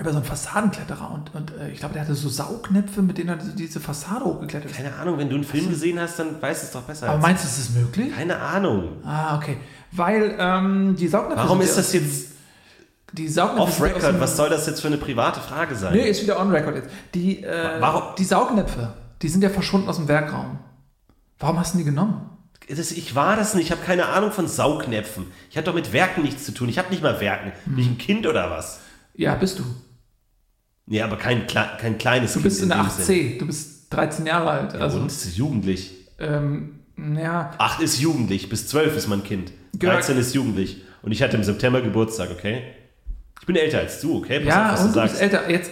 über 0.00 0.10
so 0.12 0.16
einen 0.16 0.24
Fassadenkletterer 0.26 1.10
und, 1.12 1.34
und 1.34 1.52
äh, 1.58 1.70
ich 1.70 1.78
glaube, 1.80 1.92
der 1.94 2.02
hatte 2.02 2.14
so 2.14 2.28
Saugnäpfe, 2.28 3.02
mit 3.02 3.18
denen 3.18 3.28
er 3.30 3.36
diese- 3.36 3.80
Fassade 3.80 4.24
hochgeklettert 4.24 4.70
ist. 4.70 4.76
Keine 4.76 4.94
Ahnung, 4.94 5.18
wenn 5.18 5.28
du 5.28 5.34
einen 5.36 5.44
Film 5.44 5.68
gesehen 5.68 6.00
hast, 6.00 6.18
dann 6.18 6.40
weißt 6.40 6.62
du 6.62 6.66
es 6.66 6.72
doch 6.72 6.82
besser. 6.82 7.08
Aber 7.10 7.18
meinst 7.18 7.44
du, 7.44 7.48
ist 7.48 7.58
das 7.58 7.70
möglich? 7.70 8.14
Keine 8.14 8.38
Ahnung. 8.38 8.96
Ah, 9.04 9.36
okay. 9.36 9.58
Weil 9.92 10.36
ähm, 10.38 10.96
die 10.96 11.08
Saugnäpfe. 11.08 11.42
Warum 11.42 11.60
ist 11.60 11.76
das 11.76 11.92
jetzt 11.92 12.28
Die 13.12 13.28
Saugnäpfe. 13.28 13.62
off-record? 13.62 14.02
dem- 14.14 14.20
Was 14.20 14.36
soll 14.36 14.48
das 14.48 14.66
jetzt 14.66 14.80
für 14.80 14.88
eine 14.88 14.96
private 14.98 15.40
Frage 15.40 15.74
sein? 15.74 15.92
Nee, 15.94 16.08
ist 16.08 16.22
wieder 16.22 16.40
on 16.40 16.50
record 16.50 16.76
jetzt. 16.76 16.88
Die, 17.14 17.42
äh, 17.44 17.80
Warum- 17.80 18.14
die 18.16 18.24
Saugnäpfe, 18.24 18.94
die 19.22 19.28
sind 19.28 19.42
ja 19.42 19.50
verschwunden 19.50 19.88
aus 19.88 19.96
dem 19.96 20.08
Werkraum. 20.08 20.58
Warum 21.38 21.58
hast 21.58 21.74
du 21.74 21.78
die 21.78 21.84
genommen? 21.84 22.26
Das, 22.68 22.92
ich 22.92 23.14
war 23.16 23.34
das 23.36 23.54
nicht. 23.54 23.64
Ich 23.66 23.72
habe 23.72 23.82
keine 23.84 24.06
Ahnung 24.06 24.30
von 24.30 24.46
Saugnäpfen. 24.46 25.26
Ich 25.50 25.56
habe 25.56 25.64
doch 25.64 25.74
mit 25.74 25.92
Werken 25.92 26.22
nichts 26.22 26.44
zu 26.44 26.52
tun. 26.52 26.68
Ich 26.68 26.78
habe 26.78 26.90
nicht 26.90 27.02
mal 27.02 27.18
Werken. 27.20 27.50
Bin 27.66 27.78
ich 27.78 27.88
ein 27.88 27.98
Kind 27.98 28.26
oder 28.28 28.50
was? 28.50 28.80
Ja, 29.14 29.34
bist 29.34 29.58
du. 29.58 29.64
Nee, 30.90 31.02
aber 31.02 31.16
kein, 31.16 31.46
kein 31.46 31.98
kleines 31.98 32.32
Du 32.34 32.42
bist 32.42 32.60
in 32.62 32.68
der 32.68 32.78
dem 32.78 32.90
Sinn. 32.90 33.04
8C. 33.04 33.38
Du 33.38 33.46
bist 33.46 33.86
13 33.90 34.26
Jahre 34.26 34.50
alt. 34.50 34.72
Ja, 34.74 34.80
Also, 34.80 34.98
und 34.98 35.06
ist 35.06 35.36
jugendlich. 35.36 35.92
ähm, 36.18 36.80
ja. 37.16 37.52
8 37.58 37.80
ist 37.80 38.00
jugendlich. 38.00 38.48
Bis 38.48 38.66
12 38.66 38.96
ist 38.96 39.06
mein 39.06 39.22
Kind. 39.22 39.52
Gehör- 39.78 39.92
13 39.94 40.18
ist 40.18 40.34
jugendlich. 40.34 40.82
Und 41.02 41.12
ich 41.12 41.22
hatte 41.22 41.36
im 41.36 41.44
September 41.44 41.80
Geburtstag, 41.80 42.30
okay? 42.32 42.62
Ich 43.40 43.46
bin 43.46 43.54
älter 43.54 43.78
als 43.78 44.00
du, 44.00 44.18
okay? 44.18 44.40
Pass 44.40 44.48
Ja, 44.48 44.66
auf, 44.66 44.72
was 44.72 44.80
und 44.80 44.88
du 44.88 45.00
du 45.00 45.02
bist 45.02 45.16
sagst. 45.18 45.32
älter. 45.34 45.48
Jetzt. 45.50 45.70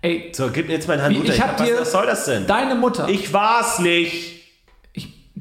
Ey, 0.00 0.32
So, 0.34 0.48
gib 0.50 0.66
mir 0.66 0.72
jetzt 0.72 0.88
meinen 0.88 1.10
Wie, 1.10 1.16
Hand 1.18 1.28
ich 1.28 1.40
hab 1.40 1.60
was, 1.60 1.66
dir- 1.68 1.80
was 1.80 1.92
soll 1.92 2.06
das 2.06 2.24
denn? 2.24 2.46
deine 2.46 2.74
Mutter. 2.74 3.08
Ich 3.10 3.32
war's 3.34 3.78
nicht. 3.80 4.41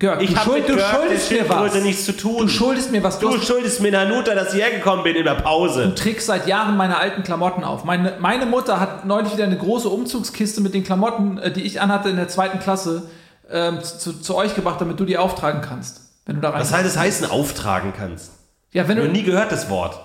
Ich, 0.02 0.08
Görg, 0.08 0.22
Ich 0.22 0.30
du, 0.32 0.36
habe 0.38 0.50
schuld, 0.50 0.70
du 0.70 0.76
Görg 0.76 0.92
schuldest 0.96 1.32
mir 1.32 1.50
was. 1.50 1.76
Nichts 1.84 2.06
zu 2.06 2.18
tun. 2.18 2.38
Du 2.42 2.48
schuldest 2.48 2.92
mir 2.92 3.04
was. 3.04 3.20
Du, 3.20 3.30
Du 3.30 3.40
schuldest 3.42 3.82
mir 3.82 3.98
Hanuta, 4.00 4.34
dass 4.36 4.54
ich 4.54 4.62
hergekommen 4.62 5.04
bin 5.04 5.16
in 5.16 5.26
der 5.26 5.36
Pause. 5.36 5.88
Du 5.90 5.96
trägst 5.96 6.28
seit 6.28 6.48
Jahren 6.48 6.76
meine 6.78 6.98
alten 6.98 7.24
Klamotten 7.24 7.64
auf. 7.64 7.84
Meine, 7.84 8.16
meine 8.20 8.46
Mutter 8.46 8.80
hat 8.80 9.06
neulich 9.06 9.34
wieder 9.34 9.44
eine 9.46 9.58
große 9.58 9.88
Umzugskiste 9.90 10.62
mit 10.62 10.74
den 10.74 10.84
Klamotten, 10.84 11.38
äh, 11.38 11.52
die 11.52 11.62
ich 11.62 11.80
anhatte 11.82 12.10
in 12.10 12.16
der 12.16 12.28
zweiten 12.28 12.60
Klasse, 12.60 13.04
ähm, 13.50 13.82
zu, 13.84 14.14
zu 14.20 14.36
euch 14.36 14.56
gebracht, 14.56 14.82
damit 14.82 15.00
du 15.00 15.06
die 15.06 15.18
auftragen 15.18 15.62
kannst. 15.62 16.02
Wenn 16.26 16.36
du 16.36 16.42
da 16.42 16.50
rein 16.52 16.62
Was 16.62 16.74
heißt 16.74 16.86
das 16.86 16.98
heißen, 16.98 17.30
auftragen 17.30 17.94
kannst? 17.98 18.32
Ja, 18.72 18.88
wenn 18.88 18.98
Ich 18.98 19.04
du. 19.04 19.08
habe 19.10 19.18
nie 19.18 19.24
gehört 19.24 19.52
das 19.52 19.70
Wort. 19.70 20.00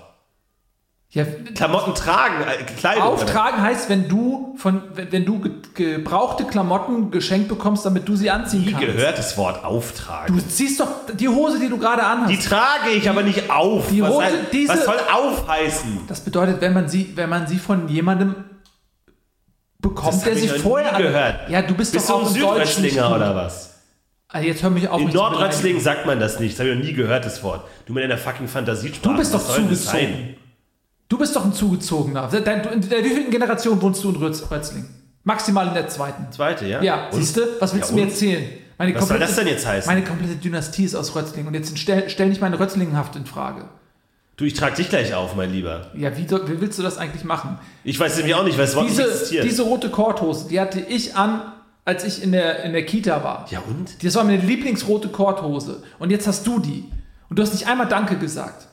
Ja, 1.16 1.24
Klamotten 1.54 1.94
tragen, 1.94 2.42
äh, 2.42 2.62
Kleidung. 2.78 3.02
auftragen 3.04 3.62
heißt, 3.62 3.88
wenn 3.88 4.06
du 4.06 4.54
von, 4.58 4.82
wenn, 4.94 5.24
du 5.24 5.40
ge 5.40 5.52
gebrauchte 5.96 6.44
Klamotten 6.44 7.10
geschenkt 7.10 7.48
bekommst, 7.48 7.86
damit 7.86 8.06
du 8.06 8.16
sie 8.16 8.30
anziehen 8.30 8.64
Nie 8.66 8.72
kannst. 8.72 8.86
gehört 8.86 9.18
das 9.18 9.38
Wort 9.38 9.64
auftragen. 9.64 10.36
Du 10.36 10.42
ziehst 10.46 10.78
doch 10.78 10.88
die 11.14 11.28
Hose, 11.28 11.58
die 11.58 11.68
du 11.70 11.78
gerade 11.78 12.02
anhast. 12.02 12.30
die 12.30 12.38
trage 12.38 12.90
ich 12.94 13.08
aber 13.08 13.22
nicht 13.22 13.48
auf. 13.50 13.88
die 13.88 14.02
was, 14.02 14.10
rote- 14.10 14.26
heißt- 14.26 14.50
diese- 14.52 14.72
was 14.74 14.84
soll 14.84 14.98
auf 15.10 15.48
heißen? 15.48 16.00
das 16.06 16.20
bedeutet, 16.20 16.60
wenn 16.60 16.74
man 16.74 16.88
sie, 16.88 17.12
wenn 17.16 17.30
man 17.30 17.46
sie 17.46 17.56
von 17.58 17.88
jemandem 17.88 18.34
bekommt, 19.78 20.12
Das 20.14 20.22
der 20.24 20.36
sie 20.36 20.48
vorher 20.48 20.92
gehört. 20.98 21.48
Ja, 21.48 21.62
du 21.62 21.74
bist, 21.74 21.92
Bist 21.92 22.10
doch 22.10 22.16
auch 22.22 22.28
ein 22.34 22.40
gut. 22.40 22.42
oder 23.16 23.34
was? 23.34 23.74
Also 24.28 24.48
jetzt 24.48 24.62
hör 24.62 24.68
mich 24.70 24.88
auf, 24.88 25.00
In. 25.00 25.08
Nordrötzlingen 25.10 25.80
sagt 25.80 26.04
man 26.04 26.20
das 26.20 26.40
nicht. 26.40 26.54
Das 26.54 26.60
habe 26.60 26.70
ich 26.70 26.76
noch 26.78 26.84
nie 26.84 26.92
gehört, 26.92 27.24
das 27.24 27.42
Wort. 27.42 27.66
Du 27.86 27.92
mit 27.92 28.02
deiner 28.04 28.18
fucking 28.18 28.48
Fantasiesprache. 28.48 29.12
Du 29.14 29.18
bist 29.18 29.32
doch 29.32 29.40
zugezogen. 29.42 29.76
sein? 29.76 30.36
Du 31.08 31.18
bist 31.18 31.36
doch 31.36 31.44
ein 31.44 31.52
Zugezogener. 31.52 32.28
In 32.32 32.44
der 32.88 33.04
wievielten 33.04 33.30
Generation 33.30 33.80
wohnst 33.80 34.02
du 34.02 34.10
in 34.10 34.16
Rötz, 34.16 34.42
Rötzling? 34.50 34.84
Maximal 35.24 35.68
in 35.68 35.74
der 35.74 35.88
zweiten. 35.88 36.30
Zweite, 36.32 36.66
ja? 36.66 36.82
Ja, 36.82 37.08
siehst 37.12 37.36
du? 37.36 37.40
Was 37.60 37.74
willst 37.74 37.90
Ja, 37.90 37.96
du 37.96 38.00
mir 38.02 38.08
erzählen? 38.08 38.44
Meine 38.78 38.94
Was 38.94 39.00
soll 39.00 39.08
komplette- 39.18 39.26
das 39.32 39.36
denn 39.36 39.46
jetzt 39.48 39.66
heißen? 39.66 39.92
Meine 39.92 40.04
komplette 40.04 40.36
Dynastie 40.36 40.84
ist 40.84 40.94
aus 40.94 41.14
Rötzling. 41.14 41.46
Und 41.46 41.54
jetzt 41.54 41.76
stell, 41.78 42.08
stell 42.10 42.28
nicht 42.28 42.40
meine 42.40 42.58
Rötzlingenhaft 42.58 43.16
in 43.16 43.24
Frage. 43.26 43.64
Du, 44.36 44.44
ich 44.44 44.52
trage 44.54 44.76
dich 44.76 44.88
gleich 44.90 45.14
auf, 45.14 45.34
mein 45.34 45.50
Lieber. 45.50 45.90
Ja, 45.94 46.14
wie, 46.16 46.28
wie 46.30 46.60
willst 46.60 46.78
du 46.78 46.82
das 46.82 46.98
eigentlich 46.98 47.24
machen? 47.24 47.58
Ich 47.84 47.98
weiß 47.98 48.16
nämlich 48.18 48.34
auch 48.34 48.44
nicht, 48.44 48.58
weil 48.58 48.66
das 48.66 48.76
Wort 48.76 48.86
Diese, 48.88 49.04
existiert. 49.04 49.44
diese 49.44 49.62
rote 49.62 49.88
Korthose, 49.88 50.48
die 50.48 50.60
hatte 50.60 50.78
ich 50.80 51.16
an, 51.16 51.40
als 51.86 52.04
ich 52.04 52.22
in 52.22 52.32
der, 52.32 52.62
in 52.64 52.72
der 52.74 52.84
Kita 52.84 53.24
war. 53.24 53.46
ja 53.50 53.60
und? 53.66 54.04
Das 54.04 54.14
war 54.14 54.24
meine 54.24 54.42
Lieblingsrote 54.42 55.08
Korthose. 55.08 55.82
Und 55.98 56.10
jetzt 56.10 56.26
hast 56.26 56.46
du 56.46 56.58
die. 56.58 56.84
Und 57.30 57.38
du 57.38 57.42
hast 57.42 57.54
nicht 57.54 57.66
einmal 57.66 57.88
Danke 57.88 58.18
gesagt. 58.18 58.68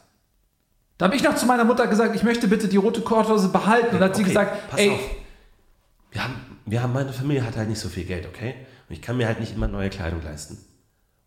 Da 1.03 1.07
habe 1.07 1.17
ich 1.17 1.23
noch 1.23 1.35
zu 1.35 1.45
meiner 1.45 1.65
Mutter 1.65 1.85
gesagt, 1.87 2.15
ich 2.15 2.23
möchte 2.23 2.47
bitte 2.47 2.69
die 2.69 2.77
rote 2.77 3.01
Korthose 3.01 3.49
behalten. 3.49 3.87
Und 3.87 3.99
dann 3.99 4.03
hat 4.07 4.15
sie 4.15 4.21
Okay, 4.21 4.29
gesagt, 4.29 4.69
pass 4.69 4.79
ey, 4.79 4.89
auf. 4.91 4.99
Wir 6.13 6.23
haben, 6.23 6.35
wir 6.65 6.81
haben, 6.81 6.93
meine 6.93 7.11
Familie 7.11 7.45
hat 7.45 7.57
halt 7.57 7.67
nicht 7.67 7.79
so 7.81 7.89
viel 7.89 8.05
Geld, 8.05 8.25
okay? 8.25 8.55
Und 8.87 8.95
ich 8.95 9.01
kann 9.01 9.17
mir 9.17 9.27
halt 9.27 9.41
nicht 9.41 9.53
immer 9.53 9.67
neue 9.67 9.89
Kleidung 9.89 10.23
leisten. 10.23 10.57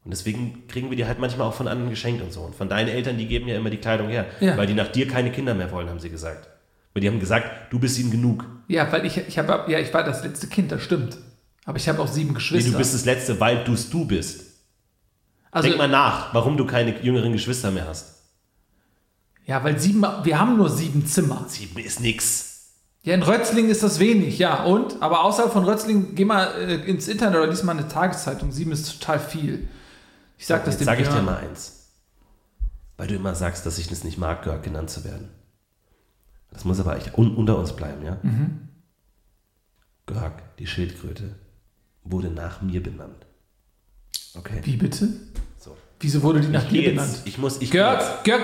Und 0.03 0.13
deswegen 0.13 0.67
kriegen 0.67 0.89
wir 0.89 0.97
die 0.97 1.05
halt 1.05 1.19
manchmal 1.19 1.47
auch 1.47 1.53
von 1.53 1.69
anderen 1.69 1.91
geschenkt 1.91 2.23
und 2.23 2.33
so. 2.33 2.41
Und 2.41 2.55
von 2.55 2.71
deinen 2.71 2.89
Eltern, 2.89 3.19
die 3.19 3.27
geben 3.27 3.49
ja 3.49 3.57
immer 3.59 3.69
die 3.69 3.77
Kleidung 3.77 4.09
her. 4.09 4.25
Ja. 4.41 4.57
Weil 4.57 4.67
die 4.67 4.73
nach 4.73 4.89
dir 4.89 5.07
keine 5.09 5.31
Kinder 5.31 5.53
mehr 5.53 5.71
wollen, 5.71 5.91
haben 5.91 6.01
sie 6.01 6.09
gesagt. 6.09 6.49
Weil 6.95 7.03
die 7.03 7.09
haben 7.09 7.21
gesagt, 7.21 7.71
du 7.71 7.79
bist 7.79 7.99
ihnen 7.99 8.11
genug. 8.11 8.47
ja, 8.69 8.91
weil 8.91 9.05
ich, 9.05 9.19
ich 9.19 9.37
habe, 9.37 9.71
ja, 9.71 9.79
ich 9.79 9.93
war 9.93 10.05
das 10.05 10.25
letzte 10.25 10.47
Kind, 10.47 10.73
das 10.73 10.81
stimmt. 10.81 11.19
Aber 11.67 11.77
ich 11.77 11.87
habe 11.87 12.01
auch 12.01 12.09
sieben 12.09 12.29
Nee, 12.31 12.35
Geschwister. 12.37 12.73
du 12.73 12.79
bist 12.79 12.95
das 12.95 13.05
Letzte, 13.05 13.39
weil 13.41 13.63
du 13.63 13.75
es 13.75 13.91
du 13.91 14.07
bist. 14.07 14.43
also, 15.51 15.69
Denk 15.69 15.77
mal 15.77 15.87
nach, 15.87 16.33
warum 16.33 16.57
du 16.57 16.65
keine 16.65 16.99
jüngeren 17.03 17.33
Geschwister 17.35 17.71
mehr 17.71 17.87
hast. 17.87 18.16
Ja, 19.47 19.63
weil 19.65 19.79
sieben, 19.79 20.03
wir 20.25 20.39
haben 20.39 20.57
nur 20.57 20.69
sieben 20.69 21.07
Zimmer. 21.07 21.47
Sieben 21.49 21.79
ist 21.79 22.01
nix. 22.01 22.53
Ja, 23.05 23.15
in 23.15 23.23
Rötzlingen 23.23 23.71
ist 23.71 23.85
das 23.85 24.01
wenig, 24.01 24.39
ja. 24.39 24.65
Und? 24.65 25.01
Aber 25.01 25.23
außerhalb 25.23 25.53
von 25.53 25.65
Rötzlingen, 25.65 26.17
geh 26.17 26.25
mal 26.25 26.47
äh, 26.59 26.75
ins 26.91 27.07
Internet 27.07 27.39
oder 27.39 27.47
lies 27.47 27.63
mal 27.63 27.79
eine 27.79 27.87
Tageszeitung. 27.87 28.51
Sieben 28.51 28.73
ist 28.73 28.99
total 28.99 29.21
viel. 29.21 29.69
Ich 30.37 30.47
sag 30.47 30.65
das 30.65 30.75
Jetzt 30.75 30.81
dem 30.81 30.85
sage 30.87 31.03
ich 31.03 31.09
dir 31.09 31.23
mal 31.23 31.37
eins. 31.37 31.91
Weil 32.97 33.07
du 33.07 33.15
immer 33.15 33.37
sagst, 33.37 33.65
dass 33.65 33.79
ich 33.79 33.91
es 33.91 34.03
nicht 34.03 34.19
mag, 34.19 34.43
Görg 34.43 34.65
genannt 34.65 34.91
zu 34.91 35.05
werden. 35.05 35.29
Das 36.51 36.65
muss 36.65 36.81
aber 36.81 36.97
echt 36.97 37.17
un 37.17 37.37
unter 37.37 37.59
uns 37.59 37.77
bleiben, 37.77 38.05
ja? 38.05 38.19
Mhm. 38.23 38.69
Görg, 40.07 40.57
die 40.59 40.67
Schildkröte, 40.67 41.35
wurde 42.03 42.31
nach 42.31 42.63
mir 42.63 42.83
benannt. 42.83 43.27
Okay. 44.35 44.61
Wie 44.65 44.77
bitte? 44.77 45.09
So. 45.59 45.77
Wieso 46.01 46.23
wurde 46.23 46.41
die 46.41 46.49
nach 46.49 46.65
Ich 46.65 46.71
dir 46.71 46.83
geh 46.83 46.91
benannt? 46.91 47.13
jetzt. 47.13 47.27
Ich 47.27 47.39
muss, 47.39 47.61
ich 47.61 47.71
Görg, 47.71 48.01
jetzt. 48.01 48.25
Görg. 48.25 48.43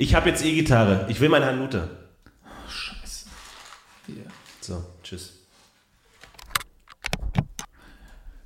Ich 0.00 0.14
habe 0.14 0.30
jetzt 0.30 0.42
E-Gitarre. 0.42 1.04
Ich 1.10 1.20
will 1.20 1.28
meine 1.28 1.44
Hanute. 1.44 1.90
Scheiße. 2.70 3.26
Hier. 4.06 4.24
So, 4.62 4.82
tschüss. 5.02 5.34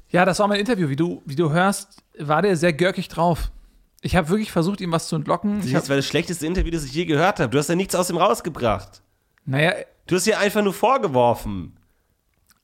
Ja, 0.08 0.24
das 0.24 0.40
war 0.40 0.48
mein 0.48 0.58
Interview. 0.58 0.88
Wie 0.88 0.96
du, 0.96 1.22
wie 1.24 1.36
du 1.36 1.52
hörst, 1.52 2.02
war 2.18 2.42
der 2.42 2.56
sehr 2.56 2.72
görkig 2.72 3.06
drauf. 3.06 3.52
Ich 4.00 4.16
habe 4.16 4.30
wirklich 4.30 4.50
versucht, 4.50 4.80
ihm 4.80 4.90
was 4.90 5.06
zu 5.06 5.14
entlocken. 5.14 5.60
Ich 5.60 5.72
Das 5.72 5.84
hab, 5.84 5.88
war 5.90 5.96
das 5.96 6.06
schlechteste 6.06 6.44
Interview, 6.44 6.72
das 6.72 6.84
ich 6.84 6.92
je 6.92 7.04
gehört 7.04 7.38
habe. 7.38 7.50
Du 7.50 7.58
hast 7.58 7.68
ja 7.68 7.76
nichts 7.76 7.94
aus 7.94 8.08
dem 8.08 8.16
rausgebracht. 8.16 9.02
naja, 9.44 9.74
Du 10.08 10.16
hast 10.16 10.26
ja 10.26 10.38
einfach 10.38 10.62
nur 10.62 10.74
vorgeworfen. 10.74 11.76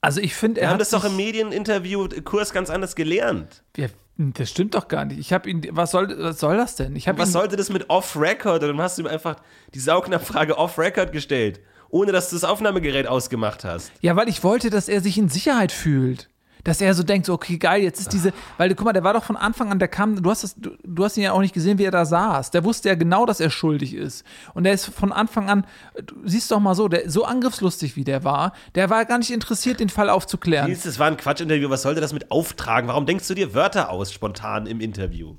also 0.00 0.20
ich 0.20 0.35
finde, 0.35 0.57
Wir 0.57 0.62
er 0.64 0.68
haben 0.70 0.74
hat 0.74 0.81
das 0.81 0.90
doch 0.90 1.05
im 1.05 1.14
Medieninterview-Kurs 1.16 2.53
ganz 2.53 2.70
anders 2.70 2.96
gelernt. 2.96 3.62
Wir, 3.74 3.90
das 4.20 4.50
stimmt 4.50 4.74
doch 4.74 4.88
gar 4.88 5.04
nicht. 5.04 5.18
Ich 5.18 5.33
habe 5.33 5.48
ihn. 5.48 5.66
Was 5.70 5.90
soll, 5.92 6.14
was 6.18 6.38
soll 6.40 6.56
das 6.56 6.76
denn? 6.76 6.94
Ich 6.94 7.06
Was 7.06 7.28
ihn, 7.28 7.33
sollte 7.33 7.56
das 7.56 7.70
mit 7.70 7.88
Off-Record? 7.88 8.62
Und 8.62 8.68
dann 8.68 8.80
hast 8.80 8.98
du 8.98 9.02
ihm 9.02 9.09
einfach 9.09 9.37
die 9.74 9.80
Saugnapfrage 9.80 10.59
Off-Record 10.59 11.12
gestellt, 11.12 11.61
ohne 11.88 12.12
dass 12.12 12.30
du 12.30 12.37
das 12.37 12.44
Aufnahmegerät 12.44 13.06
ausgemacht 13.06 13.64
hast. 13.64 13.90
Ja, 14.00 14.16
weil 14.16 14.28
ich 14.28 14.44
wollte, 14.44 14.70
dass 14.70 14.88
er 14.88 15.00
sich 15.00 15.16
in 15.18 15.28
Sicherheit 15.28 15.72
fühlt. 15.72 16.28
Dass 16.64 16.81
er 16.81 16.94
so 16.94 17.03
denkt, 17.03 17.27
so, 17.27 17.35
okay, 17.35 17.59
geil, 17.59 17.83
jetzt 17.83 18.01
ist 18.01 18.12
diese, 18.12 18.33
weil, 18.59 18.75
guck 18.75 18.85
mal, 18.85 18.92
der 18.92 19.05
war 19.05 19.14
doch 19.14 19.25
von 19.25 19.37
Anfang 19.37 19.70
an, 19.70 19.79
der 19.79 19.88
kam, 19.88 20.23
du 20.23 20.31
hast, 20.31 20.44
das, 20.44 20.55
du, 20.55 20.70
du 20.83 21.05
hast 21.05 21.16
ihn 21.16 21.23
ja 21.23 21.33
auch 21.33 21.40
nicht 21.40 21.55
gesehen, 21.55 21.79
wie 21.79 21.85
er 21.85 21.90
da 21.90 22.05
saß. 22.05 22.51
Der 22.51 22.64
wusste 22.64 22.88
ja 22.88 22.94
genau, 22.94 23.27
dass 23.27 23.40
er 23.40 23.51
schuldig 23.51 23.94
ist. 23.94 24.25
Und 24.55 24.64
der 24.64 24.73
ist 24.73 24.87
von 24.87 25.12
Anfang 25.12 25.49
an, 25.49 25.66
du 26.05 26.14
siehst 26.25 26.51
doch 26.51 26.61
mal 26.61 26.75
so, 26.75 26.88
der, 26.88 27.11
so 27.11 27.25
angriffslustig 27.25 27.96
wie 27.96 28.05
der 28.05 28.25
war, 28.25 28.53
der 28.75 28.90
war 28.90 29.05
gar 29.05 29.18
nicht 29.18 29.31
interessiert, 29.31 29.81
den 29.81 29.88
Fall 29.88 30.11
aufzuklären. 30.11 30.68
Nils, 30.68 30.83
das 30.83 30.99
war 30.99 31.07
ein 31.07 31.16
Quatschinterview. 31.16 31.70
Was 31.70 31.83
sollte 31.83 32.01
das 32.01 32.12
mit 32.12 32.31
auftragen? 32.31 32.88
Warum 32.88 33.07
denkst 33.07 33.27
du 33.29 33.35
dir 33.35 33.55
Wörter 33.55 33.90
aus 33.90 34.12
spontan 34.12 34.66
im 34.66 34.81
Interview? 34.81 35.37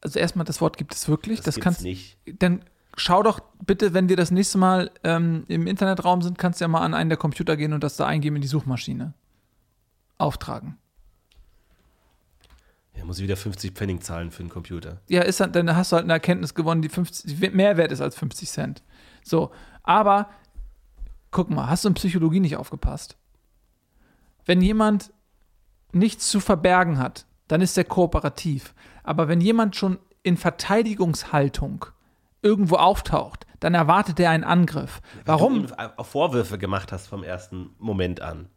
Also 0.00 0.18
erstmal, 0.18 0.44
das 0.44 0.60
Wort 0.60 0.76
gibt 0.76 0.94
es 0.94 1.08
wirklich, 1.08 1.40
das, 1.40 1.54
gibt's 1.54 1.64
kannst 1.64 1.82
nicht. 1.82 2.18
Dann 2.26 2.62
schau 2.96 3.22
doch 3.22 3.40
bitte, 3.64 3.94
wenn 3.94 4.08
wir 4.08 4.16
das 4.16 4.30
nächste 4.30 4.58
Mal 4.58 4.90
ähm, 5.04 5.44
im 5.48 5.66
Internetraum 5.66 6.22
sind, 6.22 6.38
kannst 6.38 6.60
du 6.60 6.64
ja 6.64 6.68
mal 6.68 6.80
an 6.80 6.94
einen 6.94 7.08
der 7.08 7.16
Computer 7.16 7.56
gehen 7.56 7.72
und 7.72 7.84
das 7.84 7.96
da 7.96 8.06
eingeben 8.06 8.36
in 8.36 8.42
die 8.42 8.48
Suchmaschine. 8.48 9.14
Auftragen. 10.22 10.78
Ja, 12.96 13.04
muss 13.04 13.18
ich 13.18 13.24
wieder 13.24 13.36
50 13.36 13.72
Pfennig 13.72 14.02
zahlen 14.02 14.30
für 14.30 14.40
einen 14.40 14.50
Computer. 14.50 15.00
Ja, 15.08 15.22
ist 15.22 15.40
dann, 15.40 15.52
dann 15.52 15.74
hast 15.74 15.92
du 15.92 15.96
halt 15.96 16.04
eine 16.04 16.12
Erkenntnis 16.12 16.54
gewonnen, 16.54 16.82
die 16.82 16.88
50, 16.88 17.36
die 17.36 17.50
mehr 17.50 17.76
wert 17.76 17.92
ist 17.92 18.00
als 18.00 18.16
50 18.16 18.48
Cent. 18.48 18.82
So, 19.24 19.50
aber 19.82 20.28
guck 21.30 21.50
mal, 21.50 21.68
hast 21.68 21.84
du 21.84 21.88
in 21.88 21.94
Psychologie 21.94 22.40
nicht 22.40 22.56
aufgepasst? 22.56 23.16
Wenn 24.44 24.60
jemand 24.60 25.12
nichts 25.92 26.28
zu 26.28 26.40
verbergen 26.40 26.98
hat, 26.98 27.26
dann 27.48 27.60
ist 27.60 27.76
er 27.76 27.84
kooperativ. 27.84 28.74
Aber 29.02 29.28
wenn 29.28 29.40
jemand 29.40 29.76
schon 29.76 29.98
in 30.22 30.36
Verteidigungshaltung 30.36 31.86
irgendwo 32.42 32.76
auftaucht, 32.76 33.46
dann 33.60 33.74
erwartet 33.74 34.18
er 34.20 34.30
einen 34.30 34.44
Angriff. 34.44 35.00
Warum? 35.24 35.66
Du 35.66 35.74
ihm 35.74 35.90
auch 35.96 36.06
Vorwürfe 36.06 36.58
gemacht 36.58 36.92
hast 36.92 37.06
vom 37.06 37.22
ersten 37.22 37.70
Moment 37.78 38.20
an. 38.20 38.48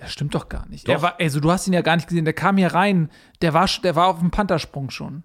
Das 0.00 0.12
stimmt 0.12 0.34
doch 0.34 0.48
gar 0.48 0.66
nicht. 0.68 0.88
Doch. 0.88 1.02
War, 1.02 1.18
also 1.20 1.40
du 1.40 1.50
hast 1.50 1.66
ihn 1.66 1.72
ja 1.72 1.82
gar 1.82 1.96
nicht 1.96 2.08
gesehen. 2.08 2.24
Der 2.24 2.34
kam 2.34 2.56
hier 2.56 2.74
rein, 2.74 3.10
der 3.42 3.54
war, 3.54 3.68
der 3.82 3.94
war 3.96 4.08
auf 4.08 4.18
dem 4.18 4.30
Panthersprung 4.30 4.90
schon. 4.90 5.22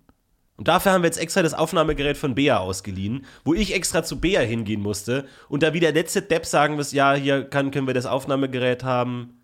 Und 0.57 0.67
dafür 0.69 0.93
haben 0.93 1.01
wir 1.01 1.07
jetzt 1.07 1.17
extra 1.19 1.41
das 1.41 1.53
Aufnahmegerät 1.53 2.17
von 2.17 2.33
Bea 2.35 2.59
ausgeliehen, 2.59 3.25
wo 3.43 3.53
ich 3.53 3.73
extra 3.75 4.03
zu 4.03 4.21
Bea 4.21 4.39
hingehen 4.41 4.81
musste 4.81 5.25
und 5.49 5.63
da 5.63 5.73
wie 5.73 5.81
der 5.81 5.91
letzte 5.91 6.21
Depp 6.21 6.45
sagen 6.45 6.75
muss, 6.75 6.93
ja, 6.93 7.13
hier 7.13 7.43
kann, 7.43 7.71
können 7.71 7.88
wir 7.88 7.93
das 7.93 8.05
Aufnahmegerät 8.05 8.83
haben. 8.85 9.41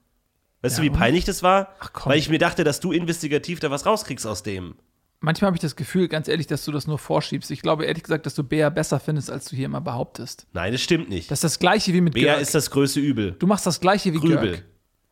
Weißt 0.62 0.78
Ja, 0.78 0.84
du, 0.86 0.89
wie 0.89 0.96
peinlich 0.96 1.26
das 1.26 1.44
war? 1.44 1.74
Ach, 1.80 1.91
komm. 1.91 2.12
Weil 2.12 2.20
ich 2.20 2.30
mir 2.30 2.38
dachte, 2.39 2.63
dass 2.63 2.80
du 2.80 2.91
investigativ 2.94 3.60
da 3.60 3.70
was 3.72 3.86
rauskriegst 3.86 4.26
aus 4.26 4.44
dem. 4.44 4.76
Manchmal 5.20 5.48
habe 5.48 5.58
ich 5.58 5.62
das 5.62 5.76
Gefühl, 5.76 6.08
ganz 6.08 6.28
ehrlich, 6.28 6.48
dass 6.48 6.63
du 6.65 6.72
das 6.72 6.88
nur 6.88 6.98
vorschiebst. 6.98 7.52
Ich 7.52 7.62
glaube 7.62 7.86
ehrlich 7.86 8.04
gesagt, 8.04 8.26
dass 8.26 8.34
du 8.34 8.44
Bea 8.44 8.70
besser 8.70 9.00
findest, 9.00 9.30
als 9.30 9.46
du 9.50 9.56
hier 9.56 9.65
immer 9.65 9.82
behauptest. 9.82 10.48
Nein, 10.54 10.72
das 10.72 10.82
stimmt 10.82 11.10
nicht. 11.10 11.30
Das 11.30 11.39
ist 11.39 11.44
das 11.44 11.60
gleiche 11.60 11.94
wie 11.94 12.02
mit 12.02 12.13
Bea 12.13 12.34
Görg. 12.34 12.41
ist 12.41 12.56
das 12.56 12.72
größte 12.72 13.00
Übel. 13.02 13.34
du 13.38 13.48
machst 13.48 13.65
das 13.67 13.80
gleiche 13.82 14.13
wie 14.13 14.17
Grübel. 14.20 14.52
Görg. 14.52 14.63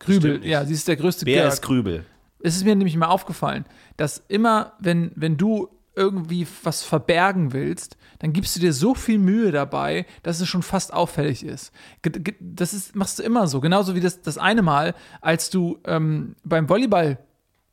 Nicht. 0.07 0.45
ja, 0.45 0.65
sie 0.65 0.73
ist 0.73 0.87
der 0.87 0.95
größte 0.95 1.25
Bea 1.25 1.41
Görg. 1.41 1.53
ist 1.53 1.61
Grübel. 1.61 2.05
es 2.41 2.55
ist 2.55 2.65
mir 2.65 2.75
nämlich 2.75 2.95
mal 2.95 3.07
aufgefallen, 3.07 3.65
dass 3.97 4.23
immer, 4.27 4.73
wenn, 4.79 5.11
wenn 5.15 5.37
du 5.37 5.69
irgendwie 5.95 6.47
was 6.63 6.83
verbergen 6.83 7.51
willst, 7.51 7.97
dann 8.19 8.31
gibst 8.31 8.55
du 8.55 8.61
dir 8.61 8.71
so 8.71 8.95
viel 8.95 9.19
Mühe 9.19 9.51
dabei, 9.51 10.05
dass 10.23 10.39
es 10.39 10.47
schon 10.47 10.63
fast 10.63 10.93
auffällig 10.93 11.43
ist. 11.43 11.73
Das 12.39 12.73
ist, 12.73 12.95
machst 12.95 13.19
du 13.19 13.23
immer 13.23 13.47
so. 13.47 13.59
Genauso 13.59 13.95
wie 13.95 13.99
das, 13.99 14.21
das 14.21 14.37
eine 14.37 14.61
Mal, 14.61 14.95
als 15.19 15.49
du 15.49 15.79
ähm, 15.85 16.35
beim 16.45 16.69
Volleyball 16.69 17.17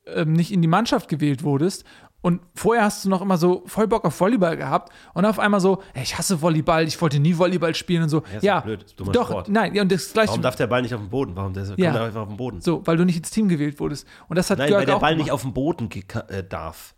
ähm, 0.06 0.32
nicht 0.32 0.52
in 0.52 0.62
die 0.62 0.68
Mannschaft 0.68 1.08
gewählt 1.08 1.44
wurdest 1.44 1.84
und 2.22 2.40
vorher 2.54 2.82
hast 2.84 3.04
du 3.04 3.08
noch 3.08 3.22
immer 3.22 3.36
so 3.38 3.62
voll 3.66 3.86
Bock 3.86 4.04
auf 4.04 4.18
Volleyball 4.18 4.56
gehabt 4.56 4.92
und 5.14 5.24
auf 5.24 5.38
einmal 5.38 5.60
so, 5.60 5.80
ey, 5.94 6.02
ich 6.02 6.18
hasse 6.18 6.42
Volleyball, 6.42 6.84
ich 6.86 7.00
wollte 7.00 7.20
nie 7.20 7.36
Volleyball 7.38 7.74
spielen 7.74 8.02
und 8.04 8.08
so. 8.08 8.22
ist 8.34 8.42
Ja, 8.42 8.56
doch 8.58 8.64
blöd, 8.64 8.82
ist 8.82 8.98
dummer 8.98 9.12
doch, 9.12 9.28
Sport. 9.28 9.48
nein, 9.48 9.74
ja, 9.74 9.82
und 9.82 9.92
das 9.92 10.12
gleiche. 10.12 10.28
Warum 10.30 10.42
darf 10.42 10.56
der 10.56 10.66
Ball 10.66 10.82
nicht 10.82 10.94
auf 10.94 11.00
dem 11.00 11.10
Boden? 11.10 11.36
Warum 11.36 11.52
der 11.52 11.64
kommt 11.66 11.78
Ja. 11.78 11.92
der 11.92 12.02
einfach 12.02 12.22
auf 12.22 12.28
den 12.28 12.36
Boden? 12.36 12.60
so, 12.60 12.84
weil 12.86 12.96
du 12.96 13.04
nicht 13.04 13.16
ins 13.18 13.30
Team 13.30 13.48
gewählt 13.48 13.78
wurdest. 13.78 14.06
Und 14.28 14.36
das 14.36 14.50
hat 14.50 14.58
Nein, 14.58 14.68
Görg 14.68 14.80
weil 14.80 14.86
der 14.86 14.92
Ball 14.98 15.12
gemacht. 15.12 15.24
nicht 15.26 15.32
auf 15.32 15.42
dem 15.42 15.52
Boden 15.52 15.88
äh, 16.28 16.42
darf. 16.42 16.94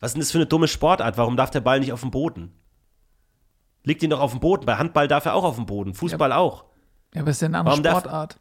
Was 0.00 0.10
ist 0.10 0.14
denn 0.14 0.20
das 0.20 0.30
für 0.30 0.38
eine 0.38 0.46
dumme 0.46 0.68
Sportart? 0.68 1.16
Warum 1.16 1.36
darf 1.36 1.50
der 1.50 1.60
Ball 1.60 1.80
nicht 1.80 1.92
auf 1.92 2.00
dem 2.00 2.10
Boden? 2.10 2.52
Liegt 3.84 4.02
ihn 4.02 4.10
doch 4.10 4.20
auf 4.20 4.32
dem 4.32 4.40
Boden. 4.40 4.66
Bei 4.66 4.76
Handball 4.76 5.08
darf 5.08 5.24
er 5.24 5.34
auch 5.34 5.44
auf 5.44 5.56
dem 5.56 5.64
Boden. 5.66 5.94
Fußball 5.94 6.32
auch. 6.32 6.64
Ja, 7.14 7.22
aber 7.22 7.30
es 7.30 7.36
ist 7.38 7.42
ja 7.42 7.46
eine 7.48 7.58
andere 7.58 7.72
Warum 7.72 7.82
darf- 7.82 7.98
Sportart. 8.00 8.40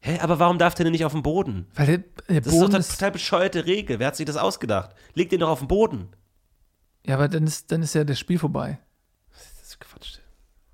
Hä, 0.00 0.18
aber 0.20 0.38
warum 0.38 0.58
darf 0.58 0.74
der 0.74 0.84
denn 0.84 0.92
nicht 0.92 1.04
auf 1.04 1.12
dem 1.12 1.22
Boden? 1.22 1.66
Weil 1.74 1.86
der, 1.86 1.98
der 2.28 2.40
Das 2.40 2.46
ist 2.46 2.52
doch 2.52 2.60
Boden 2.60 2.74
eine 2.74 2.80
ist, 2.80 2.92
total 2.92 3.10
bescheuerte 3.10 3.66
Regel. 3.66 3.98
Wer 3.98 4.06
hat 4.08 4.16
sich 4.16 4.26
das 4.26 4.36
ausgedacht? 4.36 4.94
Legt 5.14 5.32
ihn 5.32 5.40
doch 5.40 5.48
auf 5.48 5.58
den 5.58 5.68
Boden. 5.68 6.08
Ja, 7.06 7.14
aber 7.16 7.28
dann 7.28 7.44
ist, 7.46 7.72
dann 7.72 7.82
ist 7.82 7.94
ja 7.94 8.04
das 8.04 8.18
Spiel 8.18 8.38
vorbei. 8.38 8.78
Das 9.32 9.68
ist 9.68 9.80
Quatsch. 9.80 10.18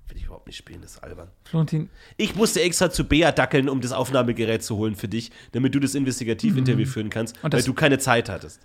Will 0.07 0.17
ich 0.17 0.25
überhaupt 0.25 0.45
nicht 0.47 0.57
spielen, 0.57 0.81
das 0.81 0.91
ist 0.91 1.03
albern. 1.03 1.31
Florentin, 1.45 1.89
Ich 2.17 2.35
musste 2.35 2.61
extra 2.61 2.91
zu 2.91 3.03
Bea 3.05 3.31
dackeln, 3.31 3.67
um 3.69 3.81
das 3.81 3.91
Aufnahmegerät 3.93 4.63
zu 4.63 4.77
holen 4.77 4.95
für 4.95 5.07
dich, 5.07 5.31
damit 5.53 5.73
du 5.73 5.79
das 5.79 5.95
Investigativ-Interview 5.95 6.85
führen 6.85 7.09
kannst, 7.09 7.35
Und 7.37 7.43
weil 7.53 7.59
das- 7.59 7.65
du 7.65 7.73
keine 7.73 7.97
Zeit 7.97 8.29
hattest. 8.29 8.61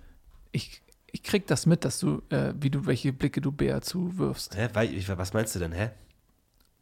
ich, 0.51 0.81
ich 1.11 1.23
krieg 1.23 1.47
das 1.47 1.65
mit, 1.65 1.83
dass 1.85 1.99
du, 1.99 2.21
äh, 2.29 2.53
wie 2.59 2.69
du, 2.69 2.85
welche 2.85 3.11
Blicke 3.13 3.41
du 3.41 3.51
Bea 3.51 3.81
zuwirfst. 3.81 4.55
Hä, 4.55 4.69
weil, 4.73 5.07
was 5.17 5.33
meinst 5.33 5.55
du 5.55 5.59
denn, 5.59 5.71
hä? 5.71 5.89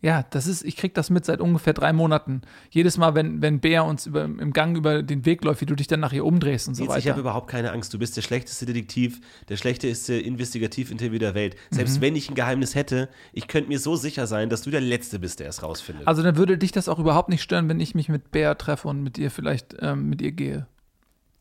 Ja, 0.02 0.24
das 0.30 0.48
ist, 0.48 0.64
ich 0.64 0.78
krieg 0.78 0.94
das 0.94 1.10
mit 1.10 1.26
seit 1.26 1.42
ungefähr 1.42 1.74
drei 1.74 1.92
Monaten. 1.92 2.42
Jedes 2.70 2.98
Mal, 2.98 3.16
wenn, 3.16 3.42
wenn 3.42 3.60
Bea 3.60 3.82
uns 3.82 4.06
über, 4.06 4.24
im 4.24 4.54
Gang 4.54 4.78
über 4.78 5.04
den 5.04 5.26
Weg 5.26 5.44
läuft, 5.44 5.60
wie 5.60 5.66
du 5.66 5.76
dich 5.76 5.88
dann 5.88 6.00
nach 6.00 6.14
ihr 6.14 6.24
umdrehst 6.24 6.70
und 6.70 6.76
so 6.76 6.84
ich 6.84 6.90
weiter. 6.90 7.10
habe 7.10 7.20
überhaupt 7.20 7.50
keine 7.50 7.74
Angst. 7.74 7.94
Du 7.94 8.00
bist 8.00 8.16
der 8.16 8.22
schlechteste 8.22 8.66
Detektiv, 8.66 9.20
der 9.50 9.58
schlechteste 9.58 10.14
Investigativ-Interview 10.14 11.20
der 11.20 11.34
Welt. 11.36 11.58
Selbst 11.70 11.98
Mhm. 11.98 12.02
wenn 12.02 12.16
ich 12.16 12.30
ein 12.30 12.36
Geheimnis 12.36 12.76
hätte, 12.76 13.10
ich 13.34 13.50
könnte 13.50 13.68
mir 13.68 13.78
so 13.80 13.98
sicher 13.98 14.26
sein, 14.26 14.50
dass 14.50 14.62
du 14.62 14.70
der 14.72 14.80
Letzte 14.80 15.20
bist, 15.20 15.42
der 15.42 15.50
es 15.50 15.64
rausfindet. 15.64 16.08
Also 16.08 16.24
dann 16.24 16.38
würde 16.38 16.58
dich 16.58 16.72
das 16.72 16.88
auch 16.88 17.00
überhaupt 17.00 17.28
nicht 17.28 17.42
stören, 17.44 17.67
wenn 17.67 17.82
ich 17.82 17.94
mich 17.94 18.08
mit 18.08 18.32
Bea 18.32 18.56
treffe 18.56 18.88
und 18.88 19.04
mit 19.04 19.17
ihr 19.17 19.30
vielleicht 19.32 19.76
ähm, 19.82 20.08
mit 20.10 20.21
ihr 20.21 20.32
gehe. 20.32 20.65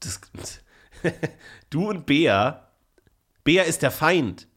Das, 0.01 0.21
du 1.71 1.89
und 1.89 2.07
Bea, 2.07 2.69
Bea 3.45 3.63
ist 3.63 3.83
der 3.83 3.93
Feind. 3.93 4.49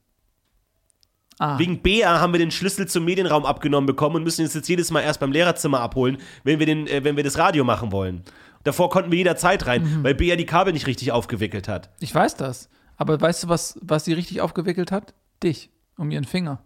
Ah, 1.42 1.58
Wegen 1.58 1.82
Bea 1.82 2.20
haben 2.20 2.32
wir 2.32 2.38
den 2.38 2.52
Schlüssel 2.52 2.86
zum 2.86 3.04
Medienraum 3.04 3.44
abgenommen 3.44 3.86
bekommen 3.86 4.14
und 4.16 4.22
müssen 4.22 4.42
uns 4.44 4.54
jetzt 4.54 4.68
jedes 4.68 4.90
Mal 4.92 5.00
erst 5.00 5.18
beim 5.18 5.32
Lehrerzimmer 5.32 5.80
abholen, 5.80 6.18
wenn 6.44 6.58
wir, 6.60 6.66
den, 6.66 6.86
äh, 6.86 7.02
wenn 7.02 7.16
wir 7.16 7.24
das 7.24 7.36
Radio 7.36 7.64
machen 7.64 7.90
wollen. 7.90 8.22
Davor 8.62 8.90
konnten 8.90 9.10
wir 9.10 9.18
jederzeit 9.18 9.66
rein, 9.66 9.82
Mhm. 9.82 10.04
weil 10.04 10.14
Bea 10.14 10.36
die 10.36 10.46
Kabel 10.46 10.72
nicht 10.72 10.86
richtig 10.86 11.10
aufgewickelt 11.10 11.66
hat. 11.66 11.90
ich 11.98 12.14
weiß 12.14 12.36
das. 12.36 12.68
Aber 12.96 13.20
weißt 13.20 13.42
du, 13.44 13.48
was, 13.48 13.76
was 13.82 14.04
sie 14.04 14.12
richtig 14.12 14.40
aufgewickelt 14.40 14.92
hat? 14.92 15.14
Dich. 15.42 15.70
Um 15.96 16.10
ihren 16.12 16.24
Finger. 16.24 16.62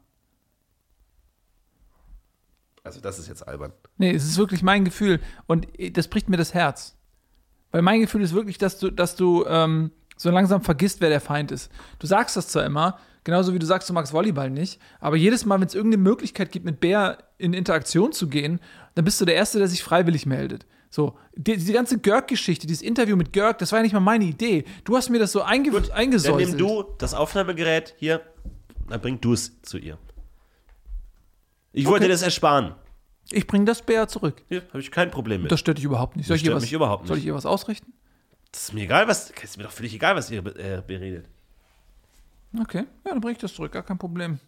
Also 2.84 3.00
das 3.00 3.18
ist 3.18 3.28
jetzt 3.28 3.46
albern. 3.46 3.72
Nee, 3.98 4.12
es 4.12 4.24
ist 4.24 4.36
wirklich 4.38 4.62
mein 4.62 4.84
Gefühl. 4.84 5.20
Und 5.46 5.66
das 5.92 6.08
bricht 6.08 6.28
mir 6.28 6.36
das 6.36 6.54
Herz. 6.54 6.96
Weil 7.72 7.82
mein 7.82 8.00
Gefühl 8.00 8.22
ist 8.22 8.32
wirklich, 8.34 8.58
dass 8.58 8.78
du, 8.78 8.90
dass 8.90 9.16
du 9.16 9.44
ähm, 9.46 9.90
so 10.16 10.30
langsam 10.30 10.62
vergisst, 10.62 11.00
wer 11.00 11.08
der 11.08 11.20
Feind 11.20 11.50
ist. 11.50 11.70
Du 11.98 12.06
sagst 12.06 12.36
das 12.36 12.48
zwar 12.48 12.64
immer, 12.64 12.98
genauso 13.26 13.52
wie 13.52 13.58
du 13.58 13.66
sagst, 13.66 13.90
du 13.90 13.92
magst 13.92 14.14
Volleyball 14.14 14.48
nicht, 14.48 14.80
aber 15.00 15.16
jedes 15.16 15.44
Mal, 15.44 15.60
wenn 15.60 15.66
es 15.66 15.74
irgendeine 15.74 16.02
Möglichkeit 16.02 16.50
gibt, 16.50 16.64
mit 16.64 16.80
Bär 16.80 17.18
in 17.36 17.52
Interaktion 17.52 18.12
zu 18.12 18.28
gehen, 18.28 18.60
dann 18.94 19.04
bist 19.04 19.20
du 19.20 19.26
der 19.26 19.34
Erste, 19.34 19.58
der 19.58 19.68
sich 19.68 19.82
freiwillig 19.82 20.24
meldet. 20.24 20.64
So, 20.88 21.18
die, 21.34 21.58
die 21.58 21.72
ganze 21.72 21.98
Görg-Geschichte, 21.98 22.66
dieses 22.66 22.80
Interview 22.82 23.16
mit 23.16 23.32
Görg, 23.34 23.58
das 23.58 23.72
war 23.72 23.80
ja 23.80 23.82
nicht 23.82 23.92
mal 23.92 24.00
meine 24.00 24.24
Idee. 24.24 24.64
Du 24.84 24.96
hast 24.96 25.10
mir 25.10 25.18
das 25.18 25.32
so 25.32 25.42
einge 25.42 25.70
Dann 25.72 25.90
eingesäuselt. 25.90 26.48
nimm 26.50 26.58
du 26.58 26.84
das 26.98 27.12
Aufnahmegerät 27.12 27.94
hier, 27.98 28.22
dann 28.88 29.00
bring 29.02 29.20
du 29.20 29.34
es 29.34 29.60
zu 29.62 29.76
ihr. 29.76 29.98
Ich 31.72 31.84
wollte 31.84 31.96
Okay. 32.04 32.06
dir 32.06 32.12
das 32.14 32.22
ersparen. 32.22 32.74
Ich 33.32 33.46
bringe 33.46 33.64
das 33.64 33.82
Bär 33.82 34.06
zurück. 34.08 34.42
Hier 34.48 34.62
habe 34.68 34.80
ich 34.80 34.90
kein 34.90 35.10
Problem 35.10 35.42
mit. 35.42 35.50
Das 35.52 35.60
stört 35.60 35.78
dich 35.78 35.84
überhaupt 35.84 36.16
nicht. 36.16 36.26
Soll 36.28 36.36
Das 36.36 36.40
ich 36.42 36.44
ihr 36.44 36.50
stört 36.50 36.56
was, 36.56 36.62
mich 36.62 36.72
überhaupt 36.72 37.06
Soll 37.08 37.16
nicht. 37.16 37.24
ich 37.24 37.28
ihr 37.28 37.34
was 37.34 37.44
ausrichten? 37.44 37.92
Das 38.52 38.62
ist 38.68 38.72
mir 38.72 38.84
egal, 38.84 39.08
was. 39.08 39.30
Ist 39.42 39.58
mir 39.58 39.64
doch 39.64 39.72
völlig 39.72 39.92
egal, 39.94 40.14
was 40.16 40.30
ihr 40.30 40.38
äh, 40.56 40.80
beredet. 40.86 41.28
Okay, 42.60 42.84
ja, 43.04 43.10
dann 43.12 43.20
bringe 43.20 43.32
ich 43.32 43.38
das 43.38 43.54
zurück, 43.54 43.72
gar 43.72 43.82
kein 43.82 43.98
Problem. 43.98 44.38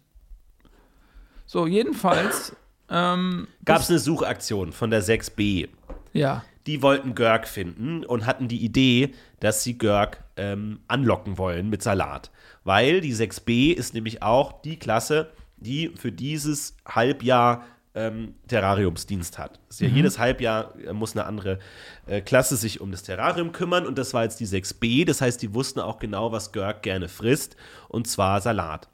So, 1.45 1.67
jedenfalls, 1.67 2.55
ähm, 2.89 3.47
Gab 3.65 3.81
es 3.81 3.89
eine 3.89 3.99
Suchaktion 3.99 4.71
von 4.71 4.89
der 4.89 5.03
6b. 5.03 5.69
ja, 6.13 6.43
Die 6.67 6.81
wollten 6.81 7.15
Görg 7.15 7.47
finden 7.47 8.05
und 8.05 8.25
hatten 8.25 8.47
die 8.47 8.63
Idee, 8.63 9.13
dass 9.39 9.63
sie 9.63 9.77
Görg 9.77 10.23
ähm, 10.37 10.79
anlocken 10.87 11.37
wollen 11.37 11.69
mit 11.69 11.81
Salat. 11.81 12.31
Weil 12.63 13.01
die 13.01 13.13
6b 13.15 13.73
ist 13.73 13.93
nämlich 13.93 14.21
auch 14.21 14.61
die 14.61 14.77
Klasse, 14.77 15.31
die 15.57 15.89
für 15.95 16.11
dieses 16.11 16.75
Halbjahr 16.87 17.63
ähm, 17.99 18.35
Terrariumsdienst 18.47 19.37
hat. 19.37 19.59
Ja 19.77 19.87
jedes 19.87 20.19
Halbjahr 20.19 20.73
äh, 20.85 20.93
muss 20.93 21.15
eine 21.15 21.25
andere 21.25 21.59
äh, 22.07 22.21
Klasse 22.21 22.55
sich 22.55 22.79
um 22.81 22.91
das 22.91 23.03
Terrarium 23.03 23.51
kümmern 23.51 23.85
und 23.85 23.97
das 23.97 24.13
war 24.13 24.23
jetzt 24.23 24.39
die 24.39 24.47
6b. 24.47 25.05
Das 25.05 25.21
heißt, 25.21 25.41
die 25.41 25.53
wussten 25.53 25.79
auch 25.79 25.99
genau, 25.99 26.31
was 26.31 26.51
Görg 26.51 26.81
gerne 26.81 27.09
frisst 27.09 27.55
und 27.89 28.07
zwar 28.07 28.41
Salat. 28.41 28.87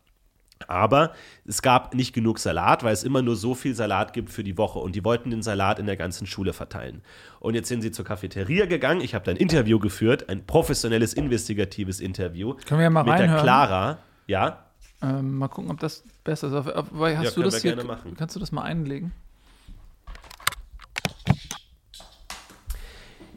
Aber 0.68 1.12
es 1.46 1.62
gab 1.62 1.94
nicht 1.94 2.14
genug 2.14 2.40
Salat, 2.40 2.84
weil 2.84 2.94
es 2.94 3.04
immer 3.04 3.22
nur 3.22 3.36
so 3.36 3.54
viel 3.56 3.76
Salat 3.76 4.14
gibt 4.14 4.30
für 4.30 4.44
die 4.44 4.58
Woche. 4.58 4.80
Und 4.80 4.96
die 4.96 5.04
wollten 5.04 5.30
den 5.30 5.44
Salat 5.44 5.80
in 5.80 5.86
der 5.86 5.98
ganzen 5.98 6.26
Schule 6.26 6.54
verteilen. 6.54 7.02
Und 7.40 7.56
jetzt 7.56 7.68
sind 7.68 7.82
sie 7.82 7.92
zur 7.92 8.06
Cafeteria 8.06 8.66
gegangen. 8.66 9.02
Ich 9.02 9.14
habe 9.14 9.26
da 9.26 9.32
ein 9.32 9.38
Interview 9.38 9.80
geführt, 9.80 10.30
ein 10.30 10.46
professionelles, 10.46 11.14
investigatives 11.14 12.00
Interview. 12.00 12.56
Können 12.66 12.80
wir 12.80 12.86
ja 12.86 12.90
mal 12.90 13.04
Mit 13.04 13.14
der 13.14 13.20
reinhören? 13.20 13.44
Clara. 13.44 13.98
Ja, 14.28 14.65
ähm, 15.02 15.38
mal 15.38 15.48
gucken, 15.48 15.72
ob 15.72 15.80
das 15.80 16.04
besser 16.24 16.48
ist. 16.48 16.74
Weil 16.92 17.18
hast 17.18 17.26
Ja, 17.26 17.32
du 17.32 17.44
das 17.44 17.62
hier, 17.62 17.76
gerne 17.76 17.88
machen. 17.88 18.16
kannst 18.18 18.36
du 18.36 18.40
das 18.40 18.52
mal 18.52 18.64
einlegen? 18.64 19.12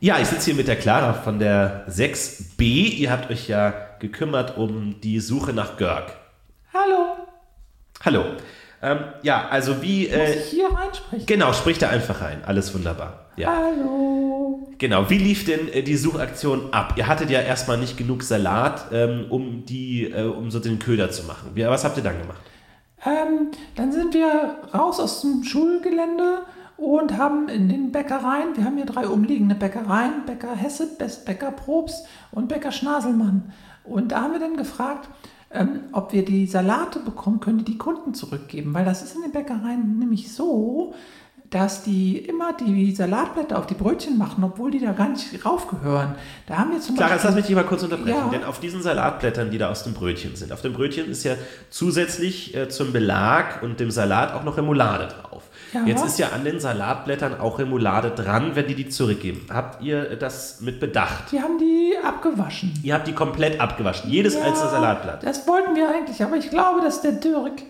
Ja, 0.01 0.19
ich 0.21 0.29
sitze 0.29 0.47
hier 0.47 0.55
mit 0.55 0.69
der 0.69 0.77
Clara 0.77 1.13
von 1.13 1.39
der 1.41 1.89
6b. 1.89 2.63
Ihr 2.63 3.11
habt 3.11 3.31
euch 3.31 3.49
ja 3.49 3.75
gekümmert 3.99 4.57
um 4.57 5.01
die 5.01 5.19
Suche 5.19 5.53
nach 5.53 5.77
Görg. 5.77 6.13
Hallo, 6.73 7.17
Hallo. 8.05 8.25
Ähm, 8.81 8.99
ja, 9.23 9.49
also 9.49 9.83
wie. 9.83 10.07
Äh, 10.07 10.41
hier 10.41 10.69
reinsprechen? 10.73 11.27
genau, 11.27 11.53
sprich 11.53 11.79
da 11.79 11.89
einfach 11.89 12.21
rein. 12.21 12.45
Alles 12.45 12.73
wunderbar. 12.75 13.28
Ja. 13.39 13.57
Hallo. 13.57 14.67
Genau, 14.79 15.09
wie 15.11 15.19
lief 15.19 15.45
denn 15.45 15.69
äh, 15.69 15.83
die 15.83 15.97
Suchaktion 15.97 16.73
ab? 16.73 16.95
Ihr 16.97 17.07
hattet 17.07 17.31
ja 17.31 17.41
erstmal 17.41 17.79
nicht 17.79 17.97
genug 17.97 18.25
Salat, 18.25 18.87
ähm, 18.93 19.27
um 19.31 19.65
die, 19.65 20.11
äh, 20.11 20.25
um 20.25 20.51
so 20.51 20.59
den 20.59 20.81
Köder 20.81 21.13
zu 21.13 21.23
machen. 21.23 21.51
Wie, 21.55 21.65
was 21.65 21.85
habt 21.85 21.97
ihr 21.97 22.03
dann 22.03 22.21
gemacht? 22.21 22.41
Ähm, 23.07 23.53
dann 23.77 23.93
sind 23.93 24.13
wir 24.13 24.57
raus 24.75 24.99
aus 24.99 25.21
dem 25.21 25.45
Schulgelände 25.45 26.43
und 26.77 27.17
haben 27.17 27.49
in 27.49 27.69
den 27.69 27.93
Bäckereien, 27.93 28.57
wir 28.57 28.65
haben 28.65 28.77
hier 28.77 28.87
drei 28.87 29.07
umliegende 29.07 29.55
Bäckereien, 29.55 30.25
Bäcker 30.27 30.57
Hesse, 30.57 30.97
Best 30.99 31.25
Bäcker 31.25 31.53
Probst 31.53 32.07
und 32.33 32.49
Bäcker 32.49 32.73
Schnaselmann. 32.73 33.53
Und 33.85 34.11
da 34.11 34.23
haben 34.23 34.33
wir 34.33 34.41
dann 34.41 34.57
gefragt, 34.57 35.09
ähm, 35.53 35.81
ob 35.93 36.13
wir 36.13 36.25
die 36.25 36.47
Salate 36.47 36.99
bekommen 36.99 37.39
können, 37.39 37.59
die 37.59 37.73
die 37.73 37.79
Kunden 37.79 38.15
zurückgeben. 38.15 38.75
Weil 38.75 38.85
das 38.85 39.03
ist 39.03 39.15
in 39.15 39.23
den 39.23 39.31
Bäckereien 39.31 40.01
nämlich 40.01 40.33
so, 40.33 40.93
dass 41.51 41.83
die 41.83 42.19
immer 42.19 42.53
die 42.53 42.95
Salatblätter 42.95 43.59
auf 43.59 43.67
die 43.67 43.75
Brötchen 43.75 44.19
machen, 44.19 44.45
obwohl 44.45 44.71
die 44.71 44.81
da 44.81 44.93
gar 44.93 45.09
nicht 45.09 45.45
raufgehören. 45.47 46.15
Da 46.47 46.59
haben 46.59 46.73
wir 46.73 46.81
zum 46.81 46.95
jetzt 46.95 47.01
Beispiel... 47.09 47.21
lass 47.25 47.35
mich 47.35 47.47
dich 47.47 47.55
mal 47.57 47.65
kurz 47.65 47.83
unterbrechen, 47.83 48.19
Ja. 48.19 48.29
denn 48.31 48.45
auf 48.45 48.61
diesen 48.61 48.83
Salatblättern, 48.83 49.51
die 49.51 49.57
da 49.57 49.71
aus 49.71 49.83
dem 49.85 49.95
Brötchen 49.95 50.37
sind, 50.37 50.53
auf 50.53 50.61
dem 50.61 50.75
Brötchen 50.75 51.11
ist 51.11 51.25
ja 51.25 51.35
zusätzlich 51.71 52.55
äh, 52.55 52.69
zum 52.69 52.93
Belag 52.93 53.63
und 53.63 53.81
dem 53.81 53.91
Salat 53.91 54.35
auch 54.35 54.45
noch 54.45 54.59
Remoulade 54.59 55.09
drauf. 55.09 55.45
Ja. 55.73 55.85
Jetzt 55.85 56.05
ist 56.05 56.19
ja 56.19 56.29
an 56.31 56.45
den 56.45 56.61
Salatblättern 56.61 57.41
auch 57.41 57.59
Remoulade 57.59 58.11
dran, 58.11 58.53
wenn 58.55 58.67
die 58.67 58.75
die 58.75 58.89
zurückgeben. 58.89 59.47
Habt 59.51 59.83
ihr 59.83 60.17
das 60.17 60.61
mit 60.61 60.81
bedacht? 60.81 61.25
Die 61.33 61.41
haben 61.41 61.59
die 61.59 61.95
abgewaschen. 62.03 62.73
Ihr 62.83 62.95
habt 62.95 63.07
die 63.07 63.13
komplett 63.13 63.61
abgewaschen, 63.61 64.11
jedes 64.11 64.35
Ja, 64.35 64.43
einzelne 64.43 64.71
Salatblatt. 64.71 65.23
Das 65.25 65.47
wollten 65.47 65.75
wir 65.75 65.89
eigentlich, 65.89 66.23
aber 66.23 66.37
ich 66.37 66.51
glaube, 66.51 66.81
dass 66.83 67.03
der 67.03 67.13
Dirk 67.13 67.63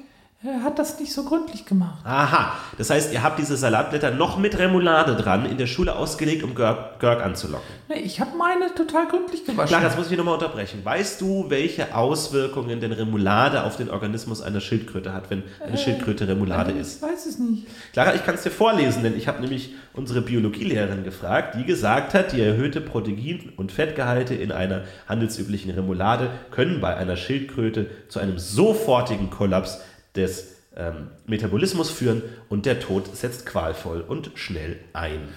äh, 0.45 0.63
hat 0.63 0.79
das 0.79 1.01
nicht 1.01 1.13
so 1.13 1.25
gründlich 1.25 1.67
gemacht. 1.67 2.05
Aha, 2.05 2.53
das 2.79 2.91
heißt, 2.91 3.13
ihr 3.13 3.25
habt 3.25 3.41
diese 3.41 3.57
Salatblätter 3.57 4.13
noch 4.13 4.39
mit 4.39 4.57
Remoulade 4.57 5.17
dran 5.17 5.45
in 5.47 5.59
der 5.59 5.67
Schule 5.67 5.97
ausgelegt, 5.97 6.45
um 6.45 6.55
Görg, 6.55 7.01
Görg 7.01 7.25
anzulocken. 7.25 7.67
Nee, 7.89 7.99
ich 8.01 8.21
habe 8.21 8.37
meine 8.37 8.73
total 8.75 9.09
gründlich 9.09 9.45
gewaschen. 9.45 9.67
Clara, 9.69 9.85
jetzt 9.85 9.99
muss 9.99 10.11
ich 10.11 10.17
nochmal 10.17 10.35
unterbrechen. 10.35 10.85
Weißt 10.85 11.21
du, 11.21 11.47
welche 11.49 11.93
Auswirkungen 11.95 12.79
denn 12.81 12.93
Remoulade 12.93 13.65
auf 13.65 13.77
den 13.77 13.91
Organismus 13.91 14.41
einer 14.41 14.61
Schildkröte 14.61 15.13
hat, 15.13 15.29
wenn 15.31 15.43
eine 15.67 15.77
Schildkröte 15.77 16.29
Remoulade 16.29 16.71
ich 16.71 16.79
isst? 16.79 17.03
weiß 17.03 17.27
es 17.27 17.39
nicht. 17.41 17.67
Clara, 17.93 18.15
ich 18.15 18.25
kann 18.25 18.37
es 18.37 18.43
dir 18.45 18.51
vorlesen, 18.51 19.03
denn 19.03 19.17
ich 19.17 19.27
habe 19.27 19.41
nämlich 19.41 19.75
unsere 19.93 20.21
Biologielehrerin 20.21 21.03
gefragt, 21.03 21.57
die 21.59 21.65
gesagt 21.65 22.15
hat, 22.15 22.31
die 22.33 22.41
erhöhte 22.41 22.81
Protein- 22.81 23.53
und 23.57 23.73
Fettgehalte 23.73 24.35
in 24.37 24.53
einer 24.53 24.83
handelsüblichen 25.09 25.73
Remoulade 25.73 26.31
können 26.53 26.81
bei 26.81 26.97
einer 26.97 27.17
Schildkröte 27.17 27.87
zu 28.09 28.21
einem 28.21 28.39
sofortigen 28.39 29.31
Kollaps 29.31 29.81
des 30.17 30.57
ähm, 30.77 31.11
Metabolismus 31.27 31.91
führen 31.91 32.23
und 32.49 32.67
der 32.67 32.81
Tod 32.81 33.15
setzt 33.17 33.47
qualvoll 33.47 34.01
und 34.07 34.31
schnell 34.35 34.79
ein. 34.93 35.33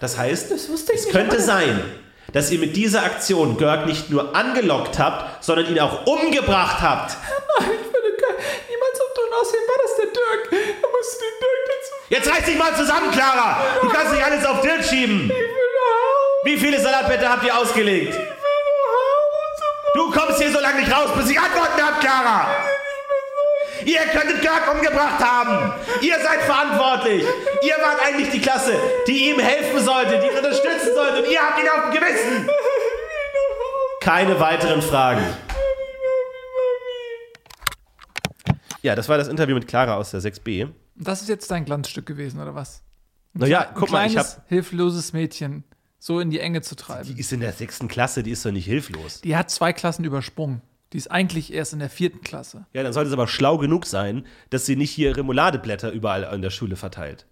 Das 0.00 0.16
heißt, 0.18 0.50
Das 0.50 0.68
wusste 0.68 0.92
ich 0.94 1.00
es 1.00 1.08
könnte 1.10 1.36
aber- 1.36 1.44
sein, 1.44 1.82
dass 2.32 2.50
ihr 2.50 2.58
mit 2.58 2.74
dieser 2.74 3.02
Aktion 3.04 3.56
Görg 3.58 3.86
nicht 3.86 4.10
nur 4.10 4.34
angelockt 4.34 4.98
habt, 4.98 5.44
sondern 5.44 5.66
ihn 5.68 5.78
auch 5.78 6.06
umgebracht 6.06 6.80
habt. 6.80 7.16
Nein, 7.60 7.68
ich 7.70 7.92
würde 7.92 8.16
gar 8.20 8.30
niemals 8.32 8.98
so 8.98 9.04
dumm 9.14 9.40
aussehen. 9.40 9.62
War 9.68 9.76
das 9.82 9.96
der 9.96 10.06
Dirk? 10.06 10.50
Da 10.82 10.88
musst 10.88 11.14
du 11.14 11.24
den 11.24 11.38
Dirk 11.40 11.62
dazu. 11.68 11.94
Jetzt 12.08 12.30
reiß 12.30 12.44
dich 12.46 12.58
mal 12.58 12.74
zusammen, 12.74 13.10
Clara! 13.12 13.58
Du 13.82 13.88
kannst 13.90 14.12
nicht 14.12 14.24
alles 14.24 14.44
auf 14.46 14.60
Dirk 14.62 14.82
schieben! 14.84 15.24
Ich 15.24 15.28
will 15.28 15.36
nach 15.36 15.92
Hause. 15.92 16.44
Wie 16.44 16.56
viele 16.56 16.80
Salatblätter 16.80 17.28
habt 17.28 17.44
ihr 17.44 17.56
ausgelegt? 17.56 18.14
Ich 18.14 18.18
will 18.18 18.24
nach 18.24 18.92
Hause. 18.96 19.64
Du 19.94 20.10
kommst 20.10 20.40
hier 20.42 20.50
so 20.52 20.60
lange 20.60 20.80
nicht 20.80 20.92
raus, 20.92 21.10
bis 21.16 21.30
ich 21.30 21.38
Antworten 21.38 21.80
hab, 21.82 22.00
Clara! 22.00 22.48
Ihr 23.86 24.00
könntet 24.12 24.40
Görg 24.42 24.72
umgebracht 24.74 25.22
haben! 25.22 25.72
Ihr 26.00 26.14
seid 26.20 26.40
verantwortlich! 26.42 27.24
Ihr 27.62 27.74
wart 27.82 28.00
eigentlich 28.06 28.30
die 28.30 28.40
Klasse, 28.40 28.72
die 29.06 29.30
ihm 29.30 29.38
helfen 29.38 29.84
sollte, 29.84 30.18
die 30.20 30.26
ihn 30.26 30.36
unterstützen 30.36 30.94
sollte 30.94 31.22
und 31.22 31.30
ihr 31.30 31.40
habt 31.40 31.58
ihn 31.60 31.68
auf 31.68 31.90
dem 31.90 32.00
Gewissen! 32.00 32.48
Keine 34.00 34.38
weiteren 34.40 34.82
Fragen. 34.82 35.22
Ja, 38.82 38.94
das 38.94 39.08
war 39.08 39.16
das 39.16 39.28
Interview 39.28 39.54
mit 39.54 39.66
Clara 39.66 39.96
aus 39.96 40.10
der 40.10 40.20
6b. 40.20 40.68
Das 40.96 41.22
ist 41.22 41.28
jetzt 41.28 41.50
dein 41.50 41.64
Glanzstück 41.64 42.06
gewesen, 42.06 42.40
oder 42.40 42.54
was? 42.54 42.82
Ein 43.34 43.40
Naja, 43.40 43.64
guck 43.74 43.90
mal, 43.90 44.06
ich 44.06 44.12
kleines, 44.12 44.36
hab- 44.36 44.48
hilfloses 44.48 45.12
Mädchen 45.12 45.64
so 45.98 46.20
in 46.20 46.30
die 46.30 46.38
Enge 46.38 46.60
zu 46.60 46.76
treiben. 46.76 47.12
Die 47.14 47.18
ist 47.18 47.32
in 47.32 47.40
der 47.40 47.52
sechsten 47.54 47.88
Klasse, 47.88 48.22
die 48.22 48.30
ist 48.30 48.44
doch 48.44 48.52
nicht 48.52 48.66
hilflos. 48.66 49.22
Die 49.22 49.36
hat 49.36 49.50
zwei 49.50 49.72
Klassen 49.72 50.04
übersprungen. 50.04 50.60
Die 50.92 50.98
ist 50.98 51.10
eigentlich 51.10 51.52
erst 51.52 51.72
in 51.72 51.80
der 51.80 51.90
vierten 51.90 52.20
Klasse. 52.20 52.66
Ja, 52.72 52.82
dann 52.82 52.92
sollte 52.92 53.08
es 53.08 53.12
aber 53.12 53.26
schlau 53.26 53.58
genug 53.58 53.86
sein, 53.86 54.26
dass 54.50 54.64
sie 54.66 54.76
nicht 54.76 54.90
hier 54.92 55.16
Remouladeblätter 55.16 55.90
überall 55.90 56.22
in 56.34 56.42
der 56.42 56.50
Schule 56.50 56.76
verteilt. 56.76 57.26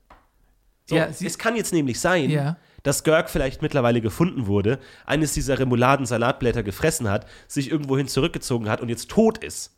So, 0.87 0.97
Ja, 0.97 1.05
es 1.07 1.39
kann 1.39 1.55
jetzt 1.55 1.73
nämlich 1.73 2.01
sein, 2.01 2.29
Ja. 2.31 2.57
dass 2.83 3.05
Görg 3.05 3.31
vielleicht 3.31 3.63
mittlerweile 3.63 4.01
gefunden 4.01 4.47
wurde, 4.49 4.81
eines 5.07 5.33
dieser 5.35 5.61
Remouladen-Salatblätter 5.61 6.65
gefressen 6.65 7.09
hat, 7.09 7.27
sich 7.47 7.71
irgendwohin 7.71 8.09
zurückgezogen 8.09 8.69
hat 8.69 8.81
und 8.81 8.89
jetzt 8.89 9.09
tot 9.11 9.39
ist. 9.39 9.77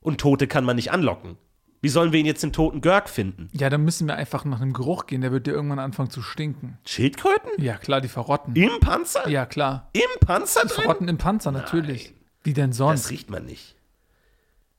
Und 0.00 0.20
Tote 0.20 0.46
kann 0.46 0.64
man 0.64 0.76
nicht 0.76 0.92
anlocken. 0.92 1.38
Wie 1.80 1.88
sollen 1.88 2.12
wir 2.12 2.20
ihn 2.20 2.26
jetzt 2.26 2.42
den 2.42 2.52
toten 2.52 2.80
Görg 2.80 3.08
finden? 3.08 3.48
Ja, 3.52 3.70
dann 3.70 3.82
müssen 3.82 4.06
wir 4.06 4.14
einfach 4.14 4.44
nach 4.44 4.60
dem 4.60 4.72
Geruch 4.72 5.06
gehen. 5.06 5.20
Der 5.22 5.32
wird 5.32 5.46
dir 5.46 5.52
irgendwann 5.52 5.78
anfangen 5.80 6.10
zu 6.10 6.22
stinken. 6.22 6.78
Schildkröten? 6.86 7.50
Ja, 7.58 7.76
klar, 7.76 8.00
die 8.00 8.08
verrotten. 8.08 8.54
Im 8.54 8.78
Panzer? 8.78 9.26
Ja, 9.28 9.46
klar. 9.46 9.88
Im 9.94 10.02
Panzer 10.26 10.60
Die 10.62 10.68
drin? 10.68 10.82
verrotten 10.82 11.08
im 11.08 11.18
Panzer, 11.18 11.50
natürlich. 11.50 12.14
Wie 12.44 12.52
denn 12.52 12.70
Das 12.70 12.76
sonst? 12.78 13.10
riecht 13.10 13.30
man 13.30 13.44
nicht. 13.44 13.76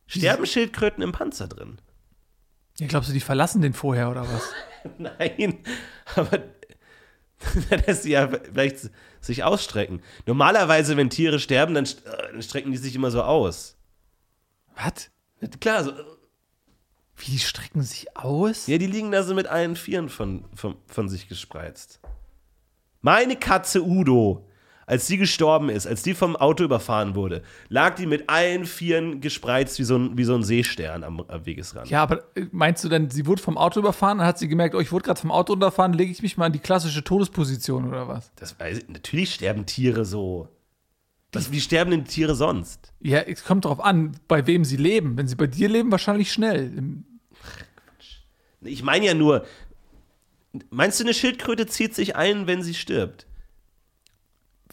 Sterben 0.08 0.46
Schildkröten 0.46 1.02
im 1.04 1.12
Panzer 1.12 1.48
drin? 1.48 1.80
Ja, 2.80 2.88
glaubst 2.88 3.10
du, 3.10 3.14
die 3.14 3.20
verlassen 3.20 3.62
den 3.62 3.74
vorher 3.74 4.10
oder 4.10 4.28
was? 4.28 4.50
Nein, 4.98 5.60
aber 6.16 6.40
dann 7.70 7.80
lässt 7.86 8.04
sie 8.04 8.12
ja 8.12 8.28
vielleicht 8.28 8.90
sich 9.22 9.44
ausstrecken. 9.44 10.02
Normalerweise, 10.26 10.98
wenn 10.98 11.10
Tiere 11.10 11.40
sterben, 11.40 11.74
dann, 11.74 11.86
äh, 11.86 12.32
dann 12.32 12.42
strecken 12.42 12.72
die 12.72 12.78
sich 12.78 12.96
immer 12.96 13.12
so 13.12 13.22
aus. 13.24 13.76
Was? 14.76 15.10
Klar, 15.60 15.84
so, 15.84 15.94
Wie 17.18 17.32
die 17.32 17.40
strecken 17.40 17.84
sich 17.84 18.16
aus? 18.18 18.68
ja, 18.68 18.78
die 18.78 18.88
liegen 18.88 19.12
da 19.12 19.24
so 19.24 19.34
mit 19.36 19.48
allen 19.48 19.76
Vieren 19.76 20.10
von, 20.10 20.46
von, 20.56 20.76
von 20.88 21.10
sich 21.10 21.28
gespreizt. 21.30 22.00
Meine 23.02 23.36
Katze 23.36 23.84
Udo, 23.84 24.48
als 24.86 25.08
sie 25.08 25.18
gestorben 25.18 25.70
ist, 25.70 25.88
als 25.88 26.04
die 26.04 26.14
vom 26.14 26.36
Auto 26.36 26.64
überfahren 26.64 27.16
wurde, 27.16 27.42
lag 27.70 27.96
die 27.96 28.06
mit 28.06 28.30
allen 28.30 28.66
Vieren 28.66 29.22
gespreizt 29.22 29.80
wie 29.80 29.84
so 29.84 29.98
ein, 29.98 30.18
wie 30.18 30.24
so 30.24 30.36
ein 30.36 30.44
Seestern 30.44 31.04
am, 31.04 31.22
am 31.22 31.46
Wegesrand. 31.46 31.90
Ja, 31.90 32.04
aber 32.04 32.24
äh, 32.36 32.46
meinst 32.52 32.84
du 32.84 32.90
denn, 32.90 33.10
sie 33.10 33.26
wurde 33.26 33.42
vom 33.42 33.58
Auto 33.58 33.80
überfahren, 33.80 34.20
dann 34.20 34.28
hat 34.28 34.40
sie 34.40 34.48
gemerkt, 34.48 34.76
oh, 34.76 34.80
ich 34.80 34.92
wurde 34.92 35.06
gerade 35.06 35.20
vom 35.20 35.32
Auto 35.32 35.54
überfahren, 35.54 35.94
lege 35.94 36.12
ich 36.12 36.22
mich 36.22 36.38
mal 36.38 36.48
in 36.48 36.54
die 36.54 36.60
klassische 36.60 37.04
Todesposition 37.04 37.88
oder 37.88 38.08
was? 38.08 38.32
Das 38.36 38.60
weiß 38.60 38.80
ich, 38.80 38.90
natürlich 38.90 39.34
sterben 39.34 39.66
Tiere 39.66 40.06
so. 40.06 40.50
Was, 41.34 41.52
wie 41.52 41.62
sterben 41.62 41.90
denn 41.90 42.06
Tiere 42.06 42.36
sonst? 42.36 42.94
Ja, 43.02 43.20
es 43.20 43.44
kommt 43.44 43.66
darauf 43.66 43.80
an, 43.80 44.16
bei 44.28 44.46
wem 44.46 44.64
sie 44.64 44.78
leben. 44.78 45.18
Wenn 45.18 45.28
sie 45.28 45.36
bei 45.36 45.48
dir 45.48 45.68
leben, 45.68 45.92
wahrscheinlich 45.92 46.32
schnell. 46.32 46.72
Ich 48.62 48.84
meine 48.84 49.08
ja 49.08 49.14
nur, 49.16 49.44
meinst 50.70 51.00
du, 51.00 51.04
eine 51.04 51.14
Schildkröte 51.14 51.66
zieht 51.66 51.96
sich 51.96 52.16
ein, 52.16 52.46
wenn 52.46 52.62
sie 52.62 52.76
stirbt? 52.76 53.26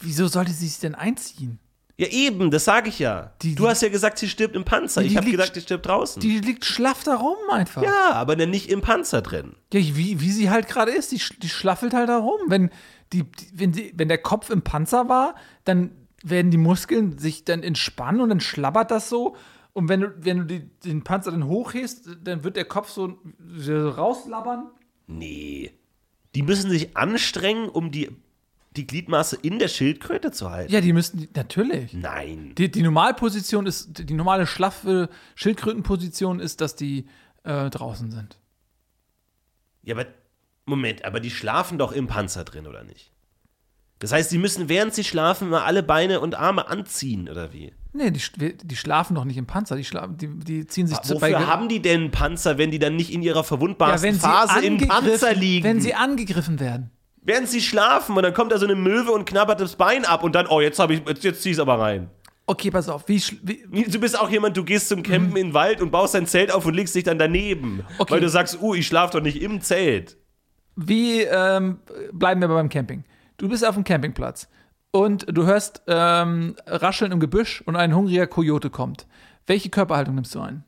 Wieso 0.01 0.27
sollte 0.27 0.51
sie 0.51 0.67
sich 0.67 0.79
denn 0.79 0.95
einziehen? 0.95 1.59
Ja, 1.97 2.07
eben, 2.07 2.49
das 2.49 2.65
sage 2.65 2.89
ich 2.89 2.97
ja. 2.99 3.33
Die- 3.43 3.53
du 3.53 3.67
hast 3.67 3.81
ja 3.81 3.89
gesagt, 3.89 4.17
sie 4.17 4.27
stirbt 4.27 4.55
im 4.55 4.63
Panzer. 4.65 5.01
Die 5.01 5.07
ich 5.07 5.17
habe 5.17 5.29
gesagt, 5.29 5.53
sie 5.53 5.61
stirbt 5.61 5.85
draußen. 5.85 6.19
Die 6.19 6.39
liegt 6.39 6.65
schlaff 6.65 7.03
da 7.03 7.15
rum 7.15 7.35
einfach. 7.51 7.83
ja, 7.83 8.11
aber 8.13 8.35
dann 8.35 8.49
nicht 8.49 8.69
im 8.69 8.81
Panzer 8.81 9.21
drin. 9.21 9.55
Ja, 9.71 9.79
wie, 9.79 10.19
wie 10.19 10.31
sie 10.31 10.49
halt 10.49 10.67
gerade 10.67 10.91
ist, 10.91 11.11
die, 11.11 11.21
die 11.39 11.49
schlaffelt 11.49 11.93
halt 11.93 12.09
da 12.09 12.17
rum. 12.17 12.39
Wenn, 12.47 12.71
die, 13.13 13.23
die, 13.23 13.47
wenn, 13.53 13.71
die, 13.73 13.93
wenn 13.95 14.07
der 14.07 14.17
Kopf 14.17 14.49
im 14.49 14.63
Panzer 14.63 15.09
war, 15.09 15.35
dann 15.63 15.91
werden 16.23 16.49
die 16.49 16.57
Muskeln 16.57 17.19
sich 17.19 17.45
dann 17.45 17.61
entspannen 17.61 18.21
und 18.21 18.29
dann 18.29 18.39
schlabbert 18.39 18.89
das 18.89 19.07
so. 19.09 19.35
Und 19.73 19.87
wenn 19.87 19.99
du, 20.01 20.13
wenn 20.17 20.37
du 20.39 20.45
die, 20.45 20.59
den 20.83 21.03
Panzer 21.03 21.31
dann 21.31 21.45
hochhebst, 21.45 22.09
dann 22.23 22.43
wird 22.43 22.55
der 22.55 22.65
Kopf 22.65 22.89
so, 22.89 23.19
so 23.55 23.89
rauslabbern. 23.89 24.71
Nee. 25.07 25.71
Die 26.35 26.41
müssen 26.43 26.69
sich 26.71 26.97
anstrengen, 26.97 27.69
um 27.69 27.91
die, 27.91 28.09
die 28.77 28.87
Gliedmaße 28.87 29.37
in 29.41 29.59
der 29.59 29.67
Schildkröte 29.67 30.31
zu 30.31 30.49
halten. 30.49 30.71
Ja, 30.71 30.81
die 30.81 30.93
müssten, 30.93 31.17
die- 31.19 31.29
natürlich. 31.35 31.93
Nein. 31.93 32.53
Die, 32.57 32.71
die 32.71 32.81
Normalposition 32.83 33.65
ist, 33.65 34.07
die 34.09 34.13
normale 34.13 34.47
schlaffe 34.47 35.09
Schildkrötenposition 35.35 36.39
ist, 36.39 36.61
dass 36.61 36.75
die 36.75 37.05
äh, 37.43 37.69
draußen 37.69 38.11
sind. 38.11 38.37
Ja, 39.83 39.95
aber 39.95 40.05
Moment, 40.65 41.03
aber 41.03 41.19
die 41.19 41.31
schlafen 41.31 41.77
doch 41.77 41.91
im 41.91 42.07
Panzer 42.07 42.43
drin, 42.45 42.67
oder 42.67 42.83
nicht? 42.83 43.11
Das 43.99 44.11
heißt, 44.11 44.29
sie 44.29 44.37
müssen, 44.37 44.69
während 44.69 44.93
sie 44.93 45.03
schlafen, 45.03 45.49
mal 45.49 45.63
alle 45.63 45.83
Beine 45.83 46.21
und 46.21 46.33
Arme 46.35 46.67
anziehen, 46.67 47.29
oder 47.29 47.53
wie? 47.53 47.73
Nee, 47.93 48.09
die, 48.11 48.57
die 48.57 48.75
schlafen 48.75 49.15
doch 49.15 49.25
nicht 49.25 49.37
im 49.37 49.45
Panzer, 49.47 49.75
die, 49.75 49.83
schlafen, 49.83 50.17
die, 50.17 50.27
die 50.39 50.65
ziehen 50.65 50.87
sich 50.87 50.97
zu 51.01 51.15
Wofür 51.15 51.45
haben 51.45 51.67
die 51.67 51.81
denn 51.81 52.01
einen 52.01 52.11
Panzer, 52.11 52.57
wenn 52.57 52.71
die 52.71 52.79
dann 52.79 52.95
nicht 52.95 53.11
in 53.11 53.21
ihrer 53.21 53.43
verwundbarsten 53.43 54.15
Phase 54.15 54.65
im 54.65 54.77
Panzer 54.77 55.33
liegen? 55.35 55.65
Wenn 55.65 55.81
sie 55.81 55.93
angegriffen 55.93 56.59
werden. 56.59 56.89
Während 57.21 57.49
sie 57.49 57.61
schlafen 57.61 58.15
und 58.15 58.23
dann 58.23 58.33
kommt 58.33 58.51
da 58.51 58.57
so 58.57 58.65
eine 58.65 58.75
Möwe 58.75 59.11
und 59.11 59.25
knabbert 59.25 59.61
das 59.61 59.75
Bein 59.75 60.05
ab 60.05 60.23
und 60.23 60.35
dann, 60.35 60.47
oh, 60.47 60.61
jetzt, 60.61 60.79
hab 60.79 60.89
ich, 60.89 61.01
jetzt, 61.07 61.23
jetzt 61.23 61.41
zieh 61.41 61.51
ich's 61.51 61.59
aber 61.59 61.79
rein. 61.79 62.09
Okay, 62.47 62.71
pass 62.71 62.89
auf, 62.89 63.07
wie, 63.07 63.21
wie 63.43 63.83
Du 63.83 63.99
bist 63.99 64.19
auch 64.19 64.29
jemand, 64.29 64.57
du 64.57 64.63
gehst 64.63 64.89
zum 64.89 65.03
Campen 65.03 65.37
in 65.37 65.47
den 65.47 65.53
Wald 65.53 65.81
und 65.81 65.91
baust 65.91 66.15
dein 66.15 66.25
Zelt 66.25 66.51
auf 66.51 66.65
und 66.65 66.73
legst 66.73 66.95
dich 66.95 67.03
dann 67.03 67.17
daneben. 67.17 67.85
Okay. 67.97 68.13
Weil 68.13 68.19
du 68.19 68.29
sagst, 68.29 68.61
uh, 68.61 68.75
ich 68.75 68.87
schlaf 68.87 69.11
doch 69.11 69.21
nicht 69.21 69.41
im 69.41 69.61
Zelt. 69.61 70.17
Wie 70.75 71.21
ähm, 71.21 71.79
bleiben 72.11 72.41
wir 72.41 72.47
beim 72.47 72.69
Camping? 72.69 73.03
Du 73.37 73.47
bist 73.47 73.65
auf 73.65 73.75
dem 73.75 73.83
Campingplatz 73.83 74.49
und 74.91 75.25
du 75.29 75.45
hörst 75.45 75.83
ähm, 75.87 76.55
Rascheln 76.65 77.11
im 77.11 77.19
Gebüsch 77.19 77.61
und 77.61 77.75
ein 77.75 77.95
hungriger 77.95 78.27
Kojote 78.27 78.69
kommt. 78.69 79.07
Welche 79.47 79.69
Körperhaltung 79.69 80.15
nimmst 80.15 80.35
du 80.35 80.41
ein? 80.41 80.63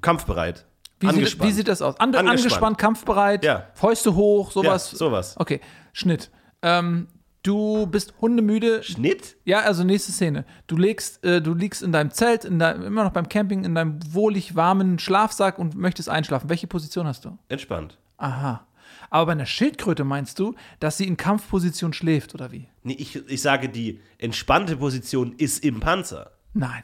Kampfbereit. 0.00 0.66
Wie, 1.02 1.06
sieht, 1.06 1.14
Angespannt. 1.16 1.50
wie 1.50 1.54
sieht 1.54 1.68
das 1.68 1.82
aus? 1.82 1.98
An, 2.00 2.14
Angespannt. 2.14 2.38
angespannt. 2.38 2.78
kampfbereit, 2.78 3.44
Ja. 3.44 3.66
Fäuste 3.74 4.14
hoch, 4.14 4.50
sowas. 4.52 4.92
Ja, 4.92 4.98
sowas. 4.98 5.34
Okay, 5.38 5.60
Schnitt. 5.92 6.30
Ähm, 6.62 7.08
du 7.42 7.86
bist 7.86 8.14
hundemüde. 8.20 8.82
Schnitt? 8.82 9.36
Ja, 9.44 9.60
also 9.60 9.84
nächste 9.84 10.12
Szene. 10.12 10.44
Du 10.68 10.76
legst, 10.76 11.24
äh, 11.24 11.42
du 11.42 11.54
liegst 11.54 11.82
in 11.82 11.92
deinem 11.92 12.10
Zelt, 12.12 12.44
in 12.44 12.58
deinem, 12.58 12.82
immer 12.84 13.04
noch 13.04 13.12
beim 13.12 13.28
Camping, 13.28 13.64
in 13.64 13.74
deinem 13.74 13.98
wohlig 14.14 14.54
warmen 14.54 14.98
Schlafsack 14.98 15.58
und 15.58 15.74
möchtest 15.76 16.08
einschlafen. 16.08 16.48
Welche 16.48 16.66
Position 16.68 17.06
hast 17.06 17.24
du? 17.24 17.36
Entspannt. 17.48 17.98
Aha. 18.16 18.66
Aber 19.10 19.26
bei 19.26 19.32
einer 19.32 19.46
Schildkröte 19.46 20.04
meinst 20.04 20.38
du, 20.38 20.54
dass 20.80 20.96
sie 20.96 21.06
in 21.06 21.16
Kampfposition 21.16 21.92
schläft, 21.92 22.34
oder 22.34 22.50
wie? 22.52 22.68
Nee, 22.82 22.94
ich, 22.98 23.16
ich 23.28 23.42
sage, 23.42 23.68
die 23.68 24.00
entspannte 24.18 24.76
Position 24.76 25.32
ist 25.36 25.64
im 25.64 25.80
Panzer. 25.80 26.30
Nein. 26.54 26.82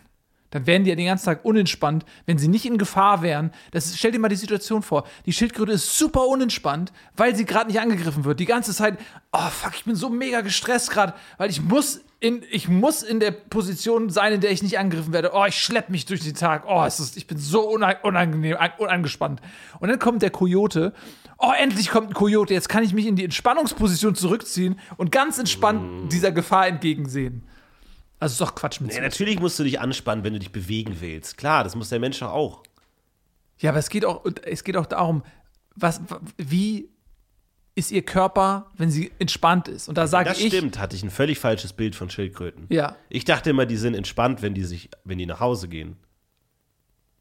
Dann 0.51 0.67
wären 0.67 0.85
die 0.85 0.91
ja 0.91 0.97
den 0.97 1.07
ganzen 1.07 1.27
Tag 1.27 1.45
unentspannt, 1.45 2.07
wenn 2.25 2.39
sie 2.39 2.49
nicht 2.49 2.65
in 2.65 2.79
Gefahr 2.79 3.21
wären. 3.23 3.51
Das 3.71 3.97
stell 3.99 4.13
dir 4.13 4.19
mal 4.19 4.29
die 4.29 4.37
Situation 4.37 4.83
vor. 4.83 5.05
Die 5.27 5.33
Schildkröte 5.33 5.73
ist 5.73 5.99
super 5.99 6.27
unentspannt, 6.27 6.93
weil 7.17 7.37
sie 7.37 7.45
gerade 7.45 7.67
nicht 7.69 7.81
angegriffen 7.81 8.25
wird. 8.25 8.41
Die 8.41 8.47
ganze 8.47 8.73
Zeit, 8.73 8.99
oh 9.33 9.49
fuck, 9.51 9.73
ich 9.75 9.85
bin 9.85 9.95
so 9.95 10.09
mega 10.09 10.41
gestresst 10.41 10.91
gerade, 10.91 11.13
weil 11.37 11.51
ich 11.51 11.61
muss 11.63 12.01
in, 12.21 12.43
ich 12.51 12.69
muss 12.69 13.03
in 13.03 13.21
der 13.21 13.31
Position 13.31 14.11
sein, 14.11 14.33
in 14.33 14.41
der 14.41 14.51
ich 14.51 14.63
nicht 14.63 14.79
angegriffen 14.79 15.13
werde. 15.13 15.31
Oh, 15.35 15.45
ich 15.47 15.55
schlepp 15.63 15.89
mich 15.91 16.07
durch 16.07 16.21
den 16.23 16.35
Tag. 16.35 16.65
Oh, 16.67 16.83
es 16.85 16.99
ist, 16.99 17.17
ich 17.17 17.27
bin 17.27 17.39
so 17.39 17.69
unang- 17.71 18.01
unangenehm, 18.03 18.57
an- 18.59 18.73
unangespannt. 18.79 19.41
Und 19.79 19.89
dann 19.89 19.99
kommt 19.99 20.23
der 20.23 20.31
Kojote. 20.31 20.95
Oh, 21.37 21.53
endlich 21.57 21.91
kommt 21.91 22.09
ein 22.11 22.15
Kojote. 22.15 22.55
Jetzt 22.55 22.69
kann 22.69 22.83
ich 22.83 22.93
mich 22.93 23.07
in 23.07 23.15
die 23.15 23.23
Entspannungsposition 23.25 24.17
zurückziehen 24.17 24.81
und 24.97 25.13
ganz 25.13 25.39
entspannt 25.39 26.11
dieser 26.13 26.33
Gefahr 26.33 26.67
entgegensehen. 26.67 27.45
Also 28.21 28.33
ist 28.33 28.41
doch 28.41 28.55
Quatsch 28.55 28.81
mit 28.81 28.93
Nee, 28.93 29.01
natürlich 29.01 29.39
musst 29.39 29.59
du 29.59 29.65
dich 29.65 29.81
anspannen, 29.81 30.25
wenn 30.25 30.33
du 30.33 30.39
dich 30.39 30.51
bewegen 30.53 30.97
willst. 31.01 31.37
Klar, 31.37 31.63
das 31.65 31.75
muss 31.77 31.89
der 31.89 32.01
Mensch 32.01 32.21
auch. 32.23 32.63
Ja, 33.59 33.71
aber 33.71 33.79
es 33.79 33.89
geht 33.91 34.05
auch, 34.05 34.25
und 34.25 34.45
es 34.45 34.65
geht 34.65 34.77
auch 34.77 34.87
darum, 34.87 35.23
was, 35.77 36.01
wie 36.37 36.89
ist 37.77 37.93
ihr 37.93 38.03
Körper, 38.05 38.67
wenn 38.77 38.91
sie 38.91 39.13
entspannt 39.21 39.69
ist? 39.69 39.89
Und 39.89 39.97
da 39.97 40.09
sage 40.09 40.29
Das 40.31 40.41
ich, 40.41 40.49
stimmt, 40.49 40.79
hatte 40.81 40.97
ich 40.97 41.05
ein 41.05 41.11
völlig 41.11 41.39
falsches 41.39 41.73
Bild 41.73 41.95
von 41.95 42.11
Schildkröten. 42.11 42.67
ja, 42.71 42.97
Ich 43.09 43.25
dachte 43.25 43.51
immer, 43.51 43.67
die 43.67 43.77
sind 43.77 43.95
entspannt, 43.95 44.43
wenn 44.43 44.55
die 44.55 44.65
sich, 44.65 44.91
wenn 45.05 45.19
die 45.19 45.27
nach 45.27 45.39
Hause 45.39 45.69
gehen. 45.69 45.97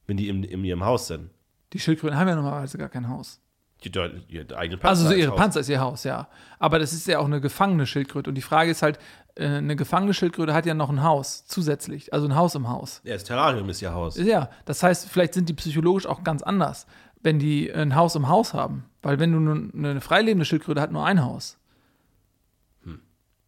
Wenn 0.07 0.17
die 0.17 0.29
in, 0.29 0.43
in 0.43 0.63
ihrem 0.63 0.83
Haus 0.83 1.07
sind. 1.07 1.29
die 1.73 1.79
Schildkröten 1.79 2.17
haben 2.17 2.27
ja 2.27 2.35
normalerweise 2.35 2.77
gar 2.79 2.89
kein 2.89 3.07
Haus. 3.09 3.39
Die, 3.83 3.91
die, 3.91 3.99
ihr 4.29 4.57
eigenen 4.57 4.79
Panzer 4.79 4.89
Also 4.89 5.03
so 5.03 5.09
als 5.09 5.17
ihre 5.17 5.31
Haus. 5.31 5.37
Panzer 5.37 5.59
ist 5.59 5.69
ihr 5.69 5.79
Haus, 5.79 6.03
ja. 6.03 6.27
Aber 6.59 6.79
das 6.79 6.93
ist 6.93 7.07
ja 7.07 7.19
auch 7.19 7.25
eine 7.25 7.41
gefangene 7.41 7.85
Schildkröte. 7.85 8.29
Und 8.29 8.35
die 8.35 8.41
Frage 8.41 8.71
ist 8.71 8.81
halt, 8.81 8.97
äh, 9.35 9.45
eine 9.45 9.75
gefangene 9.75 10.13
Schildkröte 10.13 10.53
hat 10.53 10.65
ja 10.65 10.73
noch 10.73 10.89
ein 10.89 11.03
Haus 11.03 11.45
zusätzlich, 11.45 12.13
also 12.13 12.27
ein 12.27 12.35
Haus 12.35 12.55
im 12.55 12.69
Haus. 12.69 13.01
Ja, 13.03 13.13
das 13.13 13.23
Terrarium 13.23 13.69
ist 13.69 13.81
ihr 13.81 13.93
Haus. 13.93 14.17
Ja, 14.17 14.49
das 14.65 14.81
heißt, 14.81 15.09
vielleicht 15.09 15.35
sind 15.35 15.47
die 15.47 15.53
psychologisch 15.53 16.07
auch 16.07 16.23
ganz 16.23 16.41
anders, 16.41 16.87
wenn 17.21 17.37
die 17.37 17.71
ein 17.71 17.95
Haus 17.95 18.15
im 18.15 18.27
Haus 18.27 18.53
haben. 18.53 18.85
Weil 19.03 19.19
wenn 19.19 19.31
du 19.31 19.39
nun 19.39 19.71
eine 19.75 20.01
freilebende 20.01 20.45
Schildkröte 20.45 20.81
hat 20.81 20.91
nur 20.91 21.05
ein 21.05 21.23
Haus. 21.23 21.57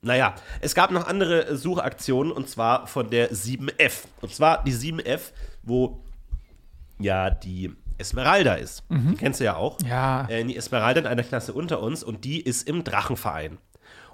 Naja, 0.02 0.36
es 0.62 0.76
gab 0.76 0.92
noch 0.92 1.08
andere 1.08 1.58
Suchaktionen 1.58 2.32
und 2.32 2.48
zwar 2.48 2.88
von 2.88 3.10
der 3.10 3.32
7F. 3.32 4.06
Und 4.22 4.34
zwar 4.34 4.64
die 4.64 4.74
7F, 4.74 5.34
wo 5.62 6.02
ja 7.00 7.30
die 7.30 7.76
Esmeralda 8.00 8.56
ist. 8.56 8.84
Die 9.12 9.16
kennst 9.18 9.40
du 9.40 9.44
ja 9.44 9.56
auch. 9.56 9.78
Ja. 9.86 10.28
Äh, 10.30 10.44
die 10.46 10.56
Esmeralda 10.56 11.02
in 11.02 11.08
einer 11.08 11.24
Klasse 11.24 11.54
unter 11.54 11.82
uns 11.82 12.04
und 12.04 12.26
die 12.26 12.42
ist 12.42 12.68
im 12.68 12.84
Drachenverein. 12.84 13.58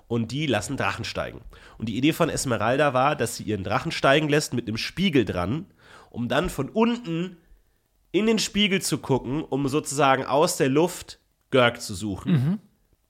Und 0.08 0.32
die 0.32 0.46
lassen 0.46 0.78
Drachen 0.78 1.04
steigen. 1.04 1.42
Und 1.80 1.90
die 1.90 1.98
Idee 1.98 2.14
von 2.14 2.30
Esmeralda 2.30 2.94
war, 2.94 3.16
dass 3.16 3.38
sie 3.38 3.44
ihren 3.44 3.64
Drachen 3.64 3.92
steigen 3.92 4.30
lässt 4.30 4.54
mit 4.54 4.68
einem 4.68 4.78
Spiegel 4.78 5.26
dran, 5.26 5.66
um 6.12 6.28
dann 6.28 6.50
von 6.50 6.70
unten 6.70 7.38
in 8.12 8.28
den 8.28 8.38
Spiegel 8.40 8.82
zu 8.82 9.00
gucken, 9.00 9.44
um 9.44 9.68
sozusagen 9.68 10.24
aus 10.24 10.58
der 10.58 10.70
Luft 10.70 11.20
Görg 11.52 11.82
zu 11.82 11.96
suchen. 11.96 12.60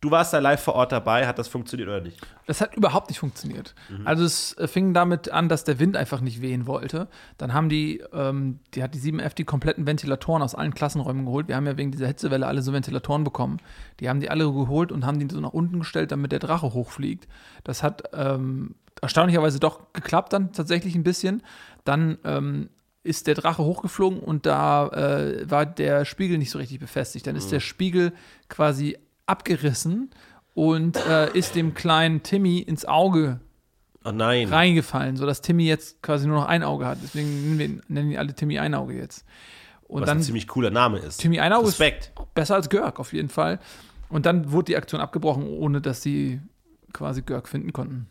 Du 0.06 0.12
warst 0.12 0.34
da 0.34 0.38
live 0.38 0.62
vor 0.62 0.76
Ort 0.76 0.92
dabei, 0.92 1.26
hat 1.26 1.40
das 1.40 1.48
funktioniert 1.48 1.90
oder 1.90 2.00
nicht? 2.00 2.22
Das 2.46 2.62
hat 2.62 2.76
überhaupt 2.76 3.10
nicht 3.10 3.18
funktioniert. 3.18 3.74
Also 4.06 4.24
es 4.24 4.56
äh, 4.60 4.68
fing 4.68 4.94
damit 4.94 5.32
an, 5.32 5.50
dass 5.50 5.64
der 5.64 5.80
Wind 5.80 5.98
einfach 5.98 6.22
nicht 6.22 6.44
wehen 6.44 6.68
wollte. 6.68 7.08
Dann 7.40 7.56
haben 7.56 7.70
die, 7.70 8.04
ähm, 8.14 8.60
die 8.76 8.84
hat 8.84 8.94
die 8.94 9.00
7F 9.00 9.34
die 9.34 9.46
kompletten 9.46 9.88
Ventilatoren 9.88 10.44
aus 10.44 10.54
allen 10.54 10.76
Klassenräumen 10.76 11.26
geholt. 11.26 11.48
Wir 11.48 11.56
haben 11.56 11.66
ja 11.66 11.76
wegen 11.76 11.90
dieser 11.90 12.06
Hitzewelle 12.06 12.46
alle 12.46 12.62
so 12.62 12.72
Ventilatoren 12.72 13.24
bekommen. 13.24 13.58
Die 14.00 14.08
haben 14.08 14.20
die 14.20 14.30
alle 14.30 14.44
geholt 14.44 14.92
und 14.92 15.08
haben 15.08 15.18
die 15.18 15.28
so 15.34 15.42
nach 15.42 15.54
unten 15.54 15.80
gestellt, 15.80 16.12
damit 16.12 16.32
der 16.32 16.38
Drache 16.38 16.72
hochfliegt. 16.72 17.28
Das 17.64 17.82
hat 17.82 18.04
ähm, 18.14 18.76
erstaunlicherweise 19.02 19.60
doch 19.60 19.92
geklappt 19.92 20.34
dann 20.34 20.54
tatsächlich 20.54 20.94
ein 20.94 21.04
bisschen. 21.04 21.42
Dann 21.84 22.20
ähm, 22.26 22.70
ist 23.02 23.26
der 23.26 23.34
Drache 23.34 23.64
hochgeflogen 23.64 24.20
und 24.20 24.46
da 24.46 24.88
äh, 24.90 25.50
war 25.50 25.66
der 25.66 26.06
Spiegel 26.06 26.38
nicht 26.38 26.52
so 26.52 26.60
richtig 26.60 26.80
befestigt. 26.80 27.26
Dann 27.26 27.36
ist 27.36 27.52
der 27.52 27.60
Spiegel 27.60 28.14
quasi 28.50 28.98
abgerissen 29.26 30.12
und 30.54 30.98
äh, 31.08 31.32
ist 31.38 31.56
dem 31.56 31.74
kleinen 31.74 32.24
Timmy 32.24 32.60
ins 32.60 32.86
Auge 32.86 33.40
Oh 34.04 34.12
nein. 34.12 34.48
reingefallen, 34.50 35.18
sodass 35.18 35.42
Timmy 35.42 35.66
jetzt 35.66 36.02
quasi 36.04 36.28
nur 36.28 36.38
noch 36.38 36.46
ein 36.48 36.64
Auge 36.64 36.86
hat. 36.86 37.00
Deswegen 37.04 37.58
nennen, 37.58 37.60
wir, 37.60 37.82
nennen 37.88 38.10
die 38.12 38.18
alle 38.18 38.34
Timmy 38.34 38.60
Einauge 38.60 38.94
jetzt. 38.96 39.26
Und 39.88 40.02
Was 40.02 40.08
dann 40.08 40.18
ein 40.20 40.24
ziemlich 40.24 40.48
cooler 40.48 40.70
Name 40.72 41.00
ist. 41.00 41.18
Timmy 41.18 41.40
Einauge 41.40 41.68
Respekt. 41.68 42.12
ist 42.18 42.34
besser 42.34 42.56
als 42.56 42.70
Görg 42.70 43.00
auf 43.00 43.14
jeden 43.14 43.30
Fall. 43.30 43.60
Und 44.10 44.26
dann 44.26 44.52
wurde 44.52 44.66
die 44.66 44.78
Aktion 44.78 45.02
abgebrochen, 45.02 45.44
ohne 45.48 45.82
dass 45.82 46.02
sie 46.02 46.40
quasi 46.94 47.22
Görg 47.24 47.48
finden 47.48 47.74
konnten. 47.74 48.08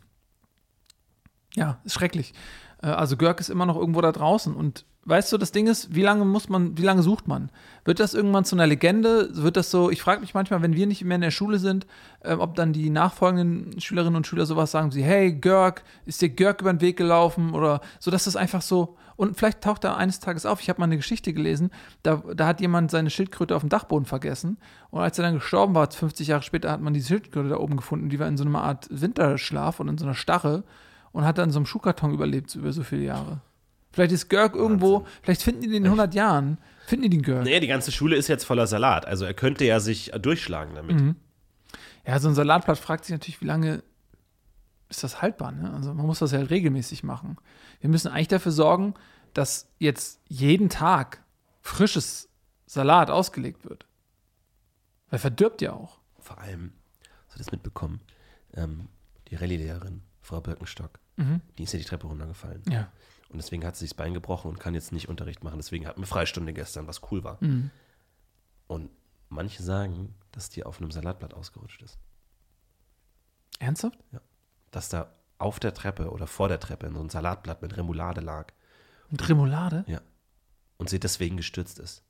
Ja, 1.55 1.79
ist 1.85 1.93
schrecklich. 1.93 2.33
Äh, 2.81 2.87
Also 2.87 3.17
Görg 3.17 3.39
ist 3.39 3.49
immer 3.49 3.65
noch 3.65 3.77
irgendwo 3.77 4.01
da 4.01 4.11
draußen 4.11 4.53
und 4.55 4.85
weißt 5.05 5.31
du, 5.31 5.37
das 5.37 5.51
Ding 5.51 5.67
ist, 5.67 5.93
wie 5.93 6.01
lange 6.01 6.25
muss 6.25 6.49
man, 6.49 6.77
wie 6.77 6.81
lange 6.81 7.03
sucht 7.03 7.27
man? 7.27 7.49
Wird 7.85 7.99
das 7.99 8.15
irgendwann 8.15 8.43
zu 8.43 8.55
einer 8.55 8.65
Legende? 8.65 9.29
Wird 9.31 9.55
das 9.55 9.69
so, 9.69 9.91
ich 9.91 10.01
frage 10.01 10.21
mich 10.21 10.33
manchmal, 10.33 10.63
wenn 10.63 10.75
wir 10.75 10.87
nicht 10.87 11.03
mehr 11.03 11.15
in 11.15 11.21
der 11.21 11.31
Schule 11.31 11.59
sind, 11.59 11.85
äh, 12.21 12.33
ob 12.33 12.55
dann 12.55 12.73
die 12.73 12.89
nachfolgenden 12.89 13.79
Schülerinnen 13.79 14.15
und 14.15 14.27
Schüler 14.27 14.47
sowas 14.47 14.71
sagen, 14.71 14.91
sie, 14.91 15.03
hey, 15.03 15.31
Görg, 15.31 15.83
ist 16.05 16.21
dir 16.21 16.29
Görg 16.29 16.61
über 16.61 16.73
den 16.73 16.81
Weg 16.81 16.97
gelaufen? 16.97 17.53
Oder 17.53 17.81
so, 17.99 18.09
dass 18.09 18.25
das 18.25 18.35
einfach 18.35 18.63
so, 18.63 18.97
und 19.15 19.37
vielleicht 19.37 19.61
taucht 19.61 19.83
er 19.83 19.95
eines 19.95 20.19
Tages 20.19 20.45
auf. 20.45 20.59
Ich 20.59 20.69
habe 20.69 20.79
mal 20.79 20.85
eine 20.85 20.97
Geschichte 20.97 21.33
gelesen, 21.33 21.69
da, 22.01 22.23
da 22.33 22.47
hat 22.47 22.59
jemand 22.59 22.89
seine 22.89 23.11
Schildkröte 23.11 23.55
auf 23.55 23.61
dem 23.61 23.69
Dachboden 23.69 24.05
vergessen. 24.05 24.57
Und 24.89 25.01
als 25.01 25.19
er 25.19 25.23
dann 25.25 25.35
gestorben 25.35 25.75
war, 25.75 25.89
50 25.89 26.27
Jahre 26.27 26.41
später, 26.41 26.71
hat 26.71 26.81
man 26.81 26.95
die 26.95 27.03
Schildkröte 27.03 27.49
da 27.49 27.57
oben 27.57 27.77
gefunden. 27.77 28.09
Die 28.09 28.19
war 28.19 28.27
in 28.27 28.37
so 28.37 28.43
einer 28.43 28.61
Art 28.63 28.87
Winterschlaf 28.89 29.79
und 29.79 29.87
in 29.87 29.97
so 29.99 30.05
einer 30.05 30.15
Starre 30.15 30.63
und 31.11 31.25
hat 31.25 31.37
dann 31.37 31.51
so 31.51 31.59
einem 31.59 31.67
Schuhkarton 31.67 32.11
überlebt 32.11 32.53
über 32.55 32.73
so 32.73 32.83
viele 32.83 33.03
Jahre. 33.03 33.41
Vielleicht 33.95 34.11
ist 34.11 34.27
Görg 34.27 34.55
irgendwo, 34.55 35.05
vielleicht 35.23 35.41
finden 35.41 35.61
die 35.61 35.69
den 35.69 35.77
in 35.77 35.85
100 35.85 36.13
Jahren, 36.13 36.57
finden 36.85 37.03
die 37.03 37.09
den 37.11 37.21
Görg. 37.21 37.45
Nee, 37.45 37.61
die 37.61 37.67
ganze 37.67 37.93
Schule 37.93 38.17
ist 38.17 38.27
jetzt 38.27 38.43
voller 38.43 38.67
Salat. 38.67 39.05
Also 39.05 39.23
er 39.23 39.33
könnte 39.33 39.63
ja 39.63 39.79
sich 39.79 40.11
durchschlagen 40.19 40.75
damit. 40.75 41.15
Ja, 42.05 42.19
so 42.19 42.27
ein 42.27 42.35
Salatblatt 42.35 42.77
fragt 42.77 43.05
sich 43.05 43.13
natürlich, 43.13 43.39
wie 43.39 43.45
lange 43.45 43.83
ist 44.89 45.01
das 45.05 45.21
haltbar? 45.21 45.53
Ne? 45.53 45.73
Also 45.73 45.93
man 45.93 46.05
muss 46.05 46.19
das 46.19 46.33
ja 46.33 46.39
regelmäßig 46.39 47.05
machen. 47.05 47.37
Wir 47.79 47.89
müssen 47.89 48.09
eigentlich 48.11 48.27
dafür 48.27 48.51
sorgen, 48.51 48.95
dass 49.33 49.69
jetzt 49.79 50.19
jeden 50.27 50.67
Tag 50.67 51.23
frisches 51.61 52.27
Salat 52.65 53.09
ausgelegt 53.09 53.63
wird. 53.63 53.85
Weil 55.09 55.19
verdirbt 55.19 55.61
ja 55.61 55.71
auch. 55.71 56.01
Vor 56.19 56.37
allem, 56.39 56.73
hast 57.27 57.35
du 57.35 57.43
das 57.43 57.51
mitbekommen? 57.53 58.01
Ähm, 58.55 58.89
die 59.29 59.35
Rallye-Lehrerin, 59.35 60.01
Frau 60.21 60.41
Birkenstock, 60.41 60.99
die 61.57 61.63
ist 61.63 61.71
ja 61.71 61.79
die 61.79 61.85
Treppe 61.85 62.07
runtergefallen. 62.07 62.61
Ja. 62.69 62.91
Und 63.35 63.43
deswegen 63.43 63.65
hat 63.65 63.75
sie 63.75 63.81
sich 63.81 63.89
das 63.89 63.97
Bein 63.97 64.13
gebrochen 64.13 64.49
und 64.49 64.61
kann 64.61 64.73
jetzt 64.73 64.93
nicht 64.93 65.09
Unterricht 65.09 65.43
machen. 65.43 65.57
Deswegen 65.57 65.85
hatten 65.87 65.99
wir 65.99 66.07
Freistunde 66.07 66.53
gestern, 66.53 66.87
was 66.87 67.01
cool 67.11 67.25
war. 67.25 67.37
Mhm. 67.41 67.69
Und 68.67 68.89
manche 69.27 69.61
sagen, 69.61 70.15
dass 70.31 70.49
die 70.49 70.63
auf 70.63 70.79
einem 70.79 70.89
Salatblatt 70.89 71.33
ausgerutscht 71.33 71.81
ist. 71.81 71.99
Ernsthaft? 73.59 73.99
Dass 74.71 74.87
da 74.87 75.11
auf 75.37 75.59
der 75.59 75.73
Treppe 75.73 76.11
oder 76.11 76.27
vor 76.27 76.47
der 76.47 76.61
Treppe 76.61 76.89
so 76.93 77.01
ein 77.01 77.09
Salatblatt 77.09 77.61
mit 77.61 77.75
Remoulade 77.75 78.21
lag. 78.21 78.53
Und 79.11 79.27
Remoulade? 79.27 79.83
Ja. 79.85 79.99
Und 80.77 80.89
sie 80.89 81.01
deswegen 81.01 81.35
gestürzt 81.35 81.77
ist. 81.79 82.03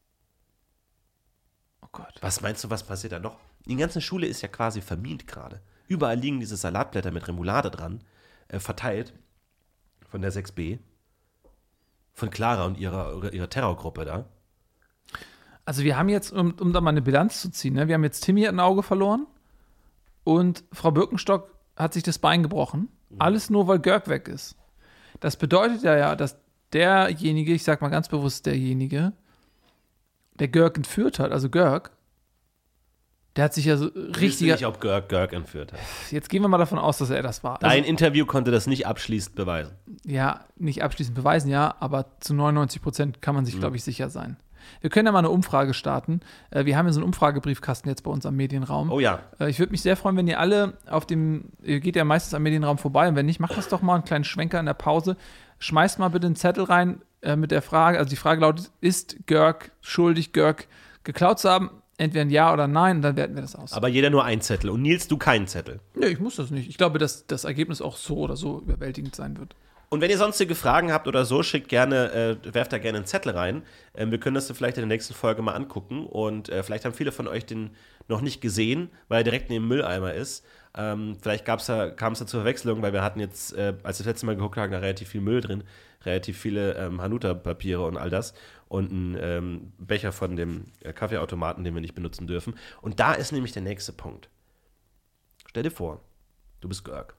Oh 1.81 1.87
Gott. 1.91 2.19
Was 2.21 2.41
meinst 2.41 2.63
du, 2.63 2.69
was 2.69 2.83
passiert 2.83 3.13
da 3.13 3.19
noch? 3.19 3.39
Die 3.65 3.75
ganze 3.77 3.99
Schule 3.99 4.27
ist 4.27 4.43
ja 4.43 4.47
quasi 4.47 4.79
vermint 4.79 5.25
gerade. 5.25 5.59
Überall 5.87 6.19
liegen 6.19 6.39
diese 6.39 6.55
Salatblätter 6.55 7.09
mit 7.09 7.27
Remoulade 7.27 7.71
dran, 7.71 8.03
äh, 8.47 8.59
verteilt 8.59 9.11
von 10.07 10.21
der 10.21 10.31
6b. 10.31 10.77
Von 12.15 12.31
Clara 12.31 12.65
und 12.65 12.79
ihrer, 12.79 13.31
ihrer 13.33 13.49
Terrorgruppe 13.49 14.05
da. 14.05 14.25
Also 15.65 15.83
wir 15.83 15.97
haben 15.97 16.09
jetzt, 16.09 16.31
um, 16.31 16.55
um 16.59 16.73
da 16.73 16.81
mal 16.81 16.89
eine 16.91 17.01
Bilanz 17.01 17.41
zu 17.41 17.51
ziehen, 17.51 17.73
ne? 17.73 17.87
wir 17.87 17.95
haben 17.95 18.03
jetzt 18.03 18.21
Timmy 18.21 18.47
ein 18.47 18.59
Auge 18.59 18.81
verloren 18.81 19.27
und 20.23 20.63
Frau 20.71 20.91
Birkenstock 20.91 21.53
hat 21.75 21.93
sich 21.93 22.03
das 22.03 22.17
Bein 22.17 22.41
gebrochen. 22.41 22.89
Alles 23.19 23.49
nur, 23.49 23.67
weil 23.67 23.79
Görg 23.79 24.07
weg 24.07 24.27
ist. 24.27 24.55
Das 25.19 25.37
bedeutet 25.37 25.83
ja, 25.83 25.95
ja, 25.95 26.15
dass 26.15 26.37
derjenige, 26.73 27.53
ich 27.53 27.63
sag 27.63 27.81
mal 27.81 27.89
ganz 27.89 28.09
bewusst 28.09 28.45
derjenige, 28.45 29.13
der 30.39 30.47
Görg 30.47 30.77
entführt 30.77 31.19
hat, 31.19 31.31
also 31.31 31.49
Görg, 31.49 31.91
der 33.35 33.45
hat 33.45 33.53
sich 33.53 33.65
ja 33.65 33.77
so 33.77 33.87
Richtig. 33.87 34.51
nicht, 34.51 34.65
ob 34.65 34.79
Görg 34.79 35.09
Görg 35.09 35.33
entführt 35.33 35.73
hat. 35.73 35.79
Jetzt 36.11 36.29
gehen 36.29 36.41
wir 36.41 36.47
mal 36.47 36.57
davon 36.57 36.79
aus, 36.79 36.97
dass 36.99 37.09
er 37.09 37.21
das 37.21 37.43
war. 37.43 37.59
Dein 37.59 37.71
Also, 37.71 37.83
Interview 37.89 38.25
konnte 38.25 38.51
das 38.51 38.67
nicht 38.67 38.87
abschließend 38.87 39.35
beweisen. 39.35 39.73
ja, 40.05 40.41
nicht 40.57 40.83
abschließend 40.83 41.15
beweisen, 41.15 41.49
ja, 41.49 41.75
aber 41.79 42.05
zu 42.19 42.33
99 42.33 42.81
Prozent 42.81 43.21
kann 43.21 43.35
man 43.35 43.45
sich, 43.45 43.59
glaube 43.59 43.75
ich, 43.75 43.83
sicher 43.83 44.09
sein. 44.09 44.37
Wir 44.81 44.89
können 44.89 45.05
ja 45.05 45.11
mal 45.11 45.19
eine 45.19 45.29
Umfrage 45.29 45.75
starten. 45.75 46.21
Äh, 46.49 46.65
Wir 46.65 46.75
haben 46.75 46.87
ja 46.87 46.91
so 46.93 46.99
einen 46.99 47.05
Umfragebriefkasten 47.05 47.87
jetzt 47.87 48.01
bei 48.01 48.09
uns 48.09 48.25
am 48.25 48.35
Medienraum. 48.35 48.89
Oh 48.91 48.99
ja. 48.99 49.19
Äh, 49.39 49.49
Ich 49.51 49.59
würde 49.59 49.71
mich 49.71 49.83
sehr 49.83 49.95
freuen, 49.95 50.17
wenn 50.17 50.27
ihr 50.27 50.39
alle 50.39 50.73
auf 50.87 51.05
dem, 51.05 51.49
ihr 51.61 51.79
geht 51.79 51.95
ja 51.95 52.03
meistens 52.03 52.33
am 52.33 52.41
Medienraum 52.41 52.79
vorbei 52.79 53.07
und 53.07 53.15
wenn 53.15 53.27
nicht, 53.27 53.39
macht 53.39 53.55
das 53.57 53.69
doch 53.69 53.83
mal 53.83 53.93
einen 53.93 54.05
kleinen 54.05 54.23
Schwenker 54.23 54.59
in 54.59 54.65
der 54.65 54.73
Pause. 54.73 55.17
Schmeißt 55.59 55.99
mal 55.99 56.07
bitte 56.09 56.25
einen 56.25 56.35
Zettel 56.35 56.63
rein 56.63 57.01
äh, 57.21 57.35
mit 57.35 57.51
der 57.51 57.61
Frage, 57.61 57.99
also 57.99 58.09
die 58.09 58.15
Frage 58.15 58.41
lautet, 58.41 58.71
ist 58.81 59.27
Görg 59.27 59.71
schuldig, 59.81 60.33
Görg 60.33 60.67
geklaut 61.03 61.37
zu 61.39 61.49
haben? 61.49 61.69
Entweder 61.97 62.21
ein 62.25 62.29
Ja 62.29 62.51
oder 62.51 62.67
Nein, 62.67 62.97
und 62.97 63.01
dann 63.03 63.15
werten 63.15 63.35
wir 63.35 63.41
das 63.41 63.55
aus. 63.55 63.73
Aber 63.73 63.87
jeder 63.87 64.09
nur 64.09 64.25
ein 64.25 64.41
Zettel. 64.41 64.69
Und 64.69 64.81
Nils, 64.81 65.07
du 65.07 65.17
keinen 65.17 65.47
Zettel. 65.47 65.79
nee, 65.93 66.07
ich 66.07 66.19
muss 66.19 66.35
das 66.35 66.51
nicht. 66.51 66.69
Ich 66.69 66.77
glaube, 66.77 66.99
dass 66.99 67.25
das 67.25 67.45
Ergebnis 67.45 67.81
auch 67.81 67.95
so 67.95 68.17
oder 68.17 68.35
so 68.35 68.59
überwältigend 68.59 69.15
sein 69.15 69.37
wird. 69.37 69.55
Und 69.89 70.01
wenn 70.01 70.09
ihr 70.09 70.17
sonstige 70.17 70.55
Fragen 70.55 70.91
habt 70.91 71.07
oder 71.07 71.25
so, 71.25 71.43
schickt 71.43 71.69
gerne, 71.69 72.37
äh, 72.43 72.53
werft 72.53 72.73
da 72.73 72.79
gerne 72.79 72.97
einen 72.97 73.07
Zettel 73.07 73.31
rein. 73.31 73.63
Ähm, 73.93 74.11
wir 74.11 74.19
können 74.19 74.35
das 74.35 74.47
dann 74.47 74.57
vielleicht 74.57 74.77
in 74.77 74.81
der 74.81 74.87
nächsten 74.87 75.13
Folge 75.13 75.41
mal 75.41 75.53
angucken. 75.53 76.05
Und 76.05 76.49
äh, 76.49 76.63
vielleicht 76.63 76.85
haben 76.85 76.93
viele 76.93 77.11
von 77.11 77.27
euch 77.27 77.45
den 77.45 77.69
noch 78.07 78.21
nicht 78.21 78.41
gesehen, 78.41 78.89
weil 79.07 79.21
er 79.21 79.23
direkt 79.23 79.49
neben 79.49 79.63
dem 79.63 79.69
Mülleimer 79.69 80.13
ist. 80.13 80.43
Ähm, 80.77 81.15
vielleicht 81.21 81.45
gab's 81.45 81.67
da, 81.67 81.89
kam 81.89 82.13
es 82.13 82.19
da 82.19 82.27
zur 82.27 82.41
Verwechslung, 82.41 82.81
weil 82.81 82.91
wir 82.91 83.03
hatten 83.03 83.19
jetzt, 83.19 83.53
äh, 83.53 83.73
als 83.83 83.99
wir 83.99 84.03
das 84.03 84.13
letzte 84.13 84.25
Mal 84.25 84.35
geguckt 84.35 84.57
haben, 84.57 84.71
da 84.71 84.79
relativ 84.79 85.09
viel 85.09 85.21
Müll 85.21 85.39
drin, 85.39 85.63
relativ 86.03 86.37
viele 86.37 86.73
ähm, 86.73 87.01
Hanuta-Papiere 87.01 87.85
und 87.85 87.97
all 87.97 88.09
das. 88.09 88.33
Und 88.67 88.91
ein 88.91 89.17
ähm, 89.19 89.73
Becher 89.77 90.11
von 90.11 90.35
dem 90.35 90.71
äh, 90.81 90.91
Kaffeeautomaten, 90.91 91.63
den 91.63 91.75
wir 91.75 91.81
nicht 91.81 91.95
benutzen 91.95 92.27
dürfen. 92.27 92.55
Und 92.81 92.99
da 92.99 93.13
ist 93.13 93.31
nämlich 93.31 93.51
der 93.51 93.61
nächste 93.61 93.93
Punkt. 93.93 94.29
Stell 95.47 95.63
dir 95.63 95.71
vor, 95.71 96.01
du 96.61 96.67
bist 96.67 96.83
Görg. 96.83 97.15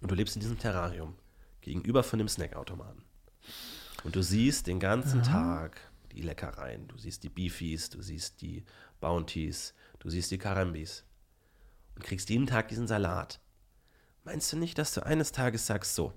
Und 0.00 0.10
du 0.10 0.14
lebst 0.14 0.34
in 0.36 0.40
diesem 0.40 0.58
Terrarium 0.58 1.14
gegenüber 1.60 2.02
von 2.02 2.18
dem 2.18 2.28
Snackautomaten. 2.28 3.04
Und 4.04 4.16
du 4.16 4.22
siehst 4.22 4.66
den 4.66 4.80
ganzen 4.80 5.22
Tag 5.22 5.80
die 6.12 6.22
Leckereien. 6.22 6.88
Du 6.88 6.98
siehst 6.98 7.22
die 7.22 7.28
Beefies, 7.28 7.90
du 7.90 8.02
siehst 8.02 8.40
die 8.42 8.64
Bounties, 9.00 9.74
du 9.98 10.10
siehst 10.10 10.30
die 10.30 10.38
Karambis. 10.38 11.04
Und 11.94 12.04
kriegst 12.04 12.30
jeden 12.30 12.46
Tag 12.46 12.68
diesen 12.68 12.86
Salat. 12.86 13.40
Meinst 14.24 14.52
du 14.52 14.56
nicht, 14.56 14.78
dass 14.78 14.94
du 14.94 15.04
eines 15.04 15.32
Tages 15.32 15.66
sagst, 15.66 15.94
so, 15.94 16.12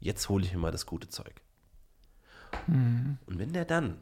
jetzt 0.00 0.28
hole 0.28 0.44
ich 0.44 0.52
mir 0.52 0.58
mal 0.58 0.72
das 0.72 0.86
gute 0.86 1.08
Zeug? 1.08 1.40
Und 2.66 3.18
wenn 3.26 3.52
der 3.52 3.64
dann 3.64 3.98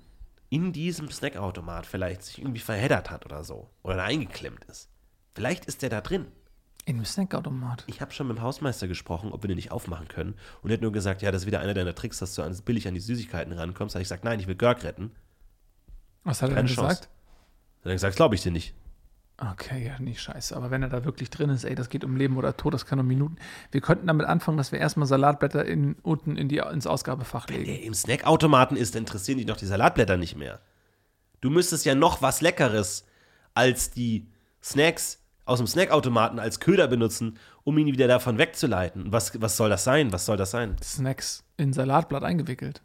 in 0.49 0.73
diesem 0.73 1.11
Snackautomat 1.11 1.87
vielleicht 1.87 2.23
sich 2.23 2.39
irgendwie 2.39 2.61
verheddert 2.61 3.11
hat 3.11 3.25
oder 3.27 3.43
so, 3.45 3.69
oder 3.83 3.97
da 3.97 4.05
eingeklemmt 4.05 4.65
ist, 4.65 4.89
vielleicht 5.35 5.65
ist 5.67 5.83
der 5.83 5.91
da 5.91 6.01
drin. 6.01 6.27
In 6.85 6.97
einem 6.97 7.05
Snackautomat. 7.05 7.83
Ich 7.89 8.01
habe 8.01 8.13
schon 8.13 8.29
mit 8.29 8.37
dem 8.39 8.43
Hausmeister 8.43 8.87
gesprochen, 8.87 9.33
ob 9.33 9.43
wir 9.43 9.49
den 9.49 9.57
nicht 9.57 9.73
aufmachen 9.73 10.07
können. 10.07 10.35
Und 10.63 10.71
er 10.71 10.75
hat 10.75 10.83
nur 10.83 10.93
gesagt, 10.93 11.21
ja, 11.21 11.33
das 11.33 11.43
ist 11.43 11.47
wieder 11.47 11.59
einer 11.61 11.75
deiner 11.75 11.97
Tricks, 11.97 12.19
dass 12.21 12.35
du 12.35 12.43
an- 12.43 12.57
billig 12.65 12.87
an 12.87 12.95
die 12.95 13.01
Süßigkeiten 13.01 13.53
rankommst. 13.53 13.95
Da 13.95 13.99
habe 13.99 14.03
ich 14.03 14.09
gesagt, 14.09 14.23
nein, 14.25 14.39
ich 14.39 14.47
will 14.47 14.55
Görg 14.55 14.85
retten. 14.85 15.11
Was 16.23 16.43
hat 16.43 16.51
er 16.51 16.55
Keine 16.57 16.69
denn 16.69 16.77
Chance. 16.77 16.89
gesagt? 17.01 17.09
Dann 17.83 17.91
hat 17.91 17.91
er 17.91 17.95
gesagt, 17.95 18.17
glaube 18.17 18.35
ich 18.37 18.43
dir 18.43 18.53
nicht. 18.53 18.73
Okay, 19.39 19.87
ja, 19.87 19.99
nicht 19.99 20.21
scheiße. 20.23 20.57
Aber 20.57 20.71
wenn 20.71 20.83
er 20.83 20.89
da 20.89 21.05
wirklich 21.05 21.29
drin 21.29 21.51
ist, 21.51 21.65
ey, 21.65 21.75
das 21.75 21.91
geht 21.91 22.05
um 22.05 22.17
Leben 22.17 22.39
oder 22.39 22.57
Tod, 22.57 22.73
das 22.73 22.87
kann 22.87 22.99
um 22.99 23.07
Minuten. 23.07 23.37
Wir 23.71 23.83
könnten 23.83 24.07
damit 24.07 24.27
anfangen, 24.27 24.57
dass 24.57 24.73
wir 24.73 24.79
erstmal 24.79 25.07
Salatblätter 25.07 25.65
in, 25.65 25.97
unten 26.03 26.37
in 26.37 26.49
die, 26.49 26.59
ins 26.59 26.87
Ausgabefach 26.87 27.47
Wenn 27.49 27.57
legen. 27.57 27.67
der 27.73 27.83
im 27.83 27.93
Snackautomaten 27.93 28.79
ist, 28.79 28.97
interessieren 28.97 29.37
dich 29.37 29.47
doch 29.47 29.59
die 29.59 29.67
Salatblätter 29.67 30.17
nicht 30.17 30.37
mehr. 30.37 30.61
Du 31.43 31.51
müsstest 31.51 31.85
ja 31.85 31.95
noch 31.95 32.23
was 32.23 32.41
Leckeres 32.41 33.05
als 33.53 33.91
die 33.91 34.27
Snacks 34.63 35.21
aus 35.45 35.59
dem 35.59 35.67
Snackautomaten 35.67 36.39
als 36.39 36.59
Köder 36.59 36.89
benutzen, 36.89 37.39
um 37.63 37.77
ihn 37.77 37.87
wieder 37.87 38.09
davon 38.09 38.39
wegzuleiten. 38.39 39.13
Was, 39.13 39.41
was 39.41 39.57
soll 39.57 39.69
das 39.69 39.85
sein? 39.85 40.13
Was 40.13 40.25
soll 40.25 40.39
das 40.39 40.51
sein? 40.51 40.77
Snacks 40.83 41.45
in 41.59 41.75
Salatblatt 41.75 42.25
eingewickelt. 42.25 42.83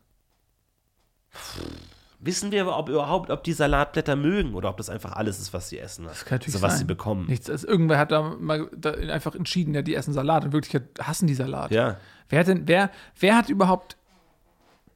Wissen 2.23 2.51
wir 2.51 2.61
aber 2.61 2.77
ob, 2.77 2.87
überhaupt, 2.87 3.31
ob 3.31 3.43
die 3.43 3.53
Salatblätter 3.53 4.15
mögen 4.15 4.53
oder 4.53 4.69
ob 4.69 4.77
das 4.77 4.89
einfach 4.89 5.13
alles 5.13 5.39
ist, 5.39 5.53
was 5.53 5.69
sie 5.69 5.79
essen? 5.79 6.05
Das 6.05 6.23
kann 6.23 6.35
natürlich 6.35 6.53
also, 6.55 6.63
was 6.65 6.73
sein. 6.73 6.79
sie 6.79 6.85
bekommen. 6.85 7.25
Nichts, 7.27 7.49
also 7.49 7.67
irgendwer 7.67 7.97
hat 7.97 8.11
da 8.11 8.21
mal 8.39 8.69
da 8.77 8.91
einfach 8.91 9.33
entschieden, 9.33 9.73
ja, 9.73 9.81
die 9.81 9.95
essen 9.95 10.13
Salat. 10.13 10.45
In 10.45 10.53
Wirklichkeit 10.53 10.83
hassen 11.01 11.25
die 11.25 11.33
Salat. 11.33 11.71
Ja. 11.71 11.97
Wer 12.29 12.39
hat 12.39 12.47
denn, 12.47 12.67
wer, 12.67 12.91
wer 13.19 13.35
hat 13.35 13.49
überhaupt 13.49 13.97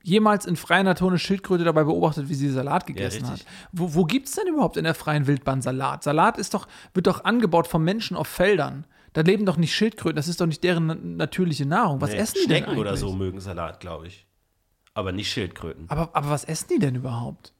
jemals 0.03 0.45
in 0.45 0.55
freier 0.55 0.83
Natur 0.83 1.09
eine 1.09 1.17
Schildkröte 1.17 1.63
dabei 1.63 1.83
beobachtet, 1.83 2.29
wie 2.29 2.35
sie 2.35 2.49
Salat 2.51 2.85
gegessen 2.85 3.25
hat? 3.25 3.33
richtig. 3.33 3.47
Wo, 3.71 3.95
wo 3.95 4.03
gibt 4.05 4.27
es 4.27 4.35
denn 4.35 4.47
überhaupt 4.47 4.77
in 4.77 4.83
der 4.83 4.93
freien 4.93 5.25
Wildbahn 5.25 5.63
Salat? 5.63 6.03
Salat 6.03 6.37
ist 6.37 6.53
doch, 6.53 6.67
wird 6.93 7.07
doch 7.07 7.23
angebaut 7.23 7.67
von 7.67 7.83
Menschen 7.83 8.15
auf 8.15 8.27
Feldern. 8.27 8.85
Da 9.13 9.21
leben 9.21 9.45
doch 9.45 9.57
nicht 9.57 9.73
Schildkröten, 9.73 10.15
das 10.17 10.27
ist 10.27 10.41
doch 10.41 10.45
nicht 10.45 10.63
deren 10.63 10.85
na- 10.87 10.95
natürliche 10.95 11.65
Nahrung. 11.65 12.01
Was 12.01 12.11
Nee, 12.11 12.17
essen 12.17 12.33
die 12.35 12.39
denn 12.41 12.57
Schnecken 12.57 12.69
eigentlich? 12.71 12.81
oder 12.81 12.97
so 12.97 13.13
mögen 13.13 13.39
Salat, 13.39 13.79
glaube 13.79 14.07
ich. 14.07 14.24
Aber 14.95 15.11
nicht 15.11 15.31
Schildkröten. 15.31 15.85
Aber, 15.89 16.09
aber 16.13 16.29
was 16.31 16.43
essen 16.45 16.67
die 16.71 16.79
denn 16.79 16.95
überhaupt? 16.95 17.53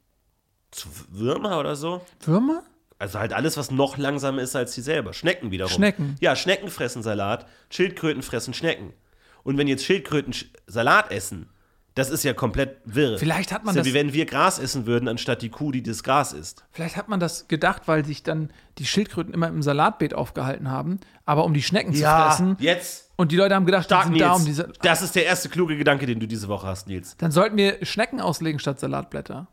Zu 0.72 0.88
Würmer 1.10 1.60
oder 1.60 1.76
so? 1.76 2.00
Würmer? 2.24 2.64
Also 2.98 3.18
halt 3.18 3.32
alles, 3.34 3.56
was 3.56 3.70
noch 3.70 3.98
langsamer 3.98 4.40
ist 4.42 4.56
als 4.56 4.72
sie 4.72 4.80
selber. 4.80 5.12
Schnecken 5.12 5.50
wiederum. 5.50 5.70
Schnecken. 5.72 6.16
Ja, 6.20 6.34
Schnecken 6.34 6.68
fressen 6.70 7.02
Salat, 7.02 7.46
Schildkröten 7.70 8.22
fressen 8.22 8.54
Schnecken. 8.54 8.92
Und 9.44 9.58
wenn 9.58 9.68
jetzt 9.68 9.84
Schildkröten 9.84 10.32
Sch 10.32 10.46
Salat 10.66 11.12
essen, 11.12 11.48
Das 11.94 12.10
ist 12.10 12.24
ja 12.24 12.34
komplett 12.34 12.76
wirr. 12.84 13.18
Vielleicht 13.18 13.52
hat 13.52 13.64
man 13.64 13.74
das 13.74 13.86
ist 13.86 13.86
das- 13.86 13.94
ja 13.94 14.00
wie 14.02 14.06
wenn 14.08 14.12
wir 14.14 14.26
Gras 14.26 14.58
essen 14.58 14.84
würden, 14.84 15.08
anstatt 15.08 15.40
die 15.40 15.48
Kuh, 15.48 15.72
die 15.72 15.82
das 15.82 16.02
Gras 16.02 16.34
isst. 16.34 16.62
Vielleicht 16.70 16.94
hat 16.96 17.08
man 17.08 17.20
das 17.20 17.48
gedacht, 17.48 17.82
weil 17.88 18.04
sich 18.04 18.22
dann 18.22 18.50
die 18.76 18.84
Schildkröten 18.84 19.32
immer 19.32 19.48
im 19.48 19.62
Salatbeet 19.62 20.12
aufgehalten 20.12 20.70
haben, 20.70 21.00
aber 21.24 21.44
um 21.44 21.54
die 21.54 21.62
Schnecken 21.62 21.94
zu 21.94 22.02
fressen. 22.02 22.56
jetzt. 22.60 23.05
Und 23.16 23.32
die 23.32 23.36
Leute 23.36 23.54
haben 23.54 23.64
gedacht, 23.64 23.84
die 23.84 23.88
Stark, 23.88 24.04
sind 24.04 24.12
Nils. 24.12 24.24
da 24.24 24.34
um 24.34 24.44
diese. 24.44 24.72
das 24.82 25.02
ist 25.02 25.16
der 25.16 25.24
erste 25.24 25.48
kluge 25.48 25.76
Gedanke, 25.76 26.06
den 26.06 26.20
du 26.20 26.28
diese 26.28 26.48
Woche 26.48 26.66
hast, 26.66 26.86
Nils. 26.86 27.16
Dann 27.16 27.30
sollten 27.30 27.56
wir 27.56 27.84
Schnecken 27.84 28.20
auslegen 28.20 28.58
statt 28.58 28.78
Salatblätter. 28.78 29.48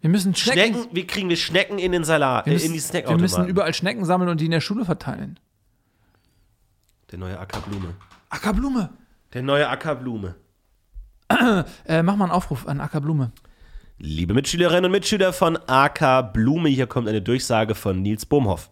Wir 0.00 0.10
müssen 0.10 0.34
Schnecken. 0.34 0.74
Schnecken, 0.74 0.94
wie 0.96 1.06
kriegen 1.06 1.28
wir 1.28 1.36
Schnecken 1.36 1.78
in 1.78 1.92
den 1.92 2.04
Salat, 2.04 2.46
wir 2.46 2.52
äh, 2.52 2.54
müssen, 2.54 2.66
in 2.66 2.72
die 2.72 2.78
wir 2.78 2.82
Snackautomaten? 2.82 3.22
müssen 3.22 3.46
überall 3.46 3.74
Schnecken 3.74 4.04
sammeln 4.04 4.30
und 4.30 4.40
die 4.40 4.46
in 4.46 4.50
der 4.50 4.60
Schule 4.60 4.84
verteilen. 4.84 5.38
Der 7.10 7.18
neue 7.18 7.38
Ackerblume. 7.38 7.94
Ackerblume. 8.30 8.90
Der 9.32 9.42
neue 9.42 9.68
Ackerblume. 9.68 10.34
Äh, 11.86 12.02
mach 12.02 12.16
mal 12.16 12.26
einen 12.26 12.32
Aufruf 12.32 12.66
an 12.66 12.80
Ackerblume. 12.80 13.32
Liebe 13.98 14.34
Mitschülerinnen 14.34 14.86
und 14.86 14.90
Mitschüler 14.90 15.32
von 15.32 15.56
AK 15.66 16.32
Blume, 16.32 16.68
hier 16.68 16.86
kommt 16.86 17.08
eine 17.08 17.22
Durchsage 17.22 17.74
von 17.74 18.02
Nils 18.02 18.26
Bohmhoff. 18.26 18.70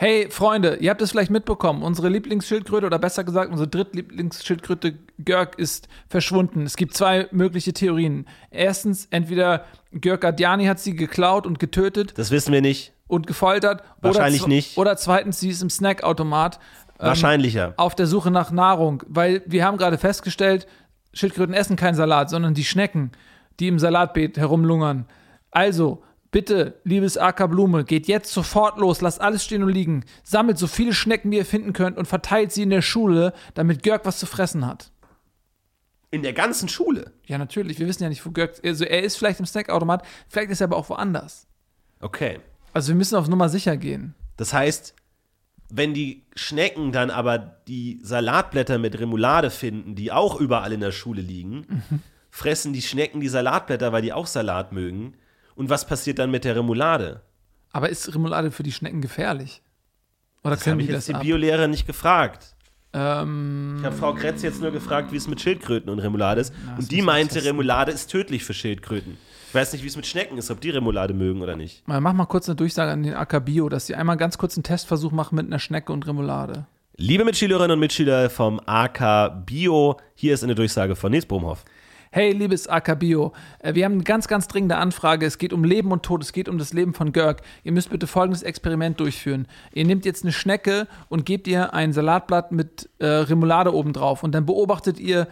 Hey 0.00 0.30
Freunde, 0.30 0.76
ihr 0.76 0.90
habt 0.90 1.02
es 1.02 1.10
vielleicht 1.10 1.32
mitbekommen, 1.32 1.82
unsere 1.82 2.08
Lieblingsschildkröte 2.08 2.86
oder 2.86 3.00
besser 3.00 3.24
gesagt 3.24 3.50
unsere 3.50 3.66
drittlieblingsschildkröte 3.66 4.96
Görg 5.24 5.58
ist 5.58 5.88
verschwunden. 6.06 6.62
Es 6.62 6.76
gibt 6.76 6.94
zwei 6.94 7.26
mögliche 7.32 7.72
Theorien. 7.72 8.28
Erstens, 8.52 9.08
entweder 9.10 9.64
Görg 9.90 10.20
Gardiani 10.20 10.66
hat 10.66 10.78
sie 10.78 10.94
geklaut 10.94 11.48
und 11.48 11.58
getötet 11.58 12.16
Das 12.16 12.30
wissen 12.30 12.52
wir 12.52 12.60
nicht. 12.60 12.92
und 13.08 13.26
gefoltert. 13.26 13.82
Wahrscheinlich 14.00 14.42
oder 14.42 14.48
nicht. 14.50 14.78
Oder 14.78 14.96
zweitens, 14.96 15.40
sie 15.40 15.48
ist 15.48 15.62
im 15.62 15.68
Snackautomat 15.70 16.60
Wahrscheinlicher. 16.98 17.74
auf 17.76 17.96
der 17.96 18.06
Suche 18.06 18.30
nach 18.30 18.52
Nahrung, 18.52 19.02
weil 19.08 19.42
wir 19.46 19.64
haben 19.64 19.78
gerade 19.78 19.98
festgestellt, 19.98 20.68
Schildkröten 21.12 21.56
essen 21.56 21.74
keinen 21.74 21.96
Salat, 21.96 22.30
sondern 22.30 22.54
die 22.54 22.64
Schnecken, 22.64 23.10
die 23.58 23.66
im 23.66 23.80
Salatbeet 23.80 24.38
herumlungern. 24.38 25.06
Also, 25.50 26.04
bitte, 26.30 26.80
liebes 26.84 27.16
AK 27.16 27.50
Blume, 27.50 27.84
geht 27.84 28.06
jetzt 28.06 28.32
sofort 28.32 28.78
los, 28.78 29.00
lasst 29.00 29.20
alles 29.20 29.44
stehen 29.44 29.62
und 29.62 29.70
liegen, 29.70 30.04
sammelt 30.22 30.58
so 30.58 30.66
viele 30.66 30.92
Schnecken, 30.92 31.30
wie 31.30 31.36
ihr 31.36 31.46
finden 31.46 31.72
könnt 31.72 31.96
und 31.96 32.06
verteilt 32.06 32.52
sie 32.52 32.62
in 32.62 32.70
der 32.70 32.82
Schule, 32.82 33.32
damit 33.54 33.82
Görg 33.82 34.04
was 34.04 34.18
zu 34.18 34.26
fressen 34.26 34.66
hat. 34.66 34.92
In 36.10 36.22
der 36.22 36.32
ganzen 36.32 36.68
Schule. 36.68 37.12
Ja, 37.26 37.36
natürlich, 37.36 37.78
wir 37.78 37.86
wissen 37.86 38.02
ja 38.02 38.08
nicht, 38.08 38.24
wo 38.24 38.30
Görg, 38.30 38.54
also 38.64 38.84
er 38.84 39.02
ist 39.02 39.16
vielleicht 39.16 39.40
im 39.40 39.46
Snackautomat, 39.46 40.02
vielleicht 40.28 40.50
ist 40.50 40.60
er 40.60 40.66
aber 40.66 40.76
auch 40.76 40.88
woanders. 40.88 41.46
Okay. 42.00 42.40
Also 42.72 42.88
wir 42.88 42.96
müssen 42.96 43.16
auf 43.16 43.28
Nummer 43.28 43.48
sicher 43.48 43.76
gehen. 43.76 44.14
Das 44.36 44.52
heißt, 44.52 44.94
wenn 45.70 45.92
die 45.92 46.24
Schnecken 46.34 46.92
dann 46.92 47.10
aber 47.10 47.38
die 47.38 48.00
Salatblätter 48.02 48.78
mit 48.78 48.98
Remoulade 48.98 49.50
finden, 49.50 49.94
die 49.94 50.12
auch 50.12 50.40
überall 50.40 50.72
in 50.72 50.80
der 50.80 50.92
Schule 50.92 51.20
liegen, 51.20 51.82
fressen 52.30 52.72
die 52.72 52.82
Schnecken 52.82 53.20
die 53.20 53.28
Salatblätter, 53.28 53.92
weil 53.92 54.02
die 54.02 54.12
auch 54.12 54.26
Salat 54.26 54.72
mögen. 54.72 55.14
Und 55.58 55.68
was 55.70 55.84
passiert 55.88 56.20
dann 56.20 56.30
mit 56.30 56.44
der 56.44 56.54
Remoulade? 56.54 57.20
Aber 57.72 57.88
ist 57.88 58.14
Remoulade 58.14 58.52
für 58.52 58.62
die 58.62 58.70
Schnecken 58.70 59.00
gefährlich? 59.00 59.60
Oder 60.44 60.54
Das 60.54 60.62
können 60.62 60.74
habe 60.74 60.82
die 60.84 60.88
ich 60.88 60.94
das 60.94 61.08
jetzt 61.08 61.08
die 61.08 61.14
ab? 61.16 61.22
Biolehrer 61.22 61.66
nicht 61.66 61.84
gefragt. 61.84 62.54
Ähm, 62.92 63.74
Ich 63.80 63.84
habe 63.84 63.96
Frau 63.96 64.14
Kretz 64.14 64.42
jetzt 64.42 64.62
nur 64.62 64.70
gefragt, 64.70 65.10
wie 65.10 65.16
es 65.16 65.26
mit 65.26 65.40
Schildkröten 65.40 65.90
und 65.90 65.98
Remoulade 65.98 66.40
ist. 66.42 66.52
das 66.76 66.78
und 66.84 66.92
die 66.92 67.02
meinte. 67.02 67.44
Remoulade 67.44 67.90
ist 67.90 68.06
tödlich 68.06 68.44
für 68.44 68.54
Schildkröten. 68.54 69.18
Ich 69.48 69.54
weiß 69.54 69.72
nicht, 69.72 69.82
wie 69.82 69.88
es 69.88 69.96
mit 69.96 70.06
Schnecken 70.06 70.38
ist, 70.38 70.48
ob 70.52 70.60
die 70.60 70.70
Remoulade 70.70 71.12
mögen 71.12 71.42
oder 71.42 71.56
nicht. 71.56 71.86
Mal, 71.88 72.00
Mach 72.00 72.12
mal 72.12 72.26
kurz 72.26 72.48
eine 72.48 72.54
Durchsage 72.54 72.92
an 72.92 73.02
den 73.02 73.14
AK 73.14 73.44
Bio, 73.44 73.68
dass 73.68 73.88
sie 73.88 73.96
einmal 73.96 74.16
ganz 74.16 74.38
kurz 74.38 74.56
einen 74.56 74.62
Testversuch 74.62 75.10
machen 75.10 75.34
mit 75.34 75.46
einer 75.46 75.58
Schnecke 75.58 75.92
und 75.92 76.06
Remoulade. 76.06 76.66
Liebe 76.96 77.24
Mitschülerinnen 77.24 77.72
und 77.72 77.80
Mitschüler 77.80 78.30
vom 78.30 78.60
AK 78.64 79.44
Bio, 79.44 79.96
hier 80.14 80.34
ist 80.34 80.44
eine 80.44 80.54
Durchsage 80.54 80.94
von 80.94 81.10
Nils 81.10 81.26
Bromhoff. 81.26 81.64
Hey, 82.10 82.32
liebes 82.32 82.68
AK 82.68 82.98
Bio, 82.98 83.32
äh, 83.58 83.74
wir 83.74 83.84
haben 83.84 83.94
eine 83.94 84.04
ganz, 84.04 84.28
ganz 84.28 84.48
dringende 84.48 84.76
Anfrage. 84.76 85.26
Es 85.26 85.38
geht 85.38 85.52
um 85.52 85.64
Leben 85.64 85.92
und 85.92 86.02
Tod, 86.02 86.22
es 86.22 86.32
geht 86.32 86.48
um 86.48 86.58
das 86.58 86.72
Leben 86.72 86.94
von 86.94 87.12
Görg. 87.12 87.42
Ihr 87.64 87.72
müsst 87.72 87.90
bitte 87.90 88.06
folgendes 88.06 88.42
Experiment 88.42 88.98
durchführen. 89.00 89.46
Ihr 89.72 89.84
nehmt 89.84 90.04
jetzt 90.04 90.24
eine 90.24 90.32
Schnecke 90.32 90.88
und 91.08 91.26
gebt 91.26 91.46
ihr 91.46 91.74
ein 91.74 91.92
Salatblatt 91.92 92.52
mit 92.52 92.88
äh, 92.98 93.06
Remoulade 93.06 93.74
obendrauf 93.74 94.22
und 94.22 94.32
dann 94.32 94.46
beobachtet 94.46 94.98
ihr, 94.98 95.28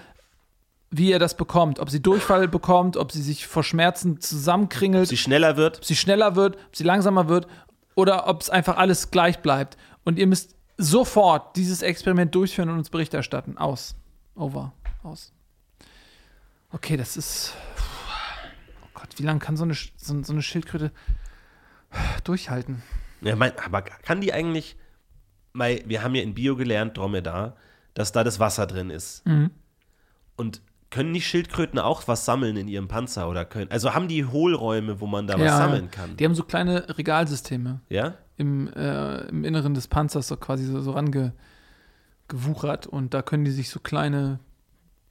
wie 0.91 1.11
ihr 1.11 1.19
das 1.19 1.37
bekommt. 1.37 1.79
Ob 1.79 1.91
sie 1.91 2.01
Durchfall 2.01 2.47
bekommt, 2.49 2.97
ob 2.97 3.11
sie 3.11 3.23
sich 3.23 3.47
vor 3.47 3.65
Schmerzen 3.65 4.21
zusammenkringelt. 4.21 5.09
Sie 5.09 5.17
schneller 5.17 5.57
wird. 5.57 5.79
ob 5.79 5.85
sie 5.85 5.97
schneller 5.97 6.37
wird, 6.37 6.57
ob 6.57 6.77
sie 6.77 6.85
langsamer 6.85 7.29
wird 7.29 7.47
oder 7.95 8.29
ob 8.29 8.43
es 8.43 8.51
einfach 8.51 8.77
alles 8.77 9.11
gleich 9.11 9.39
bleibt. 9.41 9.77
Und 10.05 10.19
ihr 10.19 10.27
müsst 10.27 10.55
sofort 10.77 11.57
dieses 11.57 11.83
Experiment 11.83 12.35
durchführen 12.35 12.69
und 12.69 12.79
uns 12.79 12.91
Bericht 12.91 13.15
erstatten. 13.15 13.57
Aus. 13.57 13.97
Over. 14.37 14.73
Aus. 15.03 15.33
Okay, 16.77 16.99
das 16.99 17.17
ist. 17.17 17.55
Oh 18.85 18.89
Gott, 18.93 19.09
wie 19.17 19.23
lange 19.23 19.39
kann 19.39 19.57
so 19.57 19.65
eine, 19.65 19.73
so, 19.73 20.23
so 20.23 20.33
eine 20.35 20.43
Schildkröte 20.43 20.93
durchhalten? 22.23 22.83
Ja, 23.23 23.35
mein, 23.35 23.59
aber 23.59 23.81
kann 23.81 24.21
die 24.21 24.35
eigentlich, 24.35 24.77
weil 25.55 25.83
wir 25.87 26.03
haben 26.03 26.15
ja 26.15 26.23
in 26.23 26.35
Bio 26.35 26.55
gelernt, 26.55 26.99
Dromedar, 26.99 27.57
dass 27.95 28.13
da 28.13 28.25
das 28.25 28.41
Wasser 28.41 28.67
drin 28.67 28.91
ist. 28.91 29.25
Und 30.37 30.61
können 30.91 31.15
die 31.15 31.23
Schildkröten 31.23 31.79
auch 31.79 32.07
was 32.09 32.27
sammeln 32.27 32.59
in 32.59 32.69
ihrem 32.69 32.89
Panzer 32.89 33.31
oder 33.31 33.47
können, 33.47 33.71
also 33.71 33.95
haben 33.95 34.07
die 34.07 34.27
Hohlräume, 34.27 35.01
wo 35.01 35.07
man 35.07 35.27
da 35.27 35.41
was 35.41 35.57
sammeln 35.57 35.91
kann? 35.91 36.15
Die 36.19 36.27
haben 36.27 36.35
so 36.35 36.45
kleine 36.45 36.99
Regalsysteme 36.99 37.81
Ja? 37.89 38.17
im, 38.37 38.71
äh, 38.75 39.23
im 39.29 39.45
Inneren 39.45 39.73
des 39.73 39.89
Panzers 39.89 40.29
so 40.29 40.37
quasi 40.37 40.67
so, 40.67 40.83
so 40.83 40.91
rangewuchert 40.91 42.87
und 42.87 43.15
da 43.15 43.23
können 43.23 43.47
die 43.47 43.51
sich 43.51 43.71
so 43.71 43.81
kleine 43.81 44.41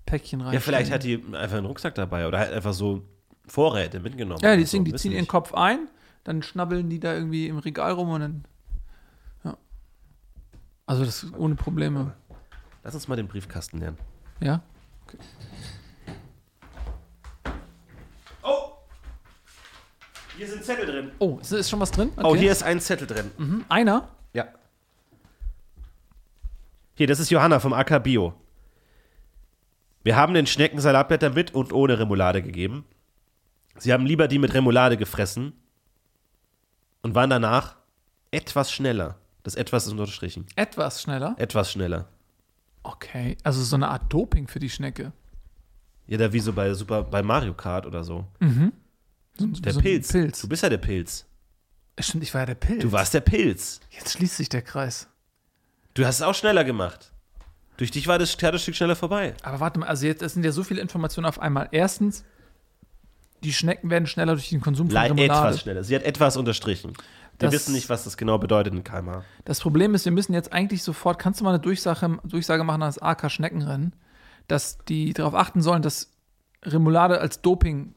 Päckchen 0.06 0.42
rein. 0.42 0.54
Ja, 0.54 0.60
vielleicht 0.60 0.92
hat 0.92 1.04
die 1.04 1.24
einfach 1.34 1.58
einen 1.58 1.66
Rucksack 1.66 1.96
dabei 1.96 2.28
oder 2.28 2.40
halt 2.40 2.54
einfach 2.54 2.74
so 2.74 3.04
Vorräte 3.48 4.00
mitgenommen. 4.00 4.42
Ja, 4.44 4.56
ziehen, 4.56 4.66
so, 4.66 4.84
die 4.84 4.94
ziehen 4.96 5.12
ihren. 5.12 5.28
Kopf 5.28 5.54
ein, 5.54 5.88
dann 6.24 6.44
schnabbeln 6.44 6.90
die 6.90 7.00
da 7.00 7.14
irgendwie 7.14 7.48
im 7.48 7.58
Regal 7.58 7.92
rum 7.92 8.10
und 8.10 8.22
dann. 8.22 8.46
Ja. 9.44 9.58
Also 10.86 11.06
das 11.06 11.24
ist 11.24 11.34
ohne 11.34 11.56
Probleme. 11.56 12.14
Lass 12.84 12.94
uns 12.94 13.08
mal 13.08 13.16
den 13.16 13.28
Briefkasten 13.28 13.80
lernen. 13.80 13.98
Ja? 14.40 14.62
Oh! 18.44 18.74
Hier 20.38 20.48
sind 20.48 20.64
Zettel 20.64 20.86
drin. 20.86 21.12
Oh, 21.20 21.40
ist, 21.42 21.52
ist 21.52 21.70
schon 21.70 21.80
was 21.80 21.92
drin? 21.92 22.12
Oh, 22.18 22.36
hier 22.36 22.52
ist 22.52 22.62
ein 22.62 22.80
Zettel 22.80 23.08
drin. 23.08 23.32
Mhm. 23.38 23.66
Einer? 23.70 24.10
Ja. 24.34 24.46
Hier, 26.94 27.08
das 27.08 27.20
ist 27.20 27.32
Johanna 27.32 27.60
vom 27.60 27.74
AK 27.74 28.04
Bio. 28.04 28.34
Wir 30.06 30.16
haben 30.16 30.36
den 30.36 30.46
Schnecken 30.46 30.80
Salatblätter 30.80 31.32
mit 31.32 31.56
und 31.56 31.74
ohne 31.74 31.98
Remoulade 31.98 32.44
gegeben. 32.44 32.86
Sie 33.76 33.92
haben 33.92 34.06
lieber 34.06 34.28
die 34.28 34.38
mit 34.38 34.54
Remoulade 34.54 34.98
gefressen 34.98 35.54
und 37.02 37.16
waren 37.16 37.32
danach 37.32 37.76
etwas 38.30 38.72
schneller. 38.72 39.18
Das 39.42 39.56
etwas 39.56 39.88
ist 39.88 39.94
unterstrichen. 39.94 40.46
Etwas 40.56 41.02
schneller. 41.02 41.34
Etwas 41.40 41.72
schneller. 41.72 42.08
Okay. 42.84 43.36
Also 43.44 43.64
so 43.64 43.76
eine 43.76 43.88
Art 43.88 44.04
Doping 44.14 44.48
für 44.48 44.60
die 44.60 44.70
Schnecke. 44.70 45.12
Ja, 46.06 46.20
da 46.20 46.32
wie 46.32 46.40
so 46.40 46.54
bei 46.54 46.72
Super 46.76 47.02
bei 47.02 47.24
Mario 47.24 47.56
Kart 47.56 47.88
oder 47.88 48.04
so. 48.04 48.28
So, 49.40 49.48
Der 49.48 49.74
so 49.74 49.82
Pilz. 49.82 50.12
Pilz. 50.12 50.40
Du 50.40 50.48
bist 50.48 50.62
ja 50.62 50.70
der 50.70 50.78
Pilz. 50.78 51.26
Stimmt, 52.00 52.24
ich 52.24 52.34
war 52.36 52.42
ja 52.42 52.46
der 52.46 52.56
Pilz. 52.56 52.84
Du 52.84 52.92
warst 52.92 53.16
der 53.16 53.22
Pilz. 53.22 53.80
Jetzt 53.90 54.14
schließt 54.14 54.38
sich 54.38 54.50
der 54.50 54.62
Kreis. 54.62 55.08
Du 55.96 56.06
hast 56.06 56.18
es 56.18 56.22
auch 56.22 56.36
schneller 56.36 56.64
gemacht. 56.64 57.12
Durch 57.78 57.92
dich 57.92 58.08
war 58.08 58.18
das 58.20 58.36
Theaterstück 58.38 58.76
schneller 58.76 58.96
vorbei. 58.96 59.34
Aber 59.44 59.60
warte 59.60 59.80
mal, 59.80 59.88
also 59.88 60.06
jetzt 60.06 60.22
das 60.22 60.34
sind 60.34 60.44
ja 60.46 60.52
so 60.52 60.64
viele 60.64 60.82
Informationen 60.82 61.26
auf 61.26 61.40
einmal. 61.40 61.68
Erstens, 61.72 62.24
die 63.44 63.54
Schnecken 63.54 63.90
werden 63.90 64.08
schneller 64.08 64.34
durch 64.34 64.50
den 64.50 64.62
Konsum 64.62 64.88
von 64.90 64.96
Le 64.96 65.04
Remoulade. 65.10 65.48
etwas 65.50 65.62
schneller. 65.62 65.84
Sie 65.84 65.96
hat 65.96 66.04
etwas 66.04 66.38
unterstrichen. 66.38 66.94
Wir 67.38 67.50
Das- 67.50 67.54
wissen 67.54 67.74
nicht, 67.74 67.90
was 67.90 68.06
das 68.06 68.16
genau 68.16 68.38
bedeutet 68.38 68.74
in 68.74 68.84
kmh. 68.84 69.24
Das 69.44 69.60
Problem 69.60 69.94
ist, 69.94 70.06
wir 70.06 70.12
müssen 70.14 70.34
jetzt 70.34 70.54
eigentlich 70.54 70.84
sofort, 70.84 71.20
kannst 71.20 71.42
du 71.42 71.44
mal 71.44 71.50
eine 71.52 71.60
Durchsage, 71.60 72.18
Durchsage 72.24 72.64
machen 72.64 72.82
an 72.82 72.88
das 72.88 73.02
AK 73.02 73.30
Schneckenrennen, 73.30 73.94
dass 74.48 74.78
die 74.86 75.14
darauf 75.14 75.36
achten 75.36 75.62
sollen, 75.62 75.82
dass 75.82 76.12
Remoulade 76.64 77.20
als 77.20 77.42
Doping 77.42 77.94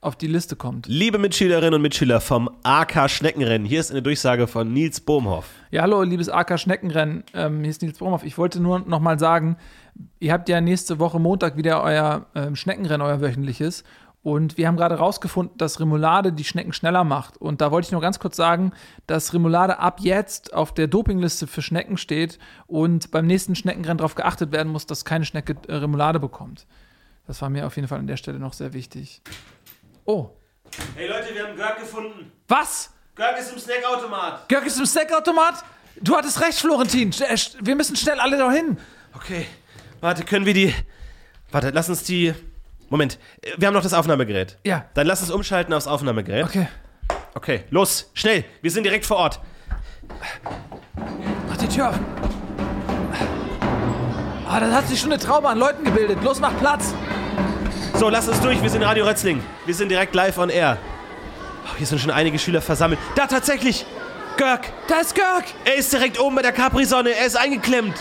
auf 0.00 0.16
die 0.16 0.26
Liste 0.26 0.56
kommt. 0.56 0.86
Liebe 0.86 1.18
Mitschülerinnen 1.18 1.74
und 1.74 1.82
Mitschüler 1.82 2.20
vom 2.20 2.50
AK 2.62 3.10
Schneckenrennen, 3.10 3.66
hier 3.66 3.80
ist 3.80 3.90
eine 3.90 4.02
Durchsage 4.02 4.46
von 4.46 4.72
Nils 4.72 5.00
Bohmhoff. 5.00 5.46
Ja, 5.70 5.82
hallo, 5.82 6.02
liebes 6.02 6.28
AK 6.28 6.58
Schneckenrennen. 6.58 7.24
Ähm, 7.34 7.60
hier 7.60 7.70
ist 7.70 7.82
Nils 7.82 7.98
Bromhoff. 7.98 8.24
Ich 8.24 8.38
wollte 8.38 8.60
nur 8.60 8.80
noch 8.80 9.00
mal 9.00 9.18
sagen, 9.18 9.56
ihr 10.18 10.32
habt 10.32 10.48
ja 10.48 10.60
nächste 10.60 10.98
Woche 10.98 11.20
Montag 11.20 11.56
wieder 11.56 11.82
euer 11.82 12.26
ähm, 12.34 12.56
Schneckenrennen, 12.56 13.06
euer 13.06 13.20
wöchentliches. 13.20 13.84
Und 14.22 14.58
wir 14.58 14.66
haben 14.66 14.76
gerade 14.76 14.96
rausgefunden, 14.96 15.56
dass 15.56 15.80
Remoulade 15.80 16.32
die 16.32 16.44
Schnecken 16.44 16.74
schneller 16.74 17.04
macht. 17.04 17.38
Und 17.38 17.62
da 17.62 17.70
wollte 17.70 17.86
ich 17.86 17.92
nur 17.92 18.02
ganz 18.02 18.18
kurz 18.18 18.36
sagen, 18.36 18.72
dass 19.06 19.32
Remoulade 19.32 19.78
ab 19.78 20.00
jetzt 20.00 20.52
auf 20.52 20.74
der 20.74 20.88
Dopingliste 20.88 21.46
für 21.46 21.62
Schnecken 21.62 21.96
steht 21.96 22.38
und 22.66 23.10
beim 23.12 23.26
nächsten 23.26 23.54
Schneckenrennen 23.54 23.98
darauf 23.98 24.14
geachtet 24.14 24.52
werden 24.52 24.70
muss, 24.70 24.86
dass 24.86 25.06
keine 25.06 25.24
Schnecke 25.24 25.56
äh, 25.68 25.76
Remoulade 25.76 26.20
bekommt. 26.20 26.66
Das 27.26 27.40
war 27.40 27.48
mir 27.48 27.66
auf 27.66 27.76
jeden 27.76 27.88
Fall 27.88 27.98
an 27.98 28.08
der 28.08 28.16
Stelle 28.16 28.38
noch 28.38 28.52
sehr 28.52 28.72
wichtig. 28.72 29.22
Oh, 30.04 30.30
Hey 30.96 31.08
Leute, 31.08 31.34
wir 31.34 31.46
haben 31.46 31.56
Görg 31.56 31.78
gefunden. 31.80 32.32
was? 32.48 32.90
Görg 33.16 33.38
ist 33.38 33.52
im 33.52 33.58
Snackautomat. 33.58 34.48
Görg 34.48 34.64
ist 34.66 34.78
im 34.78 34.86
Snackautomat? 34.86 35.64
Du 36.00 36.16
hattest 36.16 36.40
recht, 36.40 36.58
Florentin. 36.58 37.10
Äh, 37.20 37.36
Wir 37.60 37.74
müssen 37.76 37.96
schnell 37.96 38.18
alle 38.20 38.38
dahin. 38.38 38.78
Okay, 39.14 39.46
warte, 40.00 40.24
können 40.24 40.46
wir 40.46 40.54
die. 40.54 40.74
Warte, 41.50 41.70
lass 41.70 41.88
uns 41.88 42.04
die. 42.04 42.32
Moment, 42.88 43.18
äh, 43.42 43.50
wir 43.58 43.66
haben 43.68 43.74
noch 43.74 43.82
das 43.82 43.92
Aufnahmegerät. 43.94 44.56
Ja. 44.64 44.86
Dann 44.94 45.06
lass 45.06 45.20
uns 45.20 45.30
umschalten 45.30 45.74
aufs 45.74 45.86
Aufnahmegerät. 45.86 46.44
Okay. 46.44 46.68
Okay, 47.34 47.64
los, 47.70 48.10
schnell. 48.14 48.44
Wir 48.62 48.70
sind 48.70 48.84
direkt 48.84 49.04
vor 49.06 49.18
Ort. 49.18 49.40
Mach 51.48 51.56
die 51.56 51.68
Tür 51.68 51.90
auf. 51.90 51.98
Ah, 54.48 54.58
da 54.60 54.70
hat 54.72 54.88
sich 54.88 54.98
schon 55.00 55.12
eine 55.12 55.20
Traube 55.20 55.48
an 55.48 55.58
Leuten 55.58 55.84
gebildet. 55.84 56.22
Los, 56.24 56.40
mach 56.40 56.56
Platz. 56.58 56.92
So, 58.00 58.08
lass 58.08 58.26
uns 58.28 58.40
durch. 58.40 58.62
Wir 58.62 58.70
sind 58.70 58.82
Radio 58.82 59.04
Rötzling. 59.04 59.42
Wir 59.66 59.74
sind 59.74 59.90
direkt 59.90 60.14
live 60.14 60.38
on 60.38 60.48
air. 60.48 60.78
Oh, 61.66 61.76
hier 61.76 61.86
sind 61.86 62.00
schon 62.00 62.10
einige 62.10 62.38
Schüler 62.38 62.62
versammelt. 62.62 62.98
Da 63.14 63.26
tatsächlich! 63.26 63.84
Görg! 64.38 64.62
Da 64.88 65.00
ist 65.00 65.14
Görg. 65.14 65.44
Er 65.66 65.74
ist 65.74 65.92
direkt 65.92 66.18
oben 66.18 66.34
bei 66.34 66.40
der 66.40 66.52
Capri-Sonne. 66.52 67.10
Er 67.10 67.26
ist 67.26 67.36
eingeklemmt. 67.36 67.92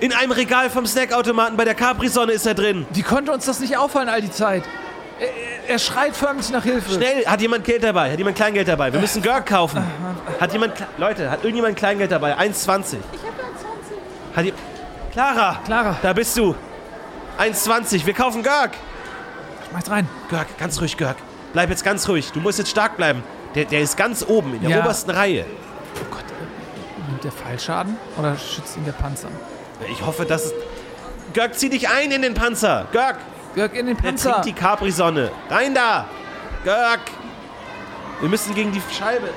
In 0.00 0.14
einem 0.14 0.32
Regal 0.32 0.70
vom 0.70 0.86
Snackautomaten 0.86 1.58
bei 1.58 1.66
der 1.66 1.74
Capri-Sonne 1.74 2.32
ist 2.32 2.46
er 2.46 2.54
drin. 2.54 2.86
Wie 2.94 3.02
konnte 3.02 3.30
uns 3.30 3.44
das 3.44 3.60
nicht 3.60 3.76
auffallen 3.76 4.08
all 4.08 4.22
die 4.22 4.30
Zeit? 4.30 4.62
Er, 5.18 5.74
er- 5.74 5.78
schreit 5.78 6.16
förmlich 6.16 6.48
nach 6.48 6.62
Hilfe. 6.64 6.94
Schnell, 6.94 7.26
hat 7.26 7.42
jemand 7.42 7.64
Geld 7.64 7.84
dabei? 7.84 8.10
Hat 8.12 8.16
jemand 8.16 8.36
Kleingeld 8.36 8.68
dabei? 8.68 8.90
Wir 8.90 9.00
müssen 9.00 9.20
Görg 9.20 9.44
kaufen. 9.44 9.84
Hat 10.40 10.50
jemand, 10.54 10.72
Leute, 10.96 11.30
hat 11.30 11.44
irgendjemand 11.44 11.76
Kleingeld 11.76 12.10
dabei? 12.10 12.38
1,20. 12.38 12.38
Ich 12.38 12.56
habe 12.56 12.72
1,20. 12.72 12.96
Hat 14.34 14.44
die, 14.46 14.54
Clara, 15.12 15.58
Clara. 15.66 15.96
da 16.00 16.14
bist 16.14 16.38
du. 16.38 16.54
1,20. 17.38 18.06
Wir 18.06 18.14
kaufen 18.14 18.42
Görg. 18.42 18.70
Schmeiß 19.70 19.90
rein. 19.90 20.08
Görg, 20.30 20.46
ganz 20.58 20.80
ruhig, 20.80 20.96
Görg. 20.96 21.16
Bleib 21.52 21.70
jetzt 21.70 21.84
ganz 21.84 22.08
ruhig. 22.08 22.30
Du 22.32 22.40
musst 22.40 22.58
jetzt 22.58 22.70
stark 22.70 22.96
bleiben. 22.96 23.22
Der, 23.54 23.64
der 23.64 23.80
ist 23.80 23.96
ganz 23.96 24.24
oben, 24.26 24.54
in 24.54 24.60
der 24.62 24.70
Ja. 24.70 24.80
obersten 24.80 25.10
Reihe. 25.10 25.44
Oh 25.96 26.04
Gott. 26.10 26.20
äh, 26.20 27.10
Nimmt 27.10 27.24
der 27.24 27.32
Fallschaden? 27.32 27.96
Oder 28.18 28.36
schützt 28.36 28.76
ihn 28.76 28.84
der 28.84 28.92
Panzer? 28.92 29.28
Ich 29.90 30.04
hoffe, 30.04 30.24
dass 30.24 30.46
es... 30.46 30.52
Görg, 31.32 31.54
zieh 31.58 31.68
dich 31.68 31.88
ein 31.88 32.10
in 32.12 32.22
den 32.22 32.34
Panzer. 32.34 32.86
Görg, 32.92 33.16
Görg 33.54 33.74
in 33.74 33.86
den 33.86 33.96
Panzer. 33.96 34.32
trinkt 34.42 34.46
die 34.46 34.52
Capri-Sonne. 34.52 35.30
Rein 35.48 35.74
da. 35.74 36.06
Görg. 36.64 37.00
Wir 38.20 38.28
müssen 38.28 38.54
gegen 38.54 38.70
die 38.72 38.82
Scheibe. 38.96 39.30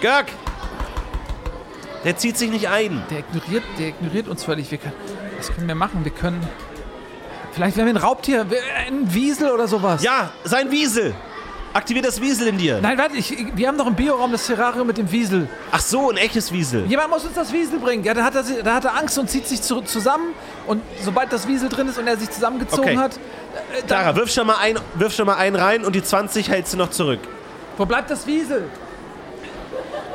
Görg. 0.00 0.26
Der 2.04 2.16
zieht 2.16 2.36
sich 2.36 2.50
nicht 2.50 2.68
ein. 2.68 3.02
Der 3.10 3.20
ignoriert, 3.20 3.62
der 3.78 3.88
ignoriert 3.88 4.28
uns 4.28 4.44
völlig. 4.44 4.70
Wir 4.70 4.78
können, 4.78 4.92
was 5.38 5.54
können 5.54 5.68
wir 5.68 5.74
machen? 5.74 6.04
Wir 6.04 6.12
können. 6.12 6.46
Vielleicht 7.54 7.76
werden 7.76 7.86
wir 7.88 7.94
ein 7.94 8.04
Raubtier, 8.04 8.50
wir- 8.50 8.58
ein 8.88 9.12
Wiesel 9.14 9.50
oder 9.50 9.68
sowas. 9.68 10.02
Ja, 10.02 10.30
sein 10.44 10.70
Wiesel. 10.70 11.14
Aktivier 11.72 12.02
das 12.02 12.20
Wiesel 12.20 12.46
in 12.48 12.58
dir. 12.58 12.78
Nein, 12.80 12.96
warte, 12.98 13.16
ich, 13.16 13.36
wir 13.56 13.66
haben 13.66 13.76
doch 13.76 13.86
im 13.88 13.94
Bioraum 13.96 14.30
das 14.30 14.46
Terrarium 14.46 14.86
mit 14.86 14.96
dem 14.96 15.10
Wiesel. 15.10 15.48
Ach 15.72 15.80
so, 15.80 16.08
ein 16.10 16.16
echtes 16.16 16.52
Wiesel. 16.52 16.86
Jemand 16.86 17.10
muss 17.10 17.24
uns 17.24 17.34
das 17.34 17.52
Wiesel 17.52 17.80
bringen. 17.80 18.04
Ja, 18.04 18.14
da 18.14 18.22
hat 18.24 18.34
er, 18.36 18.44
da 18.62 18.74
hat 18.74 18.84
er 18.84 18.96
Angst 18.96 19.18
und 19.18 19.28
zieht 19.28 19.48
sich 19.48 19.60
zu, 19.60 19.80
zusammen. 19.80 20.34
Und 20.68 20.82
sobald 21.02 21.32
das 21.32 21.48
Wiesel 21.48 21.68
drin 21.68 21.88
ist 21.88 21.98
und 21.98 22.06
er 22.06 22.16
sich 22.16 22.30
zusammengezogen 22.30 22.84
Okay. 22.90 22.96
hat, 22.96 23.14
äh, 23.14 23.18
dann, 23.80 23.86
Clara, 23.88 24.14
wirf 24.16 24.30
schon, 24.30 24.46
mal 24.46 24.56
ein, 24.60 24.78
wirf 24.94 25.14
schon 25.14 25.26
mal 25.26 25.34
einen 25.36 25.56
rein 25.56 25.84
und 25.84 25.94
die 25.96 26.02
20 26.02 26.48
hältst 26.48 26.74
du 26.74 26.76
noch 26.76 26.90
zurück. 26.90 27.20
wo 27.76 27.84
bleibt 27.86 28.08
das 28.08 28.24
Wiesel? 28.26 28.68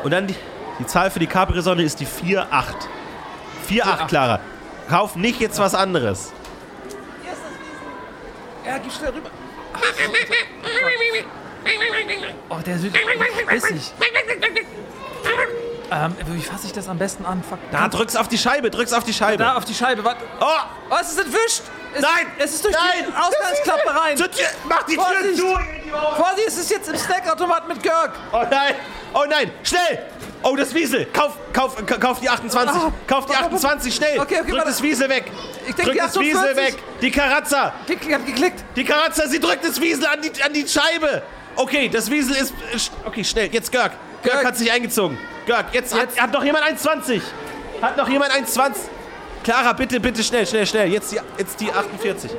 Und 0.04 0.12
dann 0.12 0.28
die, 0.28 0.36
die 0.80 0.86
Zahl 0.86 1.12
für 1.12 1.20
die 1.20 1.28
Capri-Sonne 1.28 1.84
ist 1.84 2.00
die 2.00 2.08
4-8. 2.08 2.46
4-8, 3.70 4.08
Clara. 4.08 4.40
Kauf 4.90 5.18
nicht 5.18 5.42
jetzt 5.42 5.60
was 5.60 5.76
anderes. 5.76 6.32
Ja, 8.70 8.78
geh 8.78 8.90
schnell 8.92 9.10
rüber. 9.10 9.32
Ach, 9.74 9.82
Oh, 12.50 12.60
der 12.64 12.84
wird 12.84 12.94
bissig. 13.48 13.94
Ähm, 15.92 16.16
wie 16.28 16.42
fasse 16.42 16.68
ich 16.68 16.72
das 16.74 16.88
am 16.88 17.00
besten 17.00 17.26
an? 17.26 17.42
Fuck. 17.42 17.58
Da, 17.72 17.88
drück's 17.88 18.16
auf 18.16 18.28
die 18.28 18.38
Scheibe, 18.38 18.70
drück's 18.70 18.94
auf 18.94 19.04
die 19.04 19.14
Scheibe. 19.14 19.40
Da 19.44 19.56
auf 19.56 19.66
die 19.66 19.74
Scheibe. 19.74 20.04
Warte. 20.04 20.24
Oh! 20.40 20.46
Oh, 20.92 20.96
es 21.02 21.10
ist 21.10 21.20
entwischt. 21.20 21.64
Es, 21.94 22.02
Nein! 22.02 22.28
Es 22.38 22.54
ist 22.54 22.64
durch 22.66 22.76
Nein! 22.76 23.06
die 23.08 23.14
Ausgangsklappe 23.16 24.00
rein. 24.02 24.18
Mach 24.66 24.84
die 24.84 24.96
Tür 24.96 25.04
Vorsicht! 25.04 25.38
zu! 25.38 25.48
Vorsicht, 26.18 26.48
es 26.48 26.58
ist 26.58 26.72
jetzt 26.72 26.90
im 26.90 26.96
Snackautomat 26.98 27.68
mit 27.68 27.82
Görg. 27.84 28.12
Oh 28.32 28.44
nein! 28.50 28.76
Oh 29.14 29.24
nein! 29.28 29.52
Schnell! 29.64 30.06
Oh, 30.44 30.56
das 30.56 30.74
Wiesel! 30.74 31.06
Kauf, 31.08 31.34
kauf, 31.52 31.84
ka- 31.86 31.98
kauf 31.98 32.20
die 32.20 32.30
28! 32.30 32.76
Ah. 32.82 32.92
kauf 33.08 33.26
die 33.26 33.36
28, 33.36 33.94
schnell! 33.94 34.20
Okay, 34.20 34.40
okay, 34.42 34.52
Drück 34.52 34.64
das 34.66 34.82
Wiesel 34.82 35.10
weg! 35.10 35.32
Ich 35.68 35.76
denk, 35.76 35.90
Drück 35.90 35.98
das 35.98 36.20
Wiesel 36.20 36.38
48. 36.38 36.74
weg! 36.76 36.84
Die 37.02 37.12
Karazza! 37.12 37.74
Klick, 37.86 38.08
ich 38.08 38.14
hab 38.14 38.26
geklickt. 38.26 38.64
Die 38.76 38.86
Karazza, 38.86 39.28
sie 39.28 39.40
drückt 39.40 39.66
das 39.66 39.82
Wiesel 39.82 40.06
an 40.06 40.22
die, 40.22 40.32
an 40.44 40.54
die 40.54 40.68
Scheibe! 40.68 41.24
Okay, 41.56 41.90
das 41.90 42.10
Wiesel 42.10 42.36
ist. 42.36 42.54
ist- 42.74 42.92
Okay, 43.04 43.24
schnell, 43.24 43.50
jetzt 43.52 43.72
Görg. 43.72 43.92
Görg 44.24 44.34
Görg. 44.36 44.46
hat 44.46 44.58
sich 44.58 44.72
eingezogen. 44.72 45.18
Görg, 45.46 45.66
jetzt, 45.74 45.94
Jetzt. 45.94 46.16
Hat, 46.18 46.24
hat 46.24 46.32
noch 46.34 46.44
jemand 46.44 46.64
1,20? 46.66 47.22
Hat 47.82 47.98
noch 47.98 48.08
jemand 48.08 48.32
1,20? 48.32 48.76
Clara, 49.50 49.74
bitte, 49.74 50.00
bitte, 50.00 50.24
schnell, 50.24 50.46
schnell, 50.46 50.68
schnell. 50.68 50.92
Jetzt 50.92 51.12
die, 51.12 51.20
jetzt 51.40 51.60
die 51.60 51.74
48. 51.74 52.30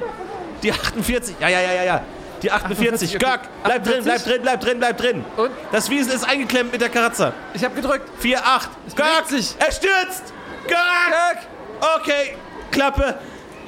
Die 0.63 0.71
48. 0.73 1.35
Ja, 1.41 1.49
ja, 1.49 1.61
ja, 1.61 1.73
ja, 1.73 1.83
ja. 1.83 2.05
Die 2.41 2.53
48. 2.53 3.17
48, 3.17 3.17
okay. 3.17 3.27
Görg, 3.27 3.41
bleib 3.65 3.83
drin, 3.83 3.99
48. 3.99 4.05
bleib 4.05 4.25
drin, 4.25 4.43
bleib 4.43 4.61
drin, 4.61 4.79
bleib 4.79 4.97
drin. 4.97 5.25
Und? 5.37 5.51
Das 5.73 5.91
Wiesel 5.91 6.15
ist 6.15 6.23
eingeklemmt 6.23 6.71
mit 6.71 6.81
der 6.81 6.89
Karazza. 6.89 7.33
Ich 7.53 7.65
hab 7.65 7.75
gedrückt. 7.75 8.09
4, 8.21 8.47
8. 8.47 8.71
Görg, 8.95 9.27
sich. 9.27 9.57
er 9.59 9.73
stürzt. 9.73 10.33
Görg. 10.69 10.79
Görg. 11.11 11.99
Okay, 11.99 12.37
Klappe. 12.71 13.19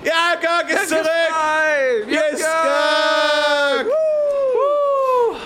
Ja, 0.05 0.37
Görg 0.41 0.71
ist 0.71 0.89
zurück. 0.89 1.09
Yes, 2.07 2.41
haben 2.45 3.75
Görg. 3.75 3.87
Görg. 3.87 3.97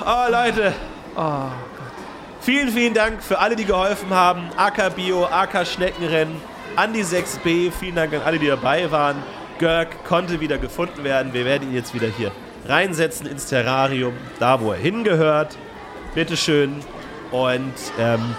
Oh, 0.05 0.31
Leute. 0.31 0.75
Oh, 1.17 1.51
Vielen, 2.43 2.69
vielen 2.69 2.95
Dank 2.95 3.23
für 3.25 3.39
alle, 3.39 3.57
die 3.57 3.65
geholfen 3.65 4.11
haben. 4.11 4.51
AK 4.57 4.95
Bio, 4.95 5.25
AK 5.25 5.67
Schneckenrennen, 5.67 6.41
Andi 6.77 7.01
6B. 7.01 7.73
Vielen 7.73 7.97
Dank 7.97 8.13
an 8.13 8.21
alle, 8.23 8.39
die 8.39 8.49
dabei 8.49 8.91
waren. 8.91 9.17
Görg 9.59 10.05
konnte 10.05 10.41
wieder 10.41 10.59
gefunden 10.59 11.05
werden. 11.05 11.33
Wir 11.33 11.47
werden 11.47 11.71
ihn 11.71 11.75
jetzt 11.75 11.95
wieder 11.95 12.07
hier 12.07 12.31
reinsetzen 12.67 13.27
ins 13.27 13.47
Terrarium, 13.47 14.13
da 14.39 14.61
wo 14.61 14.73
er 14.73 14.79
hingehört. 14.79 15.57
Bitteschön. 16.15 16.75
Und 17.31 17.73
ähm, 17.99 18.35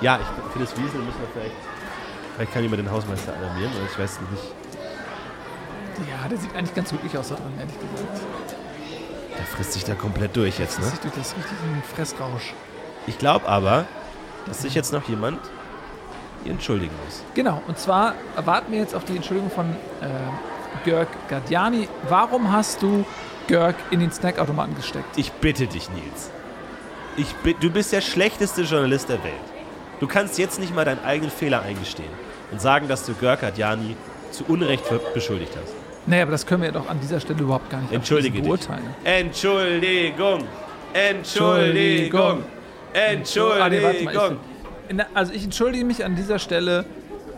ja, 0.00 0.18
ich, 0.20 0.52
für 0.52 0.58
das 0.58 0.72
Wiesel 0.72 1.00
müssen 1.00 1.20
wir 1.20 1.28
vielleicht. 1.32 1.54
Vielleicht 2.34 2.52
kann 2.52 2.62
jemand 2.62 2.82
den 2.82 2.90
Hausmeister 2.90 3.32
alarmieren, 3.36 3.72
oder 3.72 3.84
ich 3.90 3.98
weiß 3.98 4.18
nicht. 4.32 4.42
Ja, 6.08 6.28
der 6.28 6.38
sieht 6.38 6.54
eigentlich 6.54 6.74
ganz 6.74 6.90
glücklich 6.90 7.16
aus 7.16 7.28
da 7.28 7.36
drin, 7.36 7.52
ehrlich 7.58 7.74
gesagt. 7.74 8.56
Der 9.36 9.46
frisst 9.46 9.72
sich 9.72 9.84
da 9.84 9.94
komplett 9.94 10.36
durch 10.36 10.58
jetzt, 10.58 10.78
ne? 10.78 10.84
Das 10.84 10.94
ist 10.94 11.04
durch 11.04 11.14
das 11.14 11.36
richtig 11.36 11.52
ein 11.52 11.82
Fressrausch. 11.94 12.54
Ich 13.06 13.18
glaube 13.18 13.48
aber, 13.48 13.86
dass 14.46 14.62
sich 14.62 14.74
jetzt 14.74 14.92
noch 14.92 15.08
jemand 15.08 15.38
entschuldigen 16.46 16.94
muss. 17.04 17.22
Genau, 17.34 17.62
und 17.66 17.78
zwar 17.78 18.14
warten 18.36 18.72
wir 18.72 18.78
jetzt 18.80 18.94
auf 18.94 19.04
die 19.04 19.16
Entschuldigung 19.16 19.50
von 19.50 19.66
äh, 20.00 20.08
Görg 20.84 21.08
Gardiani. 21.28 21.88
Warum 22.08 22.52
hast 22.52 22.82
du 22.82 23.04
Görg 23.46 23.76
in 23.90 24.00
den 24.00 24.12
Snackautomaten 24.12 24.74
gesteckt? 24.76 25.16
Ich 25.16 25.32
bitte 25.32 25.66
dich, 25.66 25.88
Nils. 25.90 26.30
Ich 27.16 27.34
du 27.60 27.70
bist 27.70 27.92
der 27.92 28.00
schlechteste 28.00 28.62
Journalist 28.62 29.08
der 29.08 29.22
Welt. 29.24 29.34
Du 30.00 30.06
kannst 30.06 30.38
jetzt 30.38 30.60
nicht 30.60 30.74
mal 30.74 30.84
deinen 30.84 31.04
eigenen 31.04 31.30
Fehler 31.30 31.62
eingestehen 31.62 32.10
und 32.52 32.60
sagen, 32.60 32.86
dass 32.88 33.04
du 33.04 33.14
Görg 33.14 33.42
Adjani 33.42 33.96
zu 34.30 34.44
Unrecht 34.46 34.84
beschuldigt 35.14 35.52
hast. 35.60 35.74
Naja, 36.06 36.22
aber 36.22 36.32
das 36.32 36.46
können 36.46 36.62
wir 36.62 36.72
doch 36.72 36.88
an 36.88 37.00
dieser 37.00 37.20
Stelle 37.20 37.40
überhaupt 37.42 37.68
gar 37.68 37.80
nicht 37.80 37.92
Entschuldige 37.92 38.40
dich. 38.40 38.50
abschließend 38.50 38.76
beurteilen. 38.78 38.94
Entschuldigung! 39.04 40.44
Entschuldigung! 40.92 42.42
Ah, 42.94 43.68
nee, 43.68 43.82
warte 43.82 44.04
mal, 44.04 44.12
Entschuldigung! 44.12 44.38
Also 45.14 45.32
ich 45.32 45.44
entschuldige 45.44 45.84
mich 45.84 46.04
an 46.04 46.16
dieser 46.16 46.38
Stelle. 46.38 46.84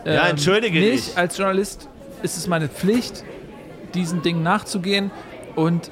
ähm, 0.05 0.13
Ja, 0.13 0.27
entschuldige 0.27 0.79
nicht. 0.79 1.07
dich. 1.09 1.17
Als 1.17 1.37
Journalist 1.37 1.87
ist 2.23 2.37
es 2.37 2.47
meine 2.47 2.67
Pflicht, 2.69 3.23
diesen 3.93 4.21
Dingen 4.21 4.43
nachzugehen. 4.43 5.11
Und 5.55 5.91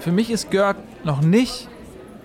für 0.00 0.12
mich 0.12 0.30
ist 0.30 0.50
Görg 0.50 0.76
noch 1.04 1.20
nicht 1.20 1.68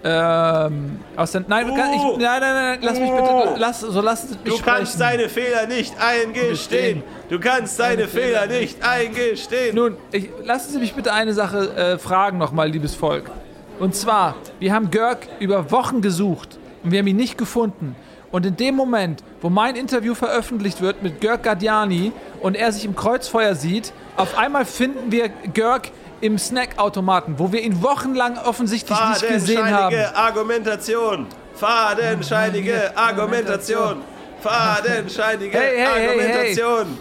ähm, 0.05 0.99
aus 1.15 1.31
der. 1.31 1.45
Nein, 1.47 1.69
Uh. 1.69 1.73
ich, 1.75 1.77
nein, 1.77 2.41
nein, 2.41 2.41
nein, 2.41 2.79
lass 2.81 2.99
mich 2.99 3.09
bitte. 3.09 3.23
Uh. 3.23 3.55
Lass, 3.57 3.79
so 3.81 4.01
lass 4.01 4.29
mich 4.29 4.37
Du 4.43 4.57
kannst 4.61 4.93
sprechen. 4.95 4.99
deine 5.17 5.29
Fehler 5.29 5.67
nicht 5.67 5.93
eingestehen! 5.97 7.03
Du 7.29 7.39
kannst 7.39 7.79
deine 7.79 7.95
Deine 7.97 8.07
Fehler 8.09 8.41
Fehler 8.41 8.59
nicht 8.59 8.83
eingestehen! 8.85 9.75
Nun, 9.75 9.95
ich, 10.11 10.29
lassen 10.43 10.73
Sie 10.73 10.79
mich 10.79 10.93
bitte 10.93 11.13
eine 11.13 11.33
Sache 11.33 11.69
äh, 11.75 11.97
fragen 11.97 12.37
nochmal, 12.37 12.69
liebes 12.69 12.95
Volk. 12.95 13.31
Und 13.79 13.95
zwar, 13.95 14.35
wir 14.59 14.73
haben 14.73 14.91
Görg 14.91 15.27
über 15.39 15.71
Wochen 15.71 16.01
gesucht 16.01 16.59
und 16.83 16.91
wir 16.91 16.99
haben 16.99 17.07
ihn 17.07 17.15
nicht 17.15 17.37
gefunden. 17.37 17.95
Und 18.33 18.47
in 18.47 18.57
dem 18.57 18.73
Moment, 18.73 19.23
wo 19.41 19.51
mein 19.51 19.75
Interview 19.75 20.15
veröffentlicht 20.15 20.81
wird 20.81 21.03
mit 21.03 21.21
Görg 21.21 21.43
Gardiani 21.43 22.11
und 22.41 22.55
er 22.55 22.71
sich 22.71 22.83
im 22.83 22.95
Kreuzfeuer 22.95 23.53
sieht, 23.53 23.93
auf 24.17 24.35
einmal 24.35 24.65
finden 24.65 25.11
wir 25.11 25.29
Görg 25.53 25.91
im 26.19 26.39
Snackautomaten, 26.39 27.37
wo 27.37 27.51
wir 27.51 27.61
ihn 27.61 27.83
wochenlang 27.83 28.39
offensichtlich 28.39 28.97
nicht 29.07 29.27
gesehen 29.27 29.69
haben. 29.69 29.95
Fadenscheinige 29.95 30.15
Argumentation. 30.15 31.27
Fadenscheinige 31.53 32.97
Argumentation. 32.97 34.01
Fadenscheinige 34.41 35.55
Hey, 35.55 35.77
hey, 35.77 35.85
hey, 35.85 36.07
Argumentation. 36.07 36.97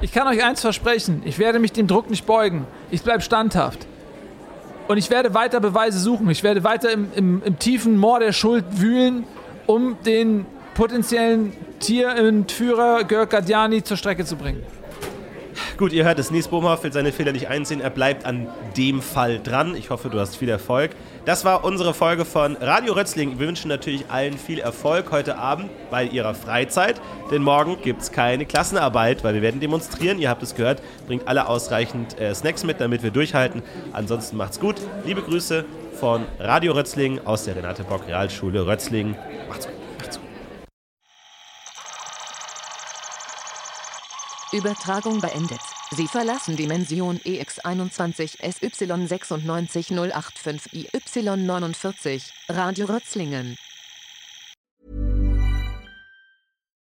Ich 0.00 0.12
kann 0.12 0.28
euch 0.28 0.44
eins 0.44 0.60
versprechen, 0.60 1.22
ich 1.24 1.40
werde 1.40 1.58
mich 1.58 1.72
dem 1.72 1.88
Druck 1.88 2.08
nicht 2.08 2.24
beugen. 2.24 2.68
Ich 2.92 3.02
bleibe 3.02 3.20
standhaft. 3.20 3.84
Und 4.86 4.96
ich 4.96 5.10
werde 5.10 5.34
weiter 5.34 5.58
Beweise 5.58 5.98
suchen. 5.98 6.30
Ich 6.30 6.44
werde 6.44 6.62
weiter 6.62 6.92
im, 6.92 7.08
im, 7.16 7.42
im 7.44 7.58
tiefen 7.58 7.98
Moor 7.98 8.20
der 8.20 8.30
Schuld 8.30 8.64
wühlen, 8.70 9.26
um 9.66 9.96
den 10.04 10.46
potenziellen 10.74 11.52
Tierentführer 11.80 13.04
Görg 13.04 13.30
Gardiani 13.30 13.82
zur 13.82 13.96
Strecke 13.96 14.24
zu 14.24 14.36
bringen. 14.36 14.62
Gut, 15.76 15.92
ihr 15.92 16.04
hört 16.04 16.18
es, 16.18 16.30
Nies 16.30 16.48
Bohmhoff 16.48 16.84
will 16.84 16.92
seine 16.92 17.12
Fehler 17.12 17.32
nicht 17.32 17.48
einsehen. 17.48 17.80
Er 17.80 17.90
bleibt 17.90 18.26
an 18.26 18.48
dem 18.76 19.02
Fall 19.02 19.40
dran. 19.40 19.74
Ich 19.74 19.90
hoffe, 19.90 20.08
du 20.08 20.18
hast 20.18 20.36
viel 20.36 20.48
Erfolg. 20.48 20.92
Das 21.24 21.44
war 21.44 21.64
unsere 21.64 21.94
Folge 21.94 22.24
von 22.24 22.56
Radio 22.56 22.92
Rötzling. 22.92 23.38
Wir 23.38 23.46
wünschen 23.46 23.68
natürlich 23.68 24.04
allen 24.08 24.36
viel 24.38 24.58
Erfolg 24.58 25.10
heute 25.10 25.38
Abend 25.38 25.70
bei 25.90 26.04
ihrer 26.04 26.34
Freizeit, 26.34 27.00
denn 27.30 27.42
morgen 27.42 27.76
gibt 27.82 28.02
es 28.02 28.12
keine 28.12 28.46
Klassenarbeit, 28.46 29.24
weil 29.24 29.34
wir 29.34 29.42
werden 29.42 29.60
demonstrieren. 29.60 30.18
Ihr 30.18 30.28
habt 30.28 30.42
es 30.42 30.54
gehört. 30.54 30.80
Bringt 31.06 31.26
alle 31.26 31.48
ausreichend 31.48 32.20
äh, 32.20 32.34
Snacks 32.34 32.64
mit, 32.64 32.80
damit 32.80 33.02
wir 33.02 33.10
durchhalten. 33.10 33.62
Ansonsten 33.92 34.36
macht's 34.36 34.60
gut. 34.60 34.76
Liebe 35.04 35.22
Grüße 35.22 35.64
von 35.94 36.26
Radio 36.38 36.72
Rötzling 36.72 37.20
aus 37.26 37.44
der 37.44 37.56
Renate 37.56 37.84
Bock 37.84 38.06
Realschule 38.06 38.66
Rötzling. 38.66 39.16
Macht's 39.48 39.66
gut. 39.66 39.74
Macht's 39.98 40.18
gut. 40.18 40.26
Übertragung 44.52 45.20
beendet. 45.20 45.60
Sie 45.92 46.08
verlassen 46.08 46.56
Dimension 46.56 47.20
E 47.24 47.40
EX21 47.40 48.38
SY96085 48.40 50.72
IY49 50.72 52.30
Radio 52.48 52.86
Rötzlingen. 52.86 53.56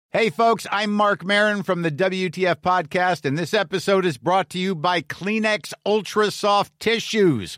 Hey, 0.10 0.30
folks, 0.30 0.66
I'm 0.72 0.94
Mark 0.94 1.26
Marin 1.26 1.64
from 1.64 1.82
the 1.84 1.92
WTF 1.92 2.62
Podcast, 2.62 3.26
and 3.26 3.38
this 3.38 3.54
episode 3.54 4.06
is 4.06 4.18
brought 4.18 4.50
to 4.52 4.58
you 4.58 4.74
by 4.74 5.02
Kleenex 5.02 5.74
Ultra 5.86 6.32
Soft 6.32 6.72
Tissues, 6.80 7.58